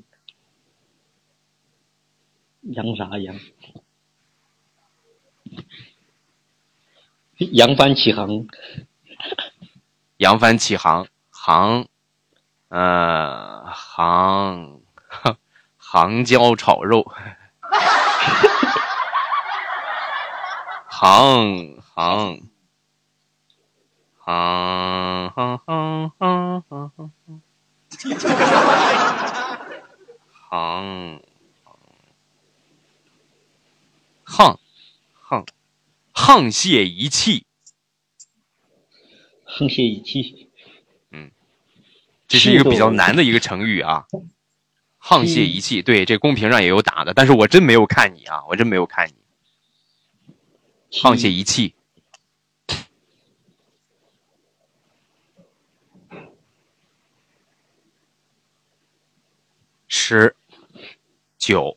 [2.60, 3.34] 阳啥阳？
[7.38, 8.46] 扬帆起航，
[10.18, 11.86] 扬帆起航，航，
[12.68, 14.82] 呃，航
[15.78, 17.10] 杭椒炒肉，
[21.04, 22.40] 杭杭
[24.16, 26.10] 杭杭杭
[26.64, 27.28] 杭杭杭
[34.24, 34.56] 沆
[35.28, 35.46] 沆
[36.14, 37.44] 沆瀣一气，
[39.46, 40.48] 沆瀣一气，
[41.10, 41.30] 嗯
[42.26, 44.06] 这是一个比较难的一个成语啊。
[45.02, 49.23] 沆瀣一气，对，这公屏上也有打的，但是我真没有看你啊，我真没有看你。
[50.94, 51.74] 沆瀣一气，
[59.88, 60.36] 十
[61.36, 61.76] 九，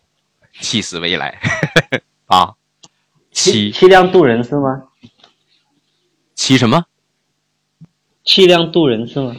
[0.59, 1.41] 气死未来，
[2.27, 2.55] 八
[3.31, 4.83] 七气量度人是吗？
[6.35, 6.85] 七什么？
[8.23, 9.35] 气量度人是吗？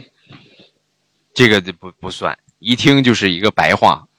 [1.33, 4.09] 这个不不算，一听就是一个白话。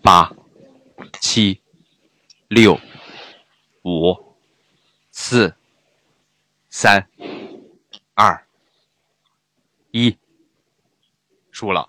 [0.00, 0.32] 八、
[1.20, 1.60] 七、
[2.48, 2.80] 六、
[3.82, 4.14] 五、
[5.10, 5.52] 四、
[6.70, 7.08] 三、
[8.14, 8.46] 二、
[9.90, 10.16] 一，
[11.50, 11.88] 输了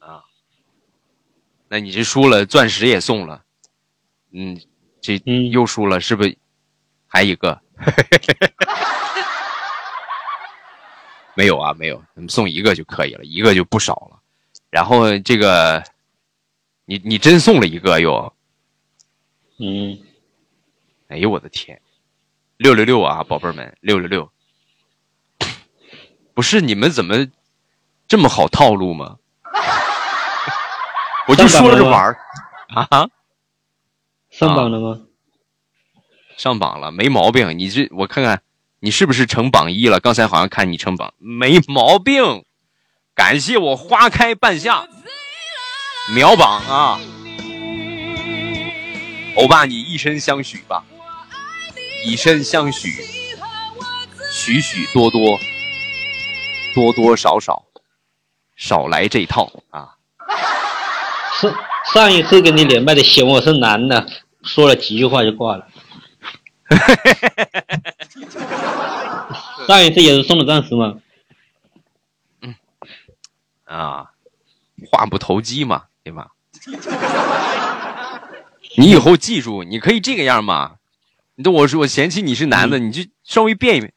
[0.00, 0.24] 啊！
[1.68, 3.44] 那你这输了，钻石也送了，
[4.32, 4.60] 嗯，
[5.00, 5.16] 这
[5.52, 6.36] 又输了，是不是？
[7.06, 7.62] 还一个？
[11.34, 14.20] 没有啊，没有，送一个就可以了，一个就不少了。
[14.68, 15.84] 然后这个，
[16.86, 18.34] 你你真送了一个又？
[19.58, 19.98] 嗯，
[21.08, 21.80] 哎呦我的天，
[22.56, 24.30] 六六六啊，宝贝儿们，六六六！
[26.34, 27.26] 不是你们怎么
[28.08, 29.18] 这么好套路吗？
[31.28, 32.18] 我就说了着玩儿
[32.74, 33.08] 啊！
[34.30, 35.02] 上榜了吗？
[36.36, 37.58] 上榜了，没毛病。
[37.58, 38.42] 你这我看看，
[38.80, 40.00] 你是不是成榜一了？
[40.00, 42.44] 刚才好像看你成榜，没毛病。
[43.14, 44.88] 感谢我花开半夏，
[46.14, 46.98] 秒榜啊！
[49.34, 50.84] 欧巴，你以身相许吧，
[52.04, 52.90] 以身相许，
[54.30, 55.40] 许许多多，
[56.74, 57.64] 多多少少，
[58.56, 59.96] 少来这套啊！
[61.40, 61.54] 上
[61.94, 64.06] 上一次跟你连麦的嫌我是男的，
[64.42, 65.66] 说了几句话就挂了。
[69.66, 70.96] 上一次也是送了钻石吗？
[72.42, 72.54] 嗯，
[73.64, 74.10] 啊，
[74.90, 76.28] 话不投机嘛，对吧？
[78.76, 80.76] 你以后记住，你可以这个样嘛。
[81.34, 83.92] 你对我说，我嫌弃你是男的，你就稍微变一变。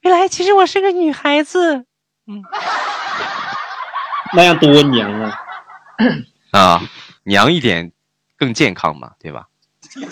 [0.00, 1.86] 原来其实我是个女孩子。
[2.26, 2.42] 嗯，
[4.34, 5.40] 那样多娘啊！
[6.52, 6.82] 啊，
[7.24, 7.92] 娘一点
[8.36, 9.48] 更健康嘛，对吧？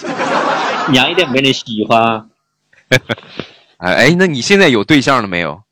[0.90, 2.30] 娘一点没人喜欢。
[3.78, 5.62] 哎哎，那你现在有对象了没有？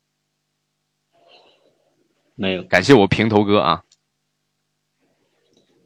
[2.35, 2.63] 没有。
[2.63, 3.83] 感谢我平头哥啊。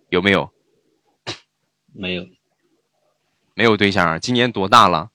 [0.10, 0.52] 有没有？
[2.00, 2.26] 没有。
[3.56, 5.10] 没有对象，今年多大了？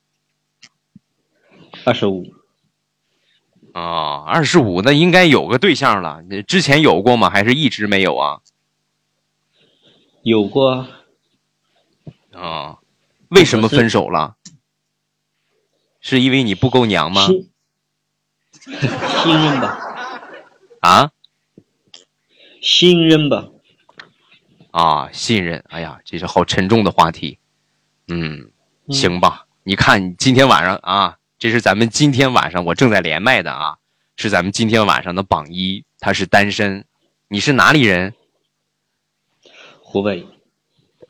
[1.86, 2.34] 二十五。
[3.72, 6.22] 啊，二十五，那应该有个对象了。
[6.28, 7.30] 你之前有过吗？
[7.30, 8.42] 还是一直没有啊？
[10.22, 10.86] 有过。
[12.32, 12.80] 啊。
[13.28, 14.36] 为什么分手了？
[16.02, 17.26] 是因为你不够娘吗？
[17.26, 17.48] 信
[19.24, 19.78] 任吧。
[20.80, 21.12] 啊？
[22.60, 23.48] 信任吧。
[24.74, 25.62] 啊，信任。
[25.68, 27.38] 哎呀，这是好沉重的话题。
[28.08, 28.50] 嗯，
[28.88, 29.46] 行吧。
[29.62, 33.78] 你看，今天晚上啊，这是咱们今天晚上我正在连麦的啊，
[34.16, 36.84] 是咱们今天晚上的榜一，他是单身。
[37.28, 38.14] 你是哪里人？
[39.80, 40.26] 湖北。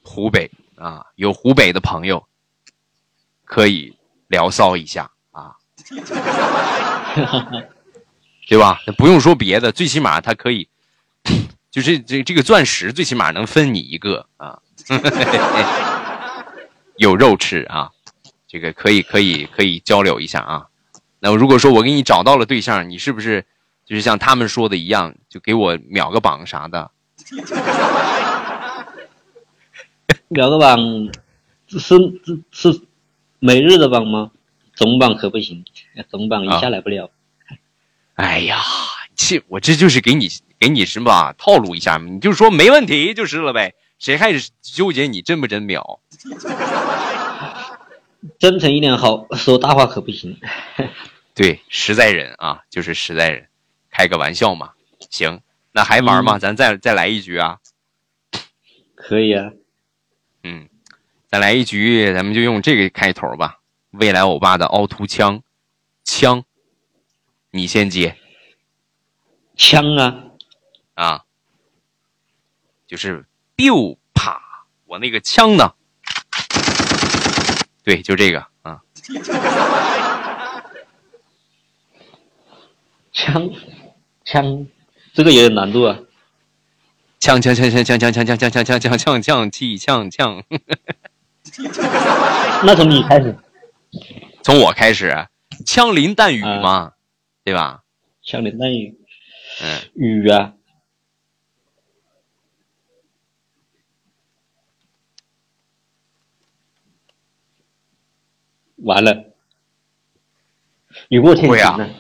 [0.03, 0.51] 湖北。
[0.77, 2.27] 啊，有湖北的朋友
[3.45, 3.97] 可以
[4.27, 5.57] 聊骚一下啊，
[8.47, 8.79] 对吧？
[8.99, 10.69] 不用说别的，最起码他可以，
[11.75, 14.61] 就是这这个钻石，最起码能分你一个啊，
[16.97, 17.91] 有肉吃啊，
[18.47, 20.67] 这个可以可以可以交流一下啊。
[21.19, 23.45] 那如果说我给你找到了对象，你是不是
[23.85, 26.93] 就是像他们说的一样，就给我秒个榜啥的？
[30.29, 30.79] 秒个榜，
[31.67, 31.97] 是是
[32.53, 32.83] 是
[33.41, 34.31] 每日的榜吗？
[34.77, 35.65] 总榜可不行，
[36.09, 37.11] 总榜一下来不了。
[38.15, 38.63] 哎呀，
[39.17, 41.99] 这我这就是给你给你什么套路一下？
[41.99, 46.01] 你就说没问题就是了呗，谁还是纠结你真不真秒？
[48.39, 50.39] 真诚一点好，说大话可不行。
[51.35, 53.49] 对，实在人啊，就是实在人，
[53.91, 54.71] 开个玩笑嘛。
[55.11, 55.41] 行，
[55.73, 56.39] 那还玩吗？
[56.39, 57.59] 咱再再来一局啊？
[58.95, 59.51] 可以啊。
[60.43, 60.69] 嗯，
[61.27, 63.59] 再来一局，咱们就用这个开头吧。
[63.91, 65.43] 未来欧巴的凹凸枪，
[66.05, 66.45] 枪，
[67.51, 68.17] 你先接。
[69.57, 70.25] 枪啊，
[70.95, 71.25] 啊，
[72.87, 73.25] 就是
[73.57, 74.41] biu 啪，
[74.87, 75.75] 我那个枪呢？
[77.83, 78.81] 对，就这个啊。
[83.13, 83.51] 枪，
[84.25, 84.67] 枪，
[85.13, 85.99] 这个也有点难度啊。
[87.21, 90.45] 枪枪枪枪枪枪枪枪枪枪枪枪枪枪气枪枪，
[92.65, 93.35] 那从你开始，
[94.43, 95.27] 从我开始，
[95.65, 96.93] 枪林弹雨嘛，
[97.43, 97.83] 对吧？
[98.23, 98.95] 枪林弹雨，
[99.63, 100.53] 嗯，雨啊，
[108.85, 109.33] 完了，
[111.09, 111.91] 雨过天晴呢，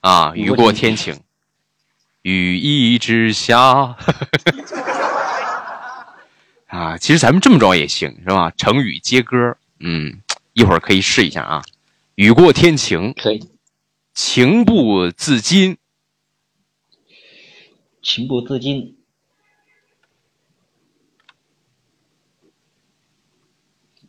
[0.00, 1.18] 啊，雨过天晴。
[2.22, 3.58] 雨一直下，
[6.68, 8.50] 啊，其实咱们这么着也行，是吧？
[8.50, 10.22] 成语接歌，嗯，
[10.54, 11.62] 一会儿可以试一下啊。
[12.14, 13.50] 雨过天晴，可以。
[14.14, 15.76] 情不自禁，
[18.00, 18.96] 情不自禁，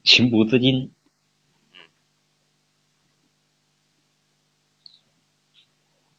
[0.03, 0.91] 情不自禁，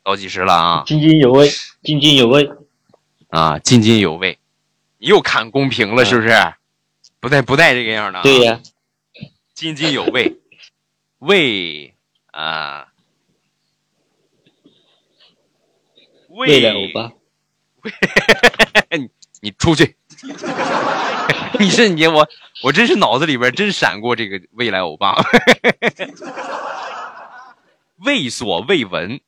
[0.06, 1.50] 倒计时了啊津津有味，
[1.82, 2.48] 津津有味。
[3.28, 4.38] 啊，津津有味。
[4.98, 6.28] 你又看公屏了是不是？
[7.18, 8.22] 不带不带这个样的、啊。
[8.22, 8.60] 对呀、
[9.52, 10.36] 津津有味，
[11.18, 11.92] 味
[12.30, 12.86] 啊，
[16.28, 17.10] 未来欧巴，
[18.96, 19.10] 你
[19.40, 19.96] 你出去！
[21.58, 22.28] 你是你我
[22.62, 25.16] 我真是脑子里边真闪过这个未来欧巴，
[28.06, 29.20] 未所未闻，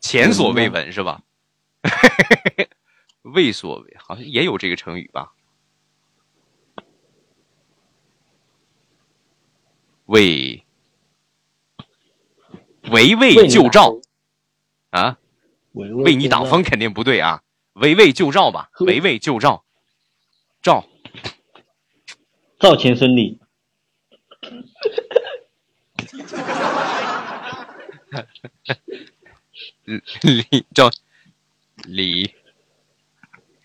[0.00, 1.22] 前所未闻是吧？
[3.22, 5.32] 未所未好像也有这个成语吧？
[10.06, 10.64] 为
[12.90, 14.00] 围魏救赵。
[14.90, 15.18] 啊！
[15.72, 17.44] 为为你挡风肯定不对啊，
[17.74, 19.64] 围魏救赵吧，围魏救赵，
[20.60, 20.84] 赵。
[22.58, 23.38] 赵钱孙李，
[30.22, 30.90] 李赵
[31.84, 32.34] 李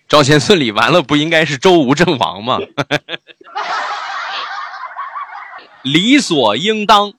[0.07, 2.59] 赵钱孙李完了，不应该是周吴郑王吗？
[5.83, 7.13] 理所应当，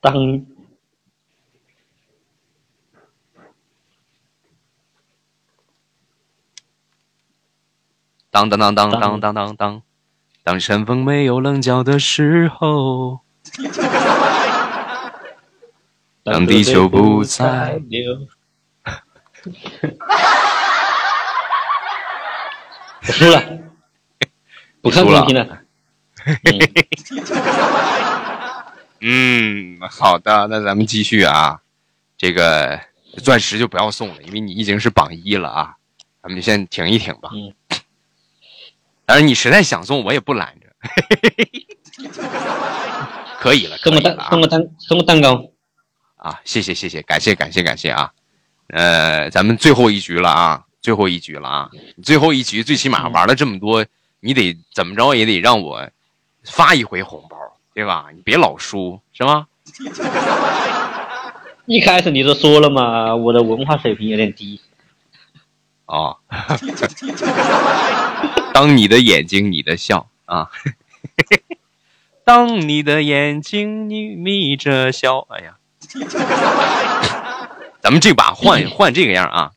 [0.00, 0.46] 当
[8.30, 9.82] 当当当当当当当当，
[10.44, 13.20] 当山峰没有棱角的时候，
[16.30, 18.26] 当地球不再流。
[23.06, 23.42] 我输了，
[24.82, 25.58] 不看输了公屏了。
[29.00, 31.60] 嗯，好的，那咱们继续啊。
[32.16, 32.78] 这个
[33.22, 35.74] 钻石就不要送了，因为你已经是榜一了啊。
[36.20, 37.30] 咱们就先停一停吧。
[37.32, 37.54] 嗯。
[39.06, 40.66] 当然，你实在想送，我也不拦着。
[43.40, 45.44] 可以了，可送个蛋，送个蛋，送个蛋糕。
[46.18, 46.40] 啊！
[46.44, 48.12] 谢谢谢谢，感谢感谢感谢啊！
[48.68, 51.70] 呃，咱们最后一局了啊，最后一局了啊！
[52.02, 53.84] 最后一局最起码玩了这么多，
[54.20, 55.88] 你得怎么着也得让我
[56.44, 57.36] 发一回红包，
[57.74, 58.06] 对吧？
[58.14, 59.46] 你别老输，是吗？
[61.66, 64.60] 一开始你都说了嘛，我的文化水平有点低。
[65.84, 66.16] 哦，
[68.54, 70.50] 当你的眼睛，你的笑啊！
[72.24, 75.57] 当你的眼睛，你眯着笑，哎呀，
[77.80, 79.52] 咱们这把换 换这个样啊，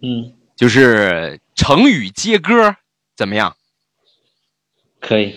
[0.00, 2.76] 嗯，就是成语接歌，
[3.16, 3.56] 怎么样？
[5.00, 5.34] 可以，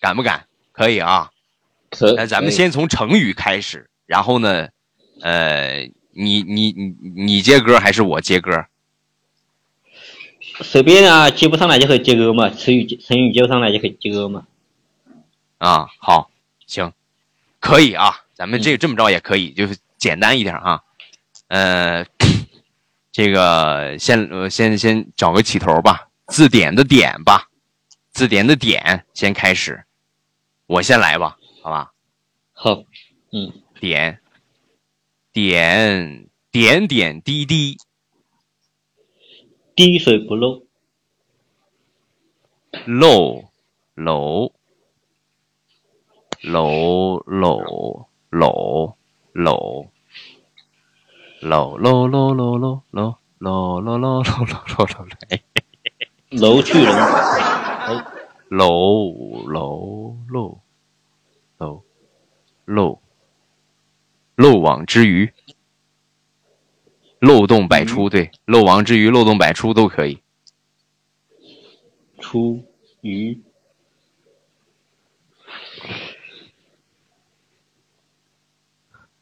[0.00, 0.46] 敢不敢？
[0.72, 1.30] 可以啊。
[1.90, 4.68] 可那咱们先从成语开始，然后呢，
[5.20, 8.66] 呃，你你你你接歌还是我接歌？
[10.62, 14.46] 随便啊，接不上来就可以接歌嘛，成语成语接不上来就可以接歌嘛。
[15.58, 16.30] 啊，好，
[16.66, 16.92] 行，
[17.60, 20.80] 可以啊，咱们这这么着也可以，就是简单一点啊。
[21.46, 22.04] 呃，
[23.12, 27.48] 这个先呃先先找个起头吧，字典的典吧，
[28.10, 29.84] 字典的典先开始，
[30.66, 31.92] 我先来吧，好吧？
[32.52, 32.82] 好，
[33.30, 34.20] 嗯，点
[35.32, 37.78] 点点点滴滴，
[39.76, 40.66] 滴水不漏，
[42.86, 43.44] 漏
[43.94, 44.52] 楼
[46.40, 48.96] 楼楼楼
[49.34, 49.90] 楼
[51.42, 54.24] 楼楼楼楼楼楼楼楼楼楼楼楼
[54.96, 55.06] 楼
[56.30, 56.94] 楼去楼，
[58.48, 60.56] 楼楼楼
[61.58, 61.82] 楼
[62.64, 63.02] 漏
[64.34, 65.30] 漏网之鱼，
[67.18, 70.22] 漏洞百出，对，漏网之鱼、漏洞百出都可以。
[72.18, 72.64] 出
[73.02, 73.42] 鱼，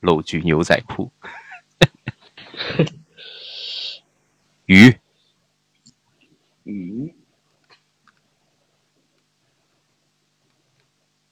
[0.00, 1.10] 漏具牛仔裤，
[4.66, 4.98] 鱼
[6.64, 7.14] 鱼，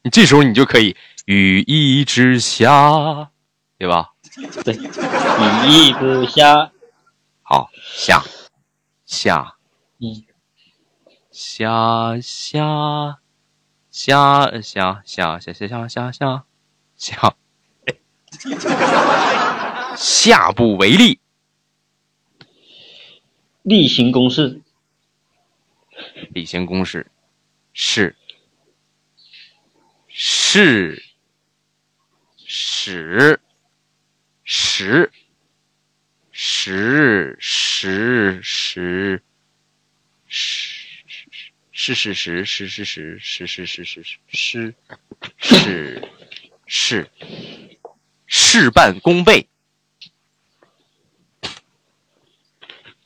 [0.03, 0.97] 你这时候你就可以
[1.27, 3.31] 雨一直下，
[3.78, 4.12] 对吧？
[4.65, 6.70] 对，雨一直下，
[7.43, 8.23] 好，下
[9.07, 9.57] 下
[9.99, 10.24] 嗯，
[11.31, 13.19] 下下
[13.90, 16.45] 下下下下下下下
[16.97, 17.36] 下
[19.97, 21.19] 下，不为例，
[23.62, 24.60] 例行公事，
[26.31, 27.10] 例行公事，
[27.73, 28.15] 是。
[30.09, 31.02] 是。
[32.51, 33.40] 使
[34.10, 34.81] 十
[36.32, 37.36] 十十十
[38.51, 39.23] 十
[40.27, 40.85] 是。
[41.74, 41.94] 是。
[41.94, 42.15] 是。
[42.15, 42.44] 是。
[42.44, 42.66] 是。
[42.69, 42.85] 是。
[42.85, 43.16] 是。
[43.16, 43.66] 是。
[43.66, 43.66] 是。
[43.66, 44.74] 是。
[45.40, 46.05] 是。
[46.66, 47.10] 是。
[47.10, 47.10] 是
[48.29, 49.49] 事半功倍。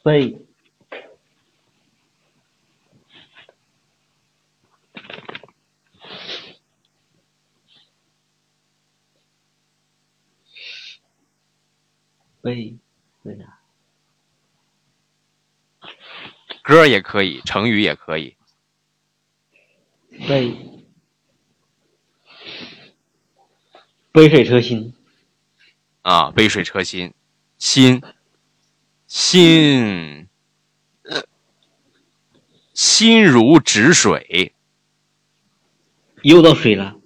[0.02, 0.36] 倍
[12.42, 12.76] 倍
[13.22, 13.46] 对的，
[16.62, 18.36] 歌也可以，成语也可以。
[20.28, 20.52] 杯
[24.10, 24.92] 杯水车薪
[26.02, 27.12] 啊，杯水车薪，
[27.58, 28.02] 心
[29.06, 30.28] 心
[32.74, 34.54] 心如止水
[36.22, 36.96] 又到水了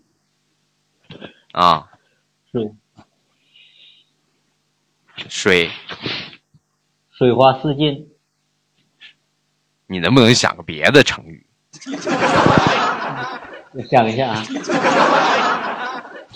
[1.53, 1.91] 啊，
[2.53, 2.75] 水
[5.29, 5.71] 水
[7.11, 8.07] 水花四溅，
[9.87, 11.47] 你能不能想个别的成语？
[13.73, 14.43] 我 想一下啊，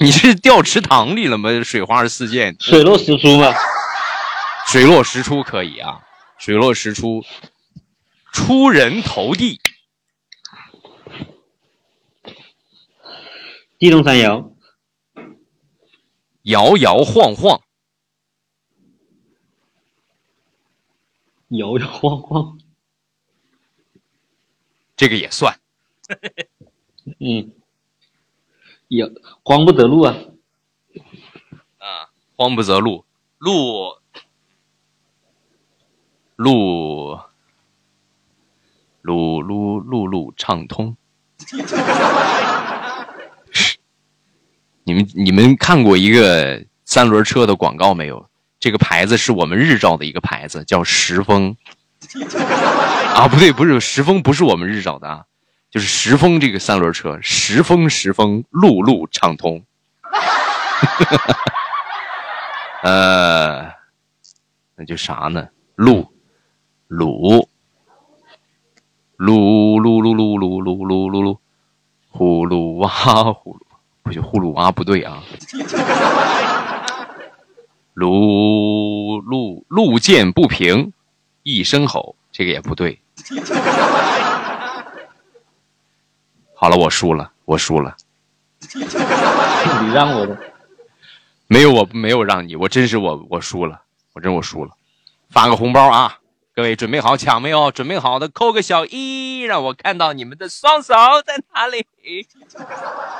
[0.02, 1.50] 你是掉池塘里了吗？
[1.62, 3.52] 水花四溅，水落石出吗？
[4.66, 6.00] 水落石出可以啊，
[6.38, 7.22] 水落石出，
[8.32, 9.60] 出人头地，
[13.78, 14.50] 地动山摇，
[16.44, 17.60] 摇摇晃晃，
[21.48, 22.58] 摇摇晃晃，
[24.96, 25.60] 这个也算。
[27.18, 27.52] 嗯，
[28.90, 29.08] 也
[29.44, 30.16] 慌不择路啊，
[31.78, 33.04] 啊，慌不择路，
[33.38, 33.94] 路
[36.34, 37.20] 路
[39.00, 40.96] 路路路路畅通。
[44.82, 48.28] 你们你们看过一个三轮车的广告没有？
[48.58, 51.56] 这个牌子是我们日照的一个牌子，叫石峰。
[53.14, 55.26] 啊，不对，不是石峰，不是我们日照的啊，
[55.70, 59.64] 就是石峰这个三轮车，石峰石峰，路路畅通。
[62.82, 63.72] 呃，
[64.74, 65.48] 那就啥呢？
[65.76, 66.12] 路
[66.88, 67.48] 鲁
[69.16, 71.38] 噜噜噜噜噜噜噜噜噜，
[72.10, 72.88] 呼噜哇
[73.32, 73.60] 呼噜，
[74.02, 75.22] 不行，呼噜哇不对啊。
[77.94, 80.92] 路路路见不平，
[81.42, 82.98] 一声吼，这个也不对。
[86.60, 87.96] 好了，我输了，我输了。
[89.80, 90.38] 你让我的，
[91.46, 93.80] 没有，我没有让你，我真是我我输了，
[94.12, 94.72] 我真我输了。
[95.30, 96.18] 发个红包啊！
[96.54, 97.72] 各位准备好抢没有？
[97.72, 100.92] 准备好的扣个小一，让我看到你们的双手
[101.24, 101.86] 在哪里。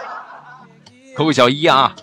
[1.17, 1.97] 扣个小一啊！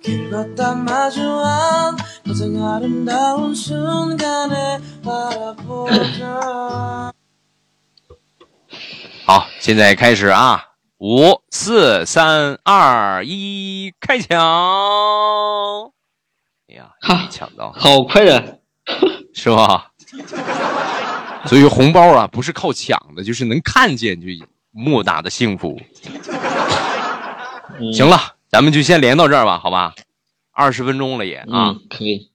[0.01, 1.97] 길 걷다 마주한
[2.27, 6.31] 가장 아름다운 순간에 바라보자
[9.25, 10.61] 好，现在开始啊！
[10.99, 14.39] 五、四、三、二、一，开抢！
[16.69, 18.59] 哎呀，哈抢到好快的，
[19.33, 19.91] 是吧？
[21.47, 24.27] 所以红包啊，不是靠抢的，就是能看见就
[24.71, 25.79] 莫大的幸福。
[27.79, 29.94] 嗯行了， 咱们就先连到这儿吧，好吧？
[30.52, 32.30] 二十分钟了也啊，嗯，可以，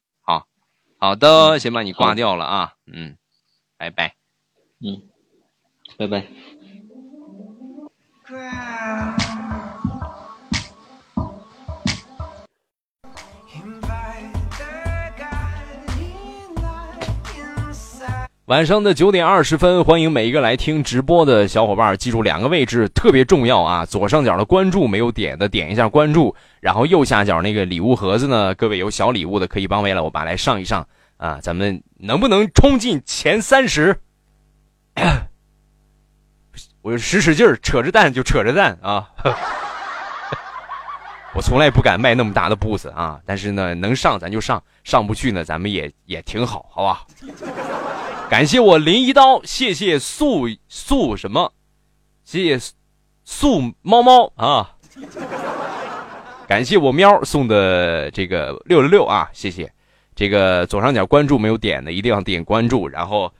[0.98, 3.18] 好的，先把你挂掉了啊，嗯，
[3.78, 4.16] 拜拜。
[4.80, 5.02] 嗯，
[5.98, 6.26] 拜拜。
[18.45, 23.84] 晚上的九点二十分，欢迎每一个来听直播的小伙伴，记住两个位置特别重要啊！
[23.84, 31.39] 左上角的关注没有点的点一下关注，然后右下角那个礼物盒子呢，各位有小礼物的可以帮未来我爸来上一上啊！
[31.41, 33.99] 咱们能不能冲进前三十？
[36.84, 39.09] 我使使劲儿，扯着蛋就扯着蛋啊！
[41.34, 47.01] 我从来不敢迈那么大的步子啊，但是呢，能上咱就上，上不去呢，咱们也也挺好，好吧？
[48.27, 51.53] 感谢我林一刀，谢谢素素什么，
[52.23, 52.60] 谢谢
[53.23, 54.76] 素猫猫啊，
[56.47, 59.72] 感谢我喵送的这个六六六啊，谢谢。
[60.15, 63.31] 这个左上角关注没有点的，一定要点关注，然后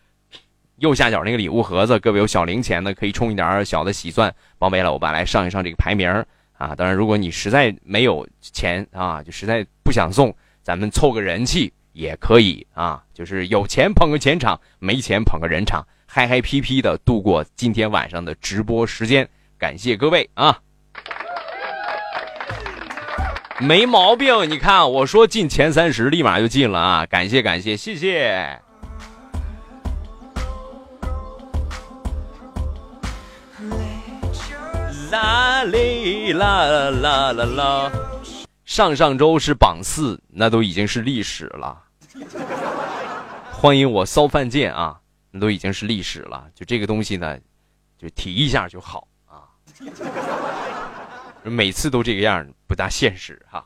[0.78, 6.10] 右下角那个礼物盒子，各位有小零钱的可以充一点小的喜钻，帮没了我爸来上一上这个排名
[6.53, 6.76] 啊。
[6.76, 11.74] 当然，如果你实在没有钱啊，就实在不想送，咱们凑个人气。
[11.96, 19.28] 也可以啊，就是有钱捧个钱场，没钱捧个人场，嗨嗨皮皮的度过今天晚上的直播时间。
[19.58, 20.60] 感谢各位啊，
[23.62, 24.50] 没毛病。
[24.50, 27.06] 你看我说进前三十，立马就进了啊！
[27.06, 28.60] 感谢感谢，谢谢。
[35.12, 37.92] 啦哩啦啦啦啦，
[38.66, 41.85] 上上周是榜四，那都已经是历史了。
[43.52, 45.00] 欢迎我骚犯贱啊，
[45.32, 46.48] 那都已经是历史了。
[46.54, 47.38] 就这个东西呢，
[47.98, 49.44] 就提一下就好啊。
[51.44, 53.66] 每次都这个样，不大现实哈。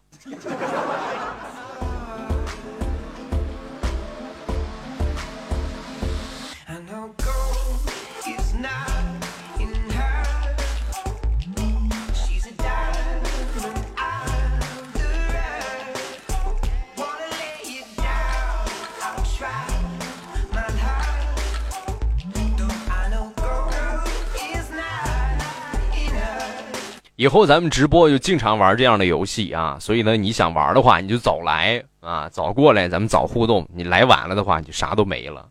[27.20, 33.68] 以后咱们直播就经常玩这样的游戏啊，所以呢，你想玩的话，你就早来啊，早过来，咱们早互动。
[33.74, 35.50] 你来晚了的话，你就啥都没了。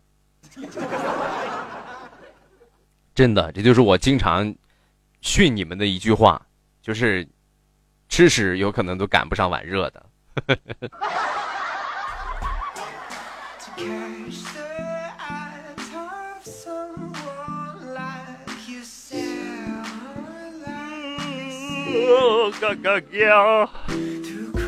[3.13, 4.51] 真的，这就是我经常
[5.21, 6.41] 训你们的一句话，
[6.81, 7.27] 就是
[8.07, 10.03] 吃屎有可能都赶不上碗热的。
[22.59, 24.58] 嘎嘎叫。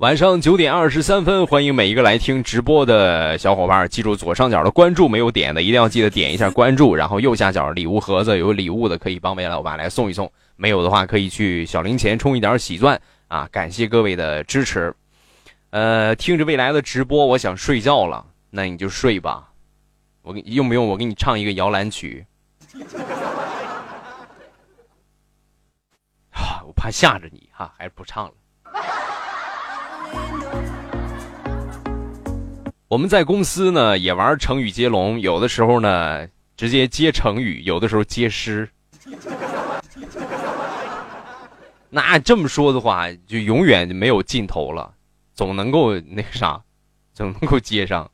[0.00, 3.86] 晚上九点二十三分，欢迎每一个来听直播的小伙伴。
[3.86, 6.94] 记住左上角的关注没有点的，一定要记得点一下关注。
[6.96, 10.32] 然后右下角礼物盒子有礼物的，可以帮未来老板来送一送。
[10.56, 12.98] 没有的话，可以去小零钱充一点喜钻
[13.28, 13.46] 啊！
[13.52, 14.94] 感谢各位的支持。
[15.68, 19.50] 呃，听着未来的直播，我想睡觉了，那你就睡吧。
[20.22, 22.24] 我给用不用我给你唱一个摇篮曲？
[26.30, 28.32] 啊， 我怕吓着你哈，还是不唱了。
[32.88, 36.26] 我们在公司呢也玩成语接龙，有的时候呢
[36.56, 38.68] 直接接成语，有的时候接诗。
[41.88, 44.92] 那这么说的话，就永远没有尽头了，
[45.34, 46.60] 总能够那个啥，
[47.14, 48.10] 总能够接上。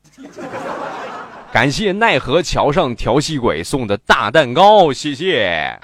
[1.52, 5.78] 感谢奈何桥上调戏鬼送的大蛋糕，谢谢，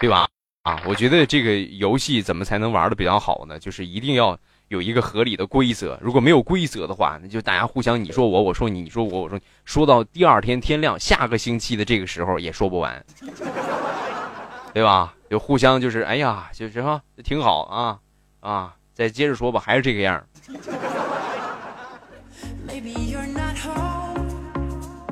[0.00, 0.26] 对吧？
[0.66, 3.58] 啊，我觉得这个游戏怎么才能玩的比较好呢？
[3.58, 4.36] 就是一定要。
[4.68, 13.00] 有一个合理的规则，如果没有规则的话，那就大家互相你说我，我说你，你说我，我说说到第二天天亮，下个星期的这个时候也说不完，
[14.74, 15.14] 对吧？
[15.30, 18.00] 就互相就是哎呀，就是哈，挺好啊
[18.40, 20.26] 啊，再接着说吧，还是这个样。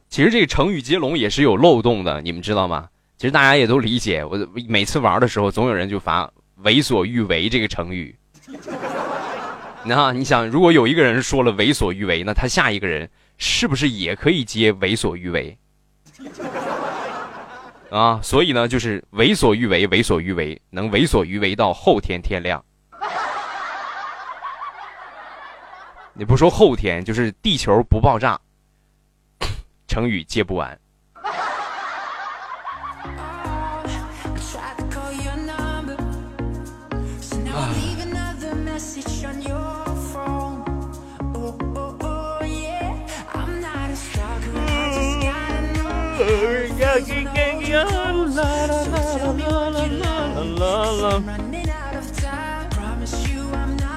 [0.08, 2.88] 其实这个成语接龙也是有漏洞的，你们知道吗？
[3.24, 4.38] 其实大家也都理解，我
[4.68, 6.30] 每次玩的时候，总有人就发
[6.60, 8.14] “为所欲为”这个成语。
[9.82, 15.56] 那你想，如果有一个人说了“为所欲为”，那他下一个人是不是也可以接“为所欲为”？
[17.88, 22.62] 啊，所以呢，就是“为所欲为”，“为所欲为”能“为所欲为”到后天天亮。
[26.12, 28.38] 你不说后天，就是地球不爆炸，
[29.88, 30.78] 成语接不完。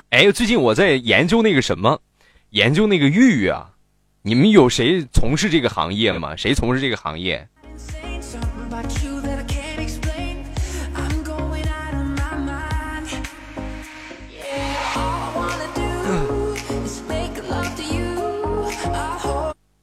[0.10, 2.00] 哎，最近我在研究那个什么，
[2.52, 3.70] 研究那个玉啊。
[4.24, 6.36] 你们有谁从事这个行业吗？
[6.36, 7.48] 谁从事这个行业？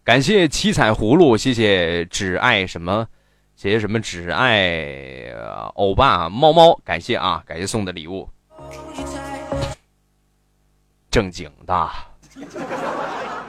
[0.03, 3.07] 感谢七彩葫芦，谢谢只爱什么，
[3.65, 5.33] 谢谢什么只爱
[5.73, 8.29] 欧巴猫猫，感谢啊，感谢送的礼物。
[11.11, 11.91] 正经的，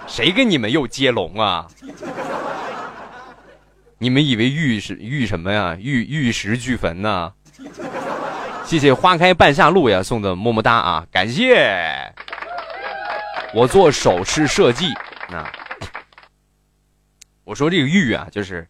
[0.07, 1.67] 谁跟你们又接龙啊？
[3.97, 5.75] 你们以为玉是玉什么呀？
[5.77, 7.33] 玉玉石俱焚呢？
[8.63, 11.69] 谢谢花开半夏路呀送的么么哒啊，感谢。
[13.53, 14.93] 我做首饰设计，
[15.29, 15.45] 那
[17.43, 18.65] 我说这个玉啊，就是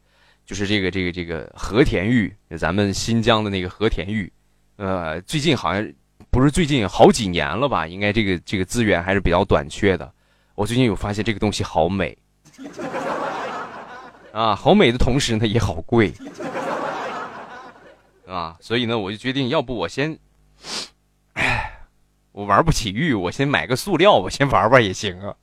[0.46, 4.32] 就是这个这个这个和田玉，咱们新疆的那个和田玉，
[4.76, 5.94] 呃，最近好像
[6.30, 7.88] 不是最近好几年了吧？
[7.88, 10.12] 应该这个这个资源还是比较短缺的。
[10.54, 12.18] 我最近有发现这个东西好美
[14.32, 16.14] 啊，好美的同时呢也好贵。
[18.28, 20.18] 啊，所以呢，我就决定，要不我先，
[21.34, 21.72] 哎，
[22.32, 25.36] 我玩不起玉，我先买个塑料，我先玩玩也行啊。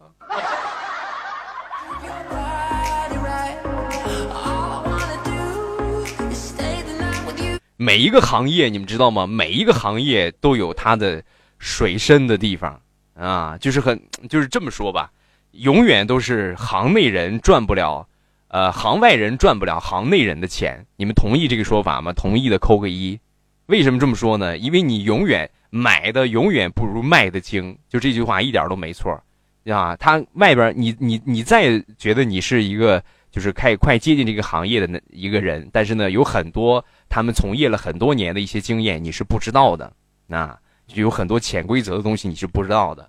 [7.82, 9.26] 每一个行业，你们知道吗？
[9.26, 11.20] 每一个行业都有它的
[11.58, 12.80] 水深的地方
[13.14, 15.10] 啊，就是很，就是这么说吧，
[15.50, 18.06] 永远都是行内人赚不了。
[18.46, 22.12] 呃，行外人赚不了行内人的钱，你们同意这个说法吗？
[22.12, 23.18] 同意的扣个一。
[23.66, 24.56] 为什么这么说呢？
[24.56, 29.20] 因为你永远买的永远不如卖的精，就这句话一点都没错
[29.66, 29.96] 啊。
[29.96, 33.02] 他外边你你你再觉得你是一个
[33.32, 39.92] 就是开快接近这个行业的那一个人，但是呢，有很多他们从业了很多年的一些经验你是不知道的，
[40.26, 40.56] 那
[40.86, 43.02] 就有很多潜规则的东西你是不知道的。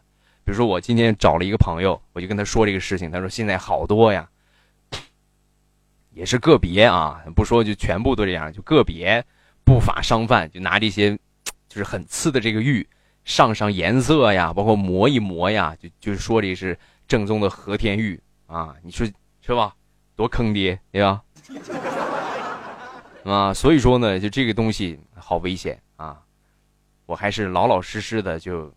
[0.45, 4.27] 比如说我今天找了一个朋友，我就跟他说这个事情，他说现在好多呀。
[6.11, 9.25] 也是个别啊，不说就全部都这样，就个别
[9.65, 11.17] 不法商贩就拿这些，
[11.67, 12.87] 就是很次的这个玉
[13.25, 16.77] 上上颜色呀，包括磨一磨呀，就就是说这是
[17.07, 19.07] 正宗的和田玉啊，你说
[19.41, 19.73] 是吧？
[20.15, 21.21] 多坑爹，对吧？
[23.25, 26.21] 啊，所以说呢，就这个东西好危险啊，
[27.05, 28.73] 我还是老老实实的就，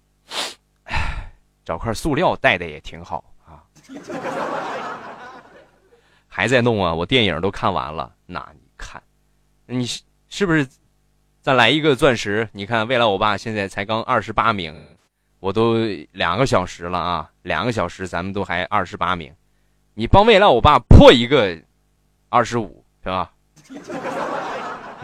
[0.84, 1.32] 唉，
[1.64, 3.62] 找块塑料戴的也挺好啊。
[6.28, 6.92] 还在弄啊！
[6.92, 9.02] 我电影都看完了，那你看，
[9.66, 9.86] 你
[10.28, 10.68] 是不是
[11.40, 12.48] 再来一个钻石？
[12.52, 14.78] 你看未来我爸现在才刚二十八名，
[15.40, 15.76] 我都
[16.12, 19.34] 两个小时了啊，两个小时咱们都还二十八名，
[19.98, 21.56] 你帮未来欧巴破一个
[22.28, 23.30] 二十五是吧？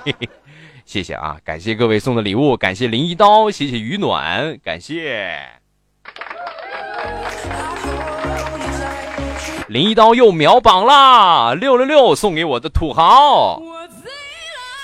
[0.84, 5.48] 谢谢啊，感谢各位送的礼物，感谢林一刀，谢谢雨暖，感谢。
[9.68, 11.54] 林一刀又秒榜啦！
[11.54, 13.62] 六六六送给我的土豪，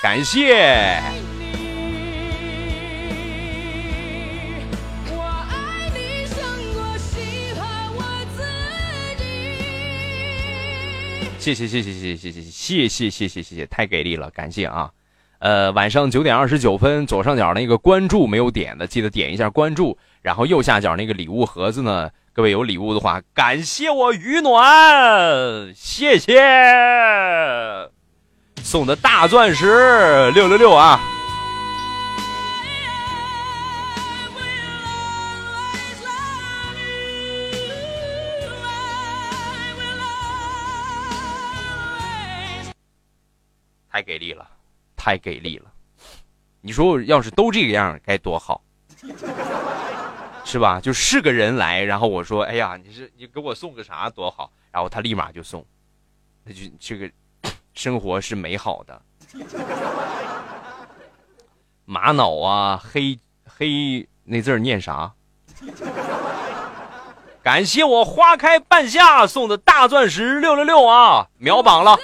[0.01, 0.99] 感谢。
[11.53, 14.89] 谢谢谢谢谢谢谢谢谢谢谢谢谢太给力了，感谢啊！
[15.39, 22.09] 呃，晚上九点二十九分，左上角那个关注没有点的，记得点一下关注，然后右下角那个礼物盒子呢？
[22.33, 26.33] 各位有礼物的话，感谢我雨暖，谢谢
[28.61, 30.99] 送的大钻石六六六啊！
[43.91, 44.47] 太给力了，
[44.95, 45.71] 太给力了！
[46.61, 48.61] 你说要是都这个样该多好。
[50.45, 50.81] 是吧？
[50.81, 55.63] 就是个人来，然后我说：“哎呀，你是你给我送个啥多好？”然后他立马就送，
[56.43, 57.09] 那就这个
[57.73, 59.01] 生活是美好的。
[61.85, 65.13] 玛瑙啊，黑黑那字念啥？
[67.41, 71.97] 感谢我花开半夏送的大钻石六六六啊，秒榜了，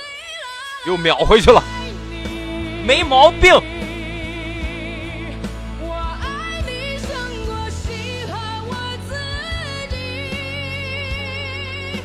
[0.86, 1.64] 又秒回去了，
[2.86, 3.52] 没毛病。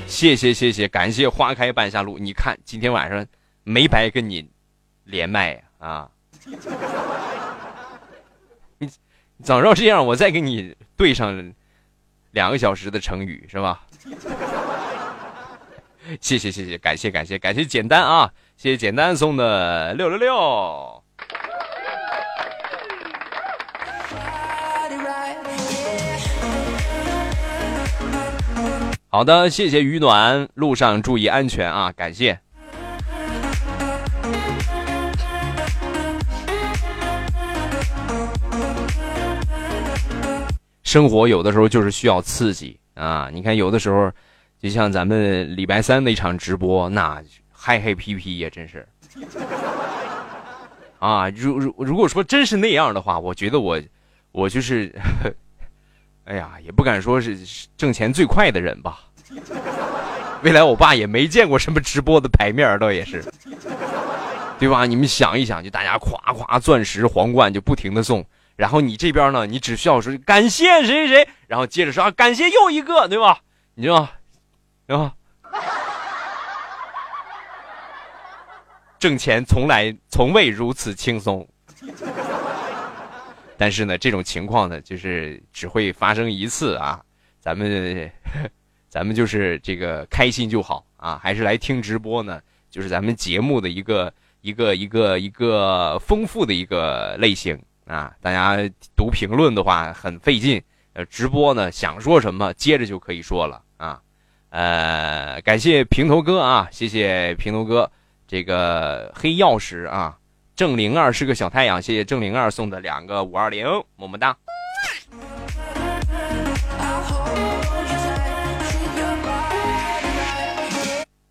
[0.07, 2.19] 谢谢谢谢，感谢花开半夏路。
[2.19, 3.27] 你看今天晚上
[3.65, 4.49] 没白跟你
[5.05, 6.09] 连麦啊！
[8.79, 8.89] 你
[9.43, 11.55] 早知道这样，我再给你对上
[12.33, 13.87] 两个小时的成语是吧？
[16.21, 18.33] 谢谢谢谢，感谢感谢感谢简单啊！
[18.63, 20.35] 谢谢简单送的六六六。
[29.09, 31.91] 好的，谢谢雨暖，路上注意安全啊！
[31.93, 32.39] 感谢。
[40.83, 43.31] 生活有的时候就是需要刺激啊！
[43.33, 44.13] 你看，有的时候
[44.61, 47.23] 就像咱们礼拜三那场直播，那
[47.63, 48.89] 嗨嗨皮皮呀，真是
[50.99, 51.29] 啊！
[51.29, 53.79] 如如如果说真是那样的话，我觉得我
[54.33, 54.91] 我就是。
[56.25, 57.37] 哎呀，也不敢说是
[57.77, 59.01] 挣钱最快的人吧。
[60.43, 63.23] 未来我爸也没见过什么直播的牌面，倒也是，
[64.59, 64.87] 对吧？
[64.87, 68.25] 你们想一想，就大家夸夸钻石皇冠就不停的送，
[68.57, 73.41] 然后你这边呢，你只需要说感谢谁谁谁，然后接着说啊感谢又一个，对吧？
[73.75, 74.09] 你知道，
[74.87, 75.13] 对吧？
[79.01, 81.47] 挣钱从来从未如此轻松。
[83.57, 87.03] 但是呢，这种情况呢，就是只会发生一次啊。
[87.41, 88.11] 咱们，
[88.89, 92.41] 咱们就是这个开心就好啊，还是来听直播呢，
[92.71, 94.13] 就是咱们节目的一个
[94.43, 98.15] 一个一个一个丰富的一个类型啊。
[98.21, 98.57] 大家
[98.95, 100.63] 读评论的话很费劲，
[100.93, 104.01] 呃，直播呢想说什么接着就可以说了啊。
[104.51, 107.91] 呃，感谢平头哥啊，谢谢平头哥，
[108.31, 110.17] 这个黑曜石啊。
[110.55, 113.67] 郑灵儿是个小太阳，谢谢郑灵儿送的两个五二零，
[113.97, 114.37] 么么哒。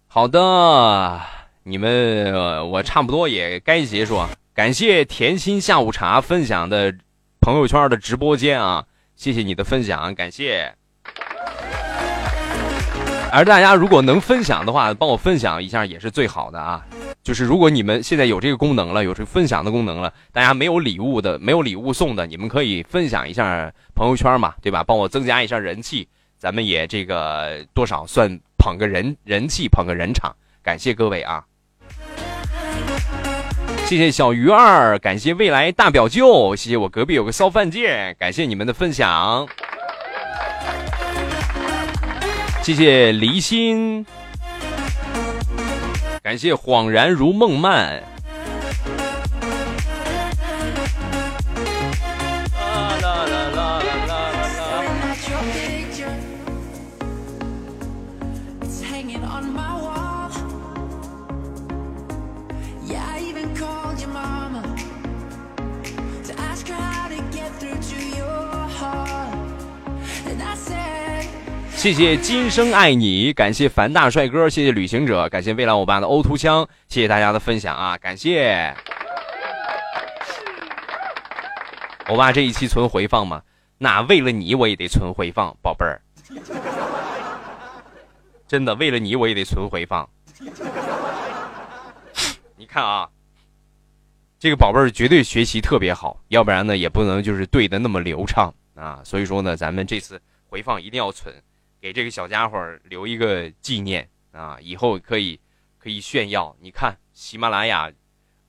[0.10, 1.22] 好的，
[1.64, 4.22] 你们我差不多也该结束。
[4.54, 6.94] 感谢甜心下午茶分享的
[7.40, 8.84] 朋友圈的直播间啊，
[9.16, 10.76] 谢谢你的分享，感谢。
[13.32, 16.84] 而大家如果能分享的话，帮我分享一下也是最好的啊。
[17.22, 24.84] 就是如果你们现在有这个功能了，有这个分享的功能了，大家没有礼物的，没有礼物送的，你们可以分享一下朋友圈嘛，对吧？
[24.84, 26.08] 帮我增加一下人气，
[26.38, 30.36] 咱们也这个多少算捧个人人气，捧个人场。
[30.64, 31.44] 感谢各位啊！
[33.86, 39.48] 谢谢小鱼儿，感谢未来大表舅，谢谢我隔壁有个骚饭贱，感谢你们的分享。
[42.70, 44.06] 谢谢离心。
[46.22, 48.04] 感谢恍然如梦漫。
[71.80, 78.76] 谢谢今生爱你，感谢樊大帅哥，谢谢旅行者，感谢未来欧巴的欧图枪，谢谢大家的分享啊，感谢。
[82.08, 83.42] 欧巴这一期存回放吗？
[83.78, 86.02] 那为了你我也得存回放，宝贝儿。
[88.46, 90.06] 真的为了你我也得存回放。
[92.58, 93.08] 你看啊，
[94.38, 99.00] 这个宝贝儿绝对学习特别好，要不然呢也不能就是对的那么流畅啊。
[99.06, 101.34] 所以说呢，咱们这次回放一定要存。
[101.82, 105.40] 给这个小家伙留一个纪念啊，以后可以
[105.78, 106.56] 可以炫耀。
[106.60, 107.92] 你看，喜马拉雅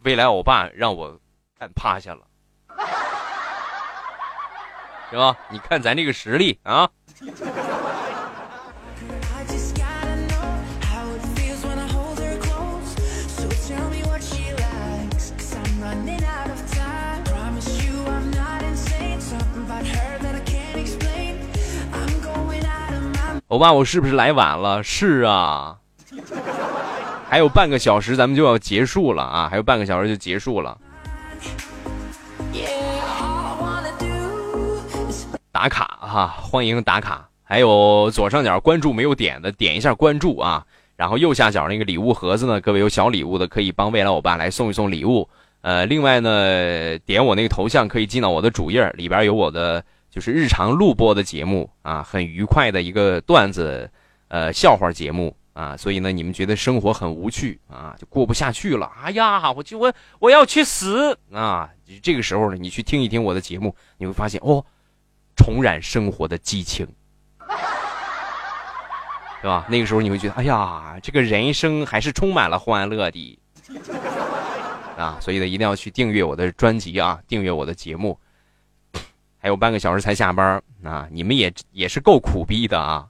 [0.02, 1.20] 未来欧巴让我
[1.58, 2.26] 干趴下了，
[5.10, 5.36] 是吧？
[5.50, 6.90] 你看咱这个实力啊！
[23.50, 24.80] 欧巴，我是不是来晚了？
[24.84, 25.76] 是啊，
[27.28, 29.48] 还有半个小时，咱们就要结束了啊！
[29.50, 30.78] 还有半个小时就结束了。
[35.50, 37.28] 打卡哈，欢迎打卡！
[37.42, 40.64] 还有左上角关注没有点的，点一下关注啊！
[40.94, 45.28] 然后右下角那个礼物盒子呢，各位有小礼物的可以帮未来欧巴来送一送礼物。
[45.62, 49.84] 呃，另外呢，点我那个头像可以进到我的主页，里边有我的。
[50.10, 53.88] 就是日常录播的节目啊，很愉快的一个段子，
[54.28, 58.90] 呃，笑话节目啊，所以呢，你们觉得生活很无趣啊，就过不下去了。
[59.02, 61.70] 哎呀，我就我我要去死啊！
[62.02, 64.64] 这个时候呢，你去听一听我的节目，你会发现哦，
[65.36, 66.86] 重燃生活的激情，
[69.40, 69.66] 对吧？
[69.68, 73.38] 那个时候你会觉得，哎呀，这个人生还是充满了欢乐的
[74.98, 75.18] 啊！
[75.20, 78.18] 所以呢，一定要去订阅我的专辑啊，订阅我的节目。
[79.42, 81.08] 还有半个小时才下班啊！
[81.10, 83.06] 你们也也是够苦逼的啊！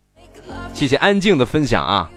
[0.72, 2.08] 谢谢安静的分享啊！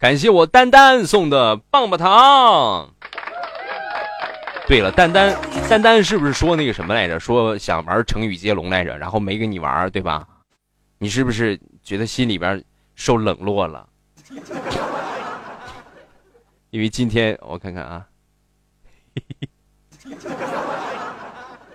[0.00, 2.90] 感谢我丹丹送的棒棒糖。
[4.68, 5.34] 对了，丹丹，
[5.68, 7.18] 丹丹是不是说那个什么来着？
[7.18, 10.28] 说想玩成语接龙来着，然后没跟你玩，对吧？
[10.98, 12.62] 你是不是觉得心里边
[12.94, 13.88] 受冷落了？
[16.68, 18.06] 因为今天我看看啊，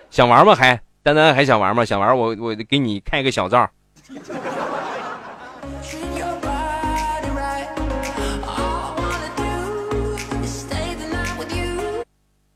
[0.08, 0.54] 想玩吗？
[0.54, 1.84] 还丹丹还想玩吗？
[1.84, 3.68] 想玩我我给你开个小灶。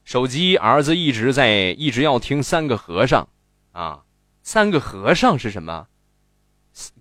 [0.08, 3.28] 手机儿子一直在一直要听三个和尚，
[3.72, 4.04] 啊，
[4.42, 5.86] 三个和尚是什么？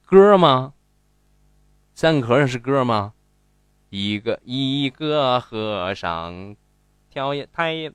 [0.03, 0.73] 歌吗？
[1.95, 3.13] 三个和尚是歌吗？
[3.89, 6.57] 一个一个和尚，
[7.09, 7.93] 跳也太也，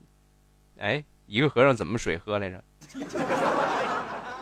[0.79, 2.63] 哎，一个和尚怎么水喝来着？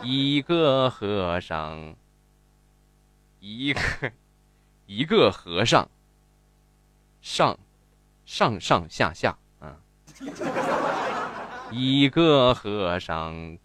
[0.02, 1.94] 一个和尚，
[3.40, 3.80] 一个
[4.86, 5.90] 一个和尚，
[7.20, 7.58] 上
[8.24, 9.36] 上上下下，
[11.70, 13.58] 一个和尚，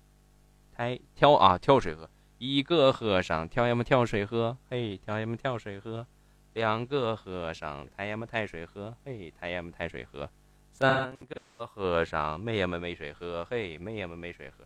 [0.75, 6.05] 太跳啊跳水喝，一个和尚跳呀么跳水喝，嘿跳呀么跳水喝，
[6.53, 10.29] 两个和尚抬呀么抬水喝，嘿抬呀么抬水喝，
[10.71, 11.15] 三
[11.57, 14.63] 个和尚没呀么没水喝，嘿没呀么没水喝，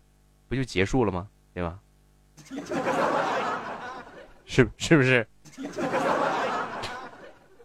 [0.48, 1.28] 不就结束了吗？
[1.54, 1.80] 对吧？
[4.46, 5.28] 是是不是？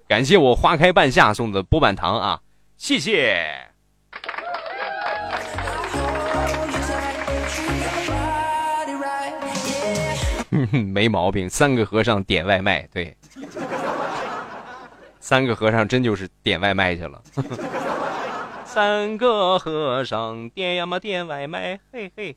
[0.08, 2.40] 感谢我花开半夏送的波板糖啊，
[2.76, 3.70] 谢谢。
[10.72, 13.16] 没毛病，三个和尚点外卖，对，
[15.20, 17.22] 三个和尚真就是点外卖去了。
[18.64, 22.36] 三个和尚点呀嘛点外卖，嘿嘿。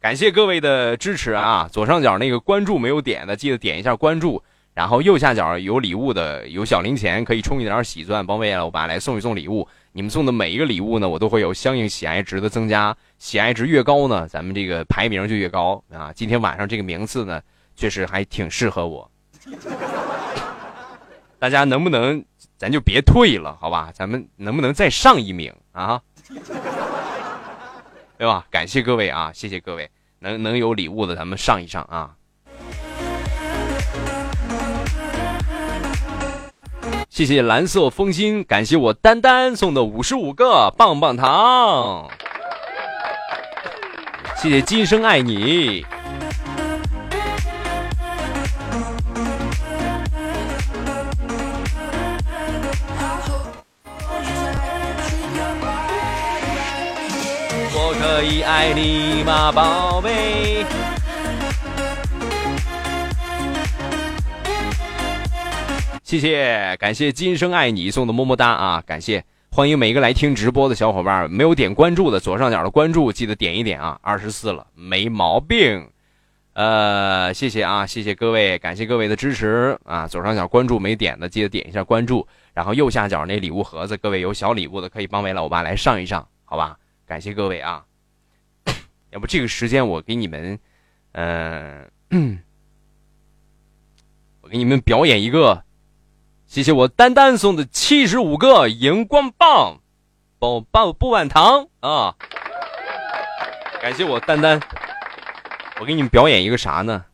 [0.00, 1.68] 感谢各位的支持啊！
[1.70, 4.42] 左上角那个关注没有点的，记得点一下关注。
[4.74, 9.68] 然后右下角有礼物的，有小零钱可以充一点喜钻，帮未来我爸来送一送礼物。
[9.94, 16.10] 你们送的每一个礼物呢，我都会有相应喜爱值的增加，喜爱值越高呢，咱们这个排名就越高啊。
[16.14, 17.42] 今天晚上这个名次呢，
[17.76, 19.10] 确实还挺适合我。
[21.38, 22.24] 大家能不能，
[22.56, 23.90] 咱就别退了，好吧？
[23.92, 26.00] 咱们能不能再上一名啊？
[28.16, 28.46] 对吧？
[28.50, 29.90] 感谢各位啊，谢谢各位，
[30.20, 32.14] 能能有礼物的，咱们上一上啊。
[37.12, 42.08] 谢谢蓝色风心，感谢我丹丹送的五十五个棒棒糖。
[44.38, 45.84] 谢谢今生爱你。
[57.74, 60.61] 我可以爱你吗，宝贝？
[66.12, 68.84] 谢谢，感谢今生爱你送的么么哒啊！
[68.86, 73.98] 感谢，欢迎每一个来听直播的小伙伴，没有点关注的左上角的关注记得点一点啊！
[74.02, 75.88] 二十四了，没毛病。
[76.52, 80.06] 呃，谢谢啊，谢谢各位，感谢各位的支持啊！
[80.06, 86.76] 左上角关注没点的记得点一下关注，然后右下角那礼物盒子，各位有小礼物的可以帮为老爸来上一上，好吧？
[87.06, 87.82] 感谢各位啊！
[89.12, 90.58] 要不这个时间我给你们，
[91.12, 91.88] 嗯，
[94.42, 95.64] 我给你们表演一个。
[96.52, 99.78] 谢谢我丹丹送的七十五个荧光棒，
[100.38, 102.14] 棒棒不碗糖啊！
[103.80, 104.60] 感谢我丹丹，
[105.80, 107.06] 我给你们表演一个啥呢？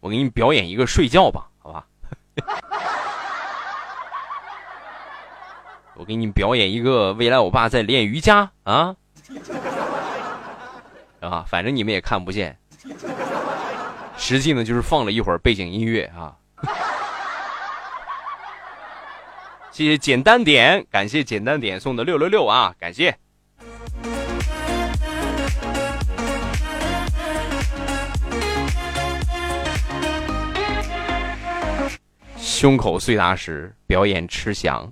[0.00, 1.86] 我给你们表演一个睡觉吧，好吧？
[5.94, 8.96] 我给你们表演一个未来我爸在练瑜伽啊！
[11.20, 12.58] 啊，反正你们也看不见，
[14.16, 16.34] 实际呢就是放了一会儿背景音乐啊。
[19.76, 23.14] 谢谢简单点，感谢简单点送的六六六啊，感谢。
[32.38, 34.90] 胸口碎大石表演吃翔，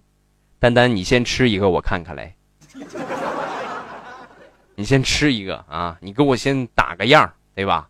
[0.59, 2.37] 丹丹你先吃一个我看看来，
[4.77, 7.89] 你先吃一个啊，你给我先打个样对吧？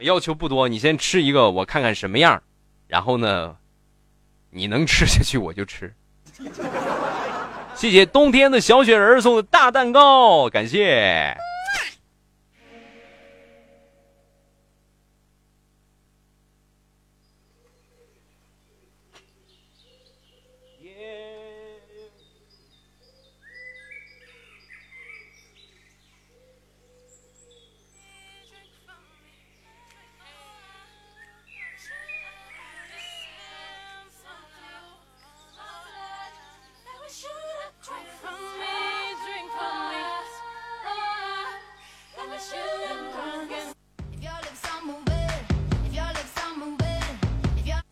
[0.00, 2.42] 要求不多，你先吃一个我看看什么样
[2.88, 3.54] 然后呢？
[4.50, 5.92] 你能吃下去我就吃，
[7.74, 11.36] 谢谢冬天的小雪人送的大蛋糕，感谢。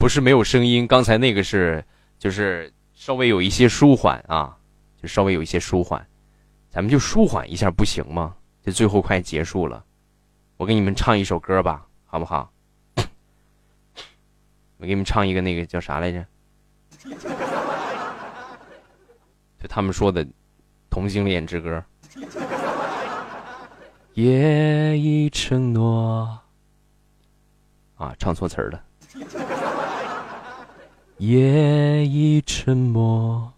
[0.07, 1.85] 不是没有声音，刚才那个是，
[2.17, 4.57] 就是稍微有一些舒缓啊，
[5.03, 6.07] 就稍微有一些舒缓，
[6.71, 8.37] 咱们就舒缓一下不行吗？
[8.63, 9.85] 这最后快结束了，
[10.59, 12.49] 我给你们唱一首歌吧，好不好？
[14.77, 16.25] 我给你们唱一个那个叫啥来着？
[19.61, 20.25] 就他们说的
[20.89, 21.85] 同性恋之歌。
[24.15, 26.39] 夜已承诺，
[27.97, 28.81] 啊，唱错词了。
[31.19, 33.55] 夜已沉默，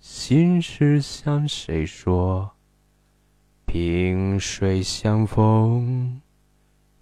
[0.00, 2.52] 心事向谁说？
[3.66, 6.22] 萍水相逢，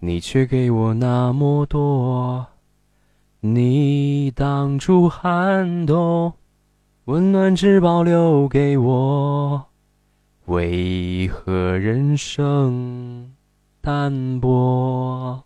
[0.00, 2.48] 你却给我那么多。
[3.38, 6.32] 你挡住寒冬，
[7.04, 9.66] 温暖只保留给我。
[10.46, 13.32] 为何人生
[13.80, 15.44] 淡薄？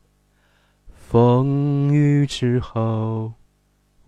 [0.88, 3.34] 风雨之后。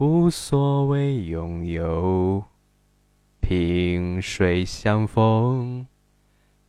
[0.02, 2.42] 无所谓拥有，
[3.40, 5.86] 萍水相逢，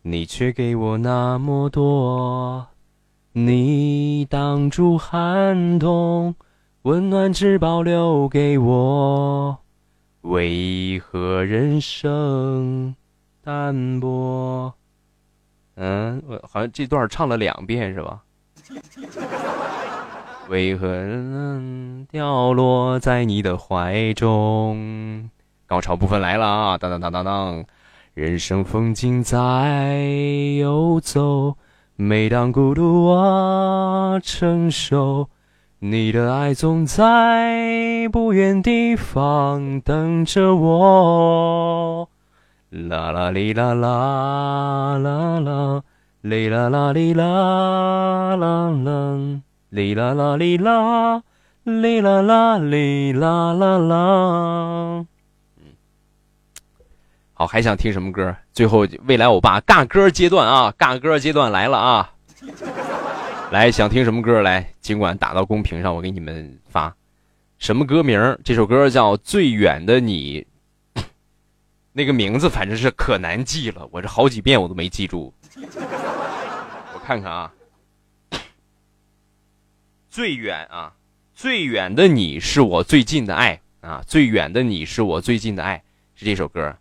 [0.03, 2.67] 你却给我那么多。
[3.31, 6.35] 你挡住寒冬，
[6.83, 9.57] 温暖只保留给我。
[10.21, 12.93] 为何人生
[13.41, 14.71] 淡薄？
[15.73, 18.23] 嗯，我好像这段唱了两遍是吧？
[20.53, 20.87] 为何
[22.11, 25.31] 掉落在你的怀中？
[25.65, 26.77] 高潮部分来了啊！
[26.77, 27.65] 当当当当当，
[28.13, 29.97] 人生风景在
[30.59, 31.57] 游走，
[31.95, 35.27] 每当孤独我承受，
[35.79, 42.07] 你的爱总在不远地方等着我。
[42.69, 45.81] 啦啦哩啦啦啦啦，
[46.21, 49.41] 哩啦啦哩啦啦啦。
[49.73, 51.23] 哩啦啦哩啦，
[51.63, 55.03] 哩啦啦哩啦啦啦。
[55.57, 55.73] 嗯，
[57.33, 58.35] 好，还想听什么歌？
[58.53, 62.13] 最后，未来欧巴尬歌阶段啊，尬歌阶段来了啊！
[63.49, 64.43] 来，想听什么歌？
[64.43, 66.95] 来，尽管打到公屏上，我给你们发。
[67.57, 68.37] 什么歌名？
[68.43, 70.45] 这首歌叫《最远的你》。
[71.93, 75.33] 那个名字反正是可难记了，我这好几遍我都没记住。
[75.55, 77.51] 我看看啊。
[80.13, 80.93] 最远啊，
[81.33, 85.83] 最远的你是我最近的爱啊，最远的你是我最近的爱，
[86.13, 86.77] 是这首歌，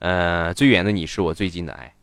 [0.00, 1.94] 呃，最远的你是我最近的爱。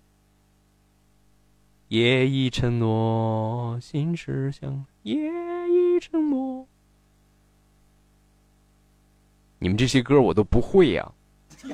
[1.89, 6.65] 夜已承诺，心事相夜已承诺。
[9.59, 11.11] 你们这些歌我都不会呀。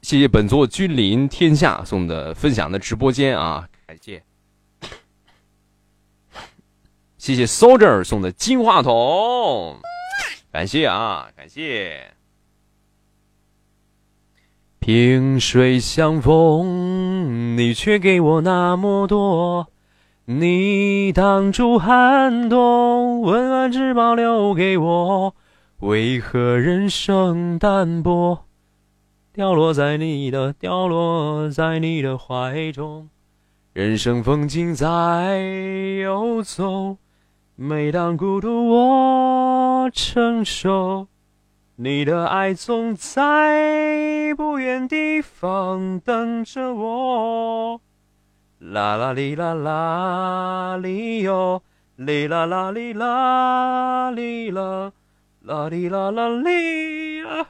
[0.00, 4.22] 谢谢本座君临天下送的分享的直播间啊，感谢。
[7.24, 7.46] 谢谢。
[7.46, 9.78] Soldier 送的金话筒，
[10.52, 10.86] 感谢。
[10.86, 12.12] 啊，感谢。
[14.78, 19.68] 萍水相逢，你却给我那么多，
[20.26, 25.34] 你挡住寒冬，温暖只保留给我。
[25.78, 28.44] 为何人生淡薄，
[29.32, 33.08] 掉落在你的，掉落在你的怀中。
[33.72, 35.38] 人生风景在
[36.02, 36.98] 游走。
[37.56, 41.06] 每当孤独，我承受，
[41.76, 47.80] 你的爱总在不远地方等着我。
[48.58, 51.62] 啦啦哩啦啦哩哟，
[51.94, 54.92] 哩啦啦哩啦哩啦，
[55.42, 57.46] 啦哩啦啦哩啊！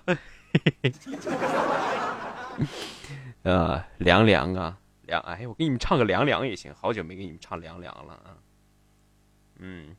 [3.44, 4.76] 啊，凉凉啊，
[5.06, 5.18] 凉！
[5.22, 8.36] 哎，我给你们唱个凉凉也行，好久没给你们唱凉凉了啊。
[9.60, 9.97] 嗯，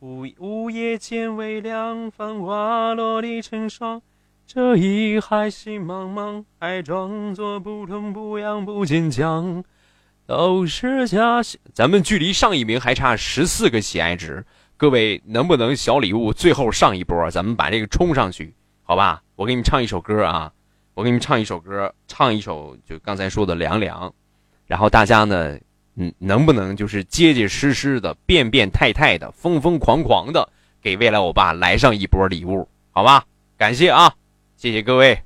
[0.00, 4.02] 午午夜间微凉，繁花落地成霜。
[4.46, 9.64] 这一海心茫茫，还装作不痛不痒不坚强，
[10.26, 11.60] 都是假象。
[11.72, 14.44] 咱们距离上一名还差十四个喜爱值，
[14.76, 17.30] 各位能不能小礼物最后上一波？
[17.30, 19.22] 咱们把这个冲上去，好吧？
[19.36, 20.52] 我给你们唱一首歌啊，
[20.94, 24.12] 我给你们唱一首歌，唱一首就刚才说的凉凉，
[24.66, 25.58] 然后大家呢？
[26.02, 30.48] 嗯，能不能就是结结实实的、变变态态的、疯疯狂狂的，
[30.80, 33.26] 给未来欧巴来上一波礼物，好吧？
[33.58, 34.14] 感谢啊，
[34.56, 35.22] 谢谢各位，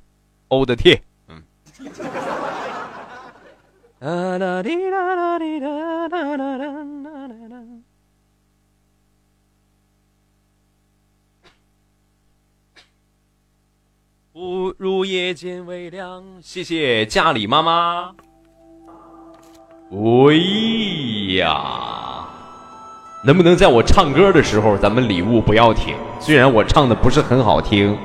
[0.49, 0.99] 欧的 T，
[1.29, 1.41] 嗯。
[14.33, 18.17] 不如夜间微凉，谢谢家里妈妈。
[19.91, 22.25] 喂呀，
[23.23, 25.95] 能不能在我唱歌的时候，咱们礼物不要停？
[26.19, 27.97] 虽然我唱的不是很好听，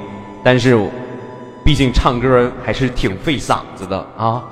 [0.44, 0.78] 但是
[1.64, 4.44] 毕竟唱歌还是挺费嗓子的啊！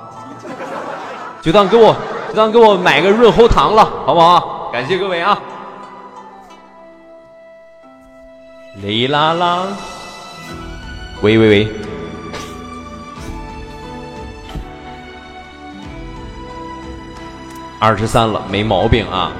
[1.42, 1.94] 就当给我，
[2.28, 4.70] 就当给我买个润喉糖了，好不好？
[4.72, 5.38] 感谢各位啊！
[8.82, 9.66] 哩啦啦，
[11.20, 11.68] 喂喂喂，
[17.80, 19.32] 二十三了，没毛病啊。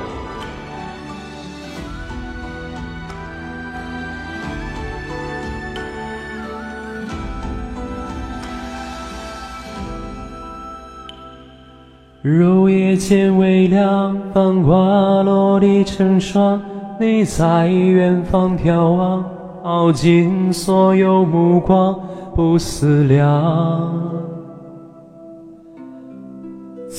[12.23, 16.61] 入夜渐微凉，繁花落地成霜。
[17.01, 19.25] 你在远方眺望，
[19.63, 21.99] 耗尽所有目光，
[22.35, 23.29] 不思量，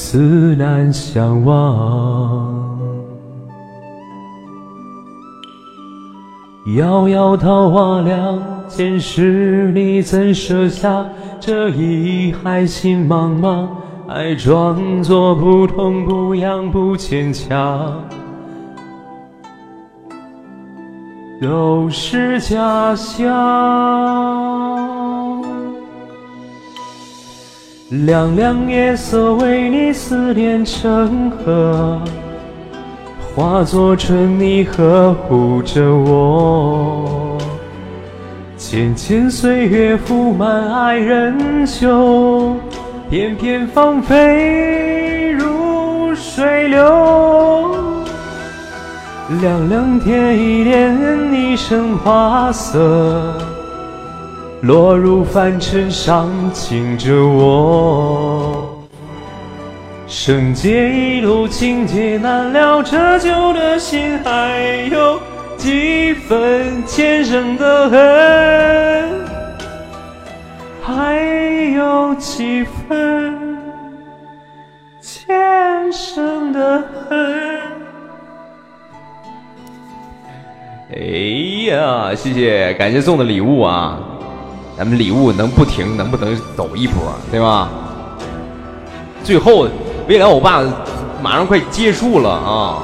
[0.02, 2.80] 此难相忘。
[6.78, 11.06] 遥遥桃花凉，前世你怎舍下
[11.42, 13.68] 这一海心茫茫？
[14.08, 17.94] 爱装作不痛不痒不坚强，
[21.42, 24.79] 都是假象。
[27.90, 32.00] 凉凉夜色为你思念成河，
[33.36, 37.36] 化作春泥呵护着我。
[38.58, 42.56] 浅浅岁月铺满爱人袖。
[43.10, 47.76] 片片芳菲如水流，
[49.42, 53.34] 凉凉天一帘，一生花色，
[54.62, 58.78] 落入凡尘上，轻着我。
[60.06, 65.20] 生劫一路情劫难了，这旧的心还有
[65.56, 68.00] 几分前生的恨。
[70.82, 71.16] 还
[71.76, 73.58] 有几分
[75.00, 77.20] 前生的恨。
[80.92, 80.98] 哎
[81.70, 84.00] 呀，谢谢，感谢送的礼物啊！
[84.80, 87.70] 咱们礼物能不停，能不能走一波，对吧？
[89.26, 89.68] 最后，
[90.08, 90.64] 未来欧巴
[91.22, 92.82] 马上快结束了啊！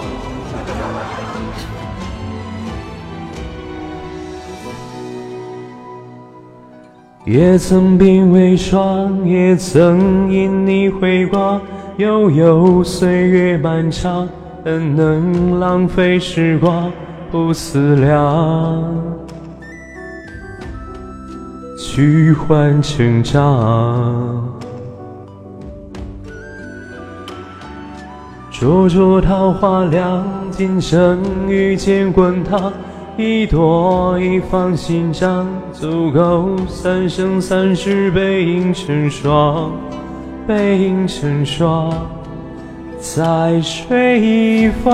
[7.23, 11.61] 也曾鬓微霜，也曾因你回光，
[11.95, 14.27] 悠悠岁月漫长，
[14.65, 16.91] 怎能浪费时光
[17.31, 18.83] 不思量，
[21.87, 24.43] 去换成长。
[28.51, 32.73] 灼灼桃花凉，今生遇见滚烫。
[33.17, 39.71] 一朵一放心上，足够三生三世背影成双，
[40.47, 41.93] 背影成双，
[42.99, 44.91] 在水一方。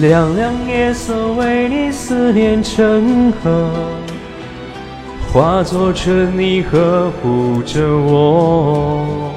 [0.00, 3.68] 凉凉夜色为你思念成河，
[5.30, 9.34] 化作春泥呵护着我。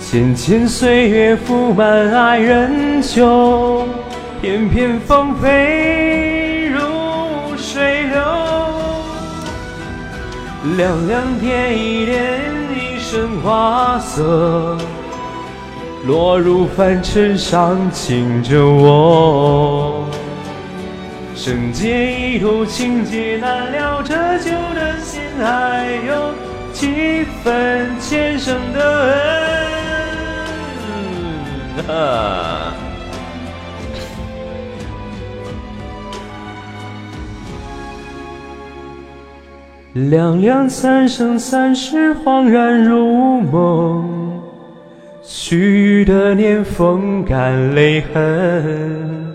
[0.00, 3.86] 浅浅岁月铺满爱人袖，
[4.42, 6.80] 片片芳菲如
[7.56, 8.20] 水流。
[10.76, 12.40] 凉凉天一点，
[12.74, 14.76] 一身花色，
[16.06, 20.06] 落入凡尘上，轻着我。
[21.34, 26.32] 生劫一途情劫难了，这旧的心还有
[26.72, 28.80] 几分前生的
[31.86, 31.94] 恩。
[31.96, 32.74] 啊！
[39.92, 44.19] 凉凉三生三世，恍然如梦，
[45.42, 49.34] 许的年风干泪痕。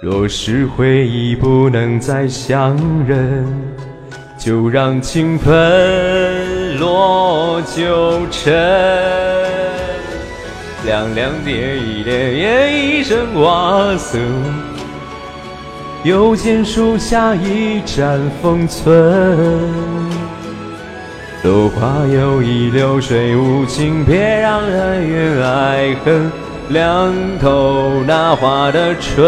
[0.00, 2.74] 若是回忆不能再相
[3.06, 3.46] 认，
[4.38, 8.50] 就让情分落九尘。
[10.86, 14.18] 凉凉蝶一帘，一生花色。
[16.02, 19.91] 又见树下一盏风存。
[21.44, 26.30] 落花有意，流水无情，别让恩怨爱恨
[26.68, 29.26] 凉透那花的春。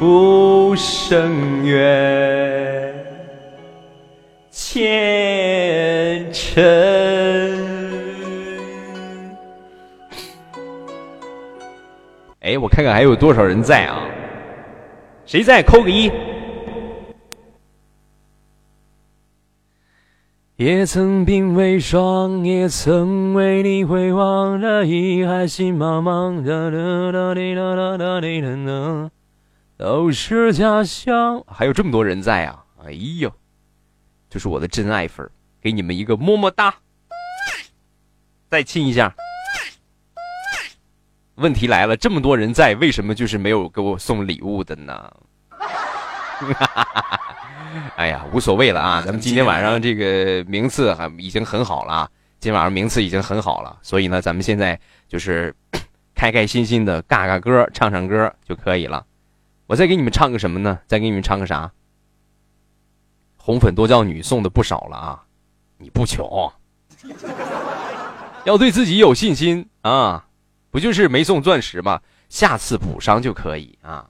[0.00, 2.94] 无声怨，
[4.52, 6.62] 前尘。
[12.40, 14.04] 哎，我看看还有多少人在啊？
[15.24, 16.08] 谁在扣个一？
[20.56, 29.10] 也曾鬓微霜，也曾为你回望，这一海心茫茫，哒哒哒滴哒哒哒哒哒，
[29.76, 31.44] 都是家乡。
[31.46, 32.64] 还有这么多人在啊！
[32.86, 33.30] 哎呦，
[34.30, 35.28] 就是我的真爱粉，
[35.60, 36.74] 给你们一个么么哒，
[38.48, 39.14] 再亲一下。
[41.34, 44.94] 问题来了，这么多人在，为什么就是没有给我送礼物的呢？
[45.50, 47.45] 哈哈哈哈哈
[47.96, 49.02] 哎呀，无所谓了啊！
[49.04, 54.78] 咱们今天晚上这个名次还已经很好了啊，今天晚上名次已经很好了，所以呢，咱们现在
[55.08, 55.54] 就是
[56.14, 59.04] 开开心心的尬尬歌，唱唱歌就可以了。
[59.66, 60.78] 我再给你们唱个什么呢？
[60.86, 61.70] 再给你们唱个啥？
[63.36, 65.22] 红粉多娇女送的不少了啊，
[65.78, 66.52] 你不穷，
[68.44, 70.24] 要对自己有信心啊！
[70.70, 72.00] 不就是没送钻石吗？
[72.28, 74.08] 下次补上就可以啊。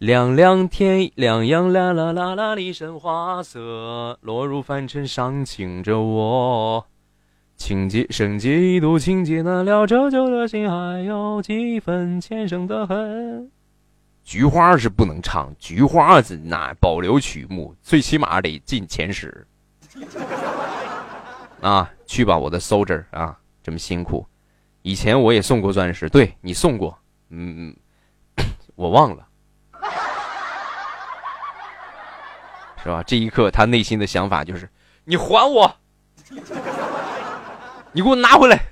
[0.00, 6.86] 凉凉天，凉凉啦啦啦啦，一身花色落入凡尘，伤情着我。
[7.54, 13.52] 情节生劫一度，情劫难了，折旧的心还有几分前生的恨。
[14.24, 19.46] 菊花是不能唱，菊花是那保留曲目，最起码得进前十。
[21.60, 24.26] 啊，去吧，我的 soldier 啊，这么辛苦。
[24.80, 26.98] 以前我也送过钻石，对你送过，
[27.28, 27.76] 嗯，
[28.74, 29.26] 我忘了。
[32.82, 33.02] 是吧？
[33.06, 34.68] 这一刻，他内心的想法就是：
[35.04, 35.76] 你还我，
[37.92, 38.60] 你给我拿回来。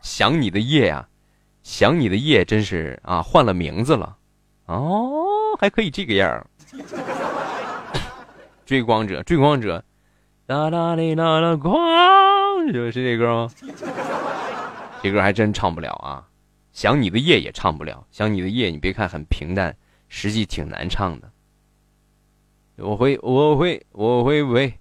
[0.00, 1.08] 想你的夜呀，
[1.62, 4.16] 想你的夜，真是啊，换了名字了，
[4.66, 5.12] 哦，
[5.58, 6.46] 还可以这个样
[8.64, 9.84] 追光者，追光者，
[10.46, 13.50] 哒哒哩啦啦光，就是这歌吗？
[15.02, 16.24] 这歌还真唱不了啊！
[16.72, 19.76] 想你的夜也唱不了，想你的夜，你别看很平淡。
[20.14, 21.32] 实际挺难唱的。
[22.76, 24.74] 我会，我会，我会为，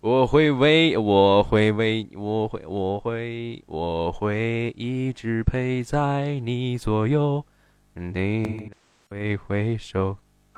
[0.00, 7.44] 我会为，我会为，我会，我会，我会一直陪在你左右，
[7.92, 8.72] 你
[9.10, 10.16] 挥挥手。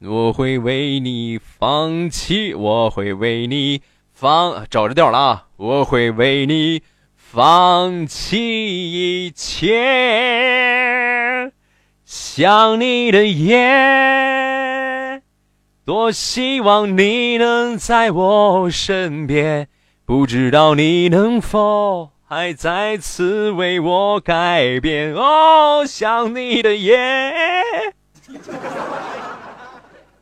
[0.00, 3.82] 我会为你放弃，我会为你
[4.12, 5.48] 放，找着调了啊！
[5.56, 6.82] 我会为你。
[7.36, 9.74] 放弃一切，
[12.06, 15.20] 想你的夜，
[15.84, 19.68] 多希望你能在我身边，
[20.06, 25.12] 不知道你能否还再次为我改变？
[25.12, 26.96] 哦，想你的夜，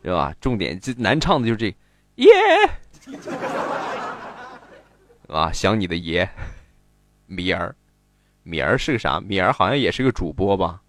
[0.02, 0.34] 对吧？
[0.40, 1.72] 重点这难唱的就是这
[2.16, 2.32] 夜，
[5.28, 6.28] 啊，想你的爷。
[7.34, 7.74] 米儿，
[8.42, 9.20] 米儿是个啥？
[9.20, 10.80] 米儿好像也是个主播吧？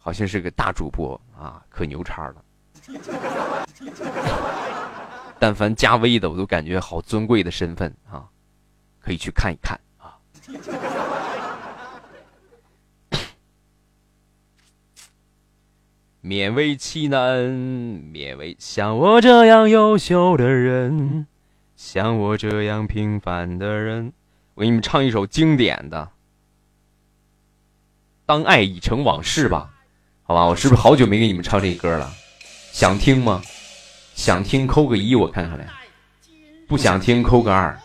[0.00, 2.36] 好像是个大主播啊，可牛叉了。
[5.38, 8.26] 但凡加微的，我都感觉好尊贵的身份啊，
[8.98, 10.16] 可以去看一看啊。
[16.22, 21.26] 勉为其难，勉为像我这样优秀的人，
[21.76, 24.12] 像我这样平凡的人。
[24.58, 26.04] 我给你们唱一首经典的
[28.26, 29.72] 《当爱已成往事》吧，
[30.24, 30.46] 好吧？
[30.46, 32.10] 我是不是好久没给你们唱这歌了？
[32.72, 33.40] 想听吗？
[34.16, 35.72] 想听扣个一，我看看来。
[36.66, 37.78] 不想听扣个二。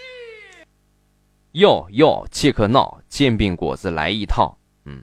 [1.52, 4.58] 哟哟，切克闹，煎饼果子来一套。
[4.84, 5.02] 嗯。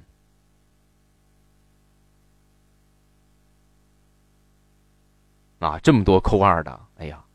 [5.57, 7.25] 啊，这么多扣二的，哎呀。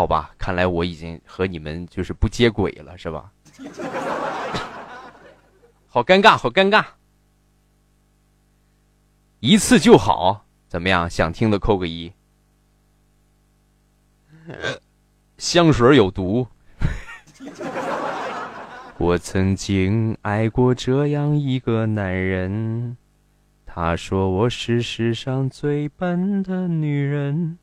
[0.00, 3.30] 好吧，看来我已经和你们就是不接轨了，是吧？
[5.86, 6.82] 好尴尬，好尴尬。
[9.40, 11.10] 一次就好，怎么样？
[11.10, 12.10] 想听的扣个一。
[15.36, 16.48] 香水有毒。
[18.96, 22.96] 我曾经爱过这样一个男人，
[23.66, 27.58] 他说我是世上最笨的女人。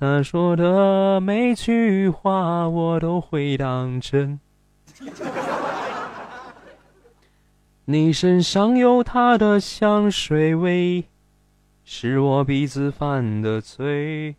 [0.00, 4.38] 他说的每句话我都会当真。
[7.84, 11.04] 你身上有他的香水味，
[11.84, 14.36] 是我鼻子犯的罪，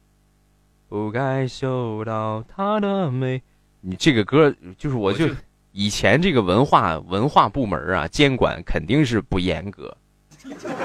[0.88, 3.41] 不该嗅到他的美。
[3.81, 5.27] 你这个歌就是我就
[5.73, 9.97] 以前这个文化文化部门啊，监管肯定是不严格。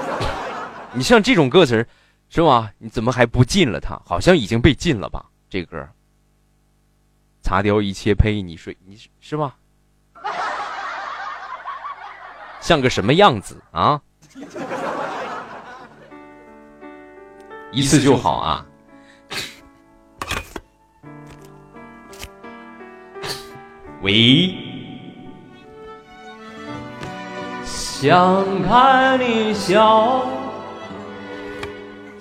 [0.91, 1.87] 你像这种歌词
[2.29, 2.71] 是吧？
[2.77, 3.99] 你怎么还不禁了他？
[4.05, 5.25] 好像已经被禁了吧？
[5.49, 5.87] 这歌，
[7.41, 9.55] 擦掉一切陪你睡，你是吧？
[12.59, 14.01] 像个什么样子啊？
[17.71, 18.65] 一次就好啊！
[24.01, 24.55] 喂，
[27.63, 30.25] 想看你笑，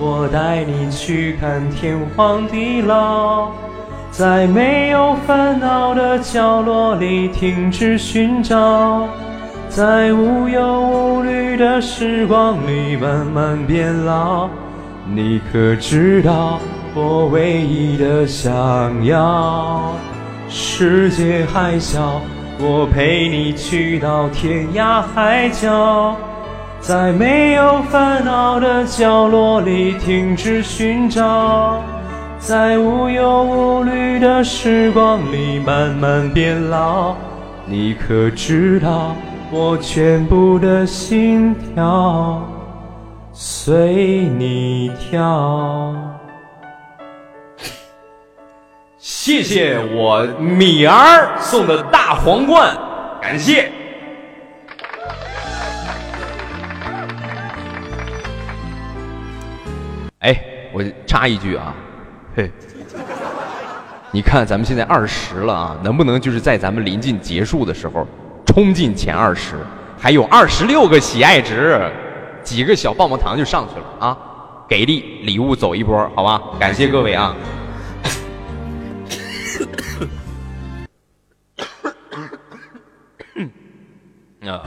[0.00, 3.50] 我带你去看天荒地老。
[4.10, 9.06] 在没有烦恼的角落里停止寻找，
[9.68, 14.48] 在无忧无虑的时光里慢慢变老。
[15.06, 16.58] 你可知道
[16.94, 19.92] 我唯一的想要？
[20.48, 22.20] 世界还小，
[22.58, 26.16] 我陪你去到天涯海角，
[26.80, 31.82] 在没有烦恼的角落里停止寻找。
[32.38, 37.14] 在无忧无虑的时光里慢慢变老，
[37.66, 39.14] 你可知道
[39.50, 42.42] 我全部的心跳
[43.30, 45.94] 随你跳？
[48.98, 52.74] 谢谢我米儿送的大皇冠，
[53.20, 53.70] 感谢。
[60.72, 61.74] 我插一句啊。
[62.36, 62.48] 嘿，
[64.12, 68.06] 你看咱们现在二十了啊，能不能就是在咱们临近结束的时候
[68.46, 69.56] 冲进前二十？
[69.98, 71.78] 还有二十六个喜爱值，
[72.42, 74.16] 几个小棒棒糖就上去了啊！
[74.68, 76.40] 给力，礼物走一波，好吧？
[76.58, 77.36] 感谢各位啊！
[84.46, 84.62] 啊，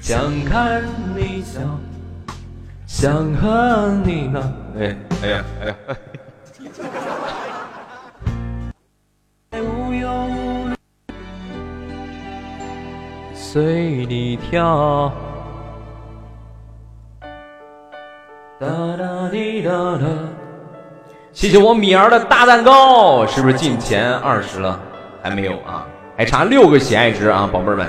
[0.00, 0.82] 想看
[1.14, 1.60] 你笑。
[3.00, 4.52] 想和你呢？
[4.76, 5.74] 哎哎呀哎呀！
[13.32, 15.12] 随你跳。
[18.58, 18.66] 哒
[18.98, 20.04] 哒滴哒哒。
[21.32, 24.80] 谢谢我米儿的大蛋糕，是不是进前二十了？
[25.22, 25.86] 还没有啊，
[26.16, 27.88] 还差六个喜爱值啊，宝贝儿们。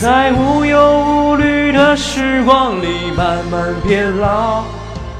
[0.00, 4.62] 在无忧无虑的时光里慢慢变老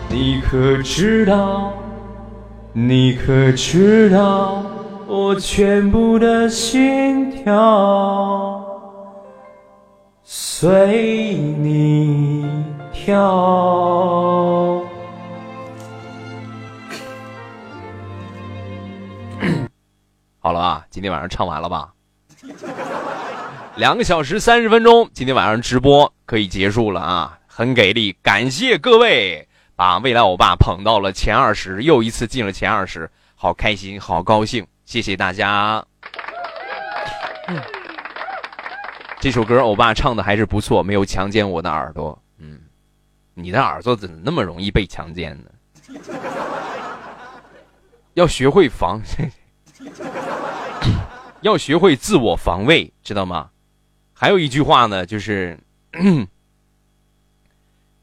[0.08, 1.73] 你可知道
[2.73, 4.62] 你可知道
[5.08, 8.65] 我全部的心跳
[10.23, 12.48] 随你
[12.92, 13.20] 跳
[20.39, 21.92] 好了啊今天晚上唱完了吧？
[23.78, 27.39] 两个小时三十分钟，今天晚上直播可以结束了啊！
[27.47, 35.84] 很给力，感谢各位把未来欧巴捧到了前二十，又一次进了前二十，好开心，好高兴，谢谢大家。
[39.20, 42.20] 这首歌欧巴唱的还是不错，没有强奸我的耳朵。
[42.39, 42.58] 嗯，
[43.34, 45.50] 你的耳朵怎么那么容易被强奸呢？
[48.15, 49.00] 要学会防，
[51.42, 53.50] 要学会自我防卫，知道吗？
[54.20, 55.56] 还有一句话呢，就是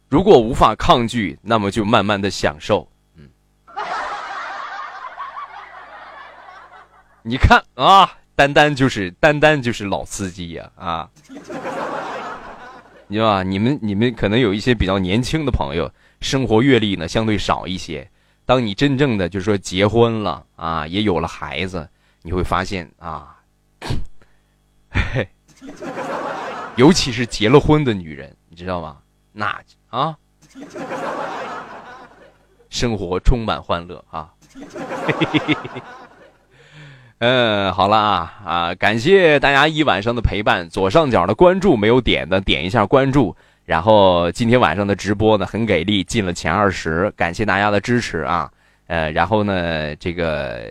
[0.07, 2.89] 如果无法抗拒，那么就慢慢的享受。
[3.15, 3.27] 嗯，
[7.21, 11.09] 你看啊，丹丹就是丹丹就是老司机呀啊！
[11.27, 13.43] 你知道吧？
[13.43, 18.09] 你们你们可能有一些比较年轻的朋友，生活阅历呢相对少一些。
[18.45, 21.89] 当你真正的就是说结婚了啊，也有了孩子，
[22.21, 23.35] 你会发现啊，
[24.89, 25.27] 嘿。
[26.75, 28.97] 尤其是结了婚的女人，你知道吗？
[29.31, 30.15] 那啊，
[32.69, 34.29] 生活充满欢乐啊！
[37.19, 40.69] 嗯， 好了啊啊，感谢大家一晚上的陪伴。
[40.69, 43.35] 左上角的关注没有点的，点一下关注。
[43.65, 48.51] 然后今天晚上的直播呢，很给力，进了前二十，感谢大家的支持啊！
[48.87, 50.61] 呃，然后呢，这个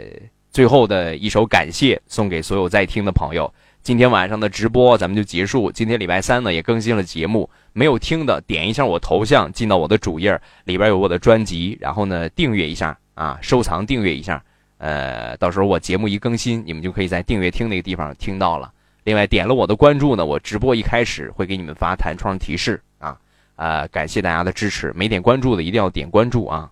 [0.50, 3.52] 最后的一首感谢送给所有在听的朋友。
[3.84, 5.70] 今天晚上的直播咱们就结束。
[5.70, 14.42] 今天礼拜三呢也更新了节目，没有听的点一下我头像，进到我的主页里边有我的专辑，然后呢订阅一下啊，收藏订阅一下。
[14.78, 18.72] 呃，到时候我节目一更新，你们就可以在订阅听那个地方听到了。
[19.02, 23.14] 另外点了我的关注呢，我直播一开始会给你们发弹窗提示啊。
[23.56, 26.70] 呃，感谢大家的支持，没点关注的一定要点关注啊。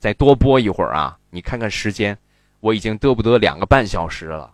[0.00, 2.18] 再多播一会儿啊，你看看时间，
[2.58, 4.50] 我已经嘚不得两个半小时了。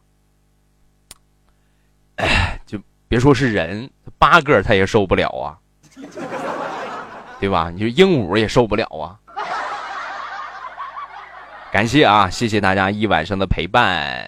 [2.17, 2.79] 哎，就
[3.09, 5.59] 别说是人，八个他也受不了啊，
[7.41, 7.71] 对吧？
[7.75, 9.19] 你说鹦鹉也受不了啊。
[11.73, 14.25] 感谢啊，谢谢大家一晚上的陪伴。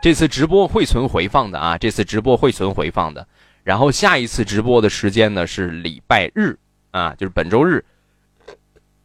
[0.00, 3.26] 这次直播会存回放的啊，这次直播会存回放的。
[3.64, 6.56] 然后下一次直播的时间呢是礼拜日
[6.92, 7.84] 啊，就是本周日，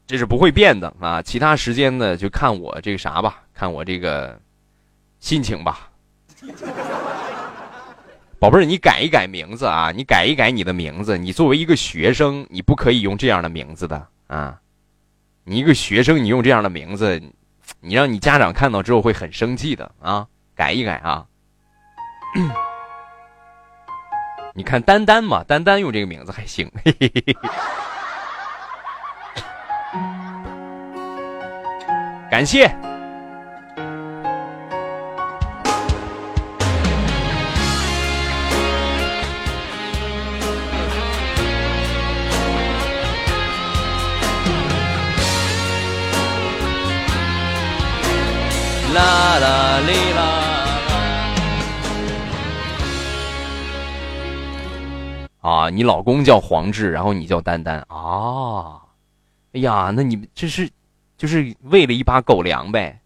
[0.05, 1.21] 这是不会变的啊。
[1.21, 4.39] 其他时间呢就看我这个啥吧，看我这个。
[5.19, 5.89] 心情吧，
[8.39, 9.91] 宝贝儿，你改一改名字啊！
[9.93, 11.17] 你改一改你的名字。
[11.17, 14.57] 你作为一个学生，你不可以用这样的名字的啊！
[15.43, 17.21] 你一个学生，你用这样的名字，
[17.81, 20.25] 你让你家长看到之后会很生气的啊！
[20.55, 21.25] 改一改啊！
[24.55, 26.71] 你看丹丹嘛，丹丹用这个名字还行。
[26.83, 27.35] 嘿嘿嘿
[32.31, 32.73] 感谢。
[55.79, 58.81] 你老公叫黄志，然后你叫丹丹啊？
[59.53, 60.69] 哎呀，那你这是
[61.17, 62.99] 就是喂了一把狗粮呗？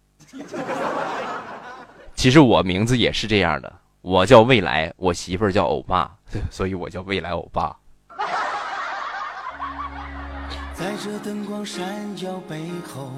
[2.16, 6.12] 其实我名字也是这样的，我叫未来，我媳妇儿叫欧巴，
[6.50, 7.76] 所以我叫未来欧巴。
[10.72, 11.80] 在这灯光闪
[12.24, 12.60] 耀背
[12.92, 13.12] 后。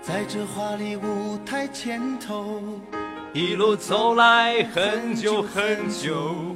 [0.00, 2.62] 在这华丽舞台前头，
[3.32, 6.54] 一路走来很久很久，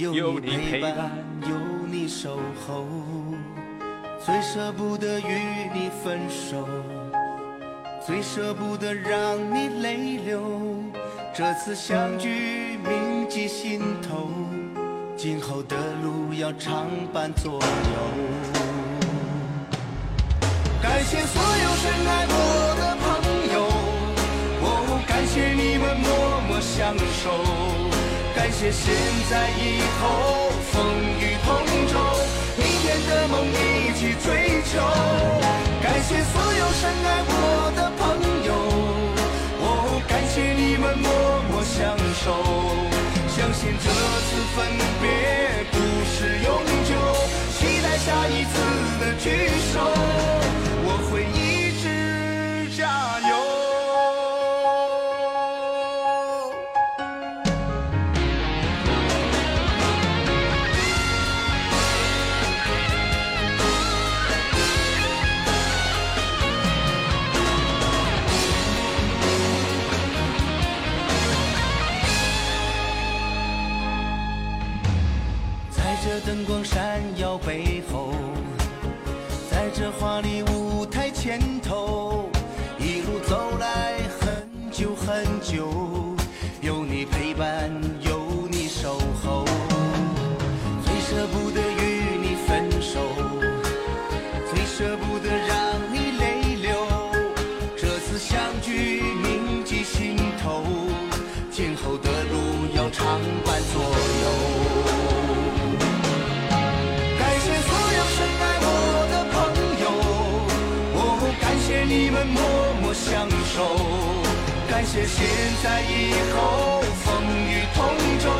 [0.00, 1.10] 有你陪伴，
[1.42, 1.48] 有
[1.86, 2.86] 你守候，
[4.24, 6.66] 最舍不得与你分手，
[8.06, 10.42] 最舍不得让你泪流。
[11.34, 14.30] 这次相聚铭记心头，
[15.18, 17.60] 今后的路要常伴左右。
[20.80, 22.34] 感谢所有深爱我
[22.80, 23.04] 的朋
[23.52, 23.68] 友，
[24.62, 26.08] 哦，感谢你们默
[26.48, 27.28] 默相守，
[28.34, 28.94] 感谢现
[29.30, 30.84] 在以后风
[31.18, 31.48] 雨同
[31.88, 31.94] 舟，
[32.56, 34.72] 明天的梦一起追求。
[35.82, 37.32] 感谢所有深爱我
[37.76, 38.00] 的朋
[38.44, 38.50] 友，
[39.60, 41.08] 哦，感谢你们默
[41.50, 42.24] 默相守，
[43.28, 43.90] 相信这
[44.26, 44.58] 次分
[45.00, 45.04] 别
[45.72, 45.74] 不
[46.10, 46.48] 是永
[46.84, 46.90] 久，
[47.58, 48.54] 期待下一次
[49.00, 49.24] 的聚
[49.72, 50.39] 首。
[114.80, 115.28] 感谢现
[115.62, 115.92] 在以
[116.32, 117.84] 后风雨同
[118.18, 118.32] 舟，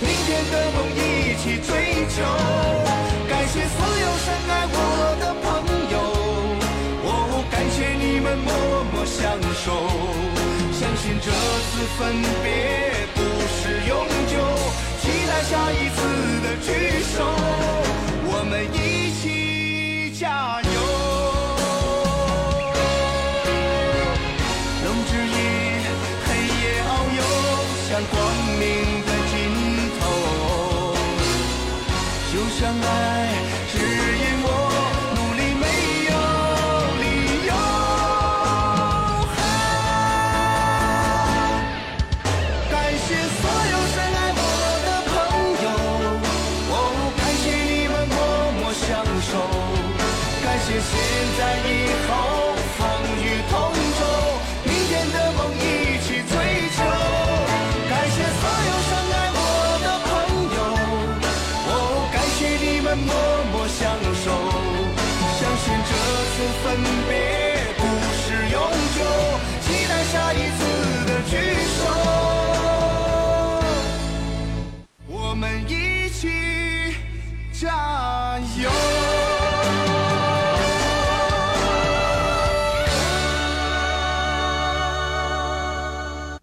[0.00, 1.70] 明天的梦一起追
[2.08, 2.16] 求。
[3.28, 4.74] 感谢所有深爱我
[5.20, 5.44] 的朋
[5.92, 5.94] 友，
[7.04, 8.48] 哦，感谢你们默
[8.90, 9.20] 默相
[9.52, 9.68] 守。
[10.72, 11.30] 相信这
[11.68, 12.00] 次分
[12.42, 12.48] 别
[13.12, 13.20] 不
[13.52, 13.92] 是永
[14.32, 14.34] 久，
[15.02, 16.00] 期待下一次
[16.40, 16.72] 的聚
[17.04, 17.20] 首，
[18.24, 20.71] 我们一起加油。
[32.80, 33.31] 就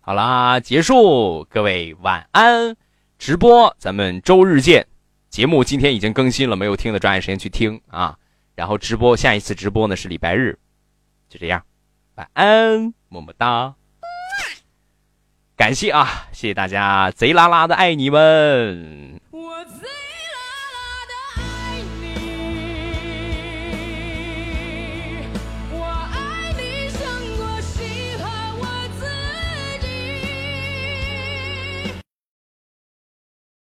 [0.09, 2.75] 好啦，结束，各位晚安。
[3.19, 4.87] 直播咱们周日见。
[5.29, 8.17] 节目今天已经更新了，没有听的抓紧时间去听啊。
[8.55, 10.57] 然后直播下一次直播呢是礼拜日，
[11.29, 11.63] 就这样，
[12.15, 13.75] 晚安，么么哒。
[15.55, 19.21] 感谢啊，谢谢大家，贼拉拉的爱你们。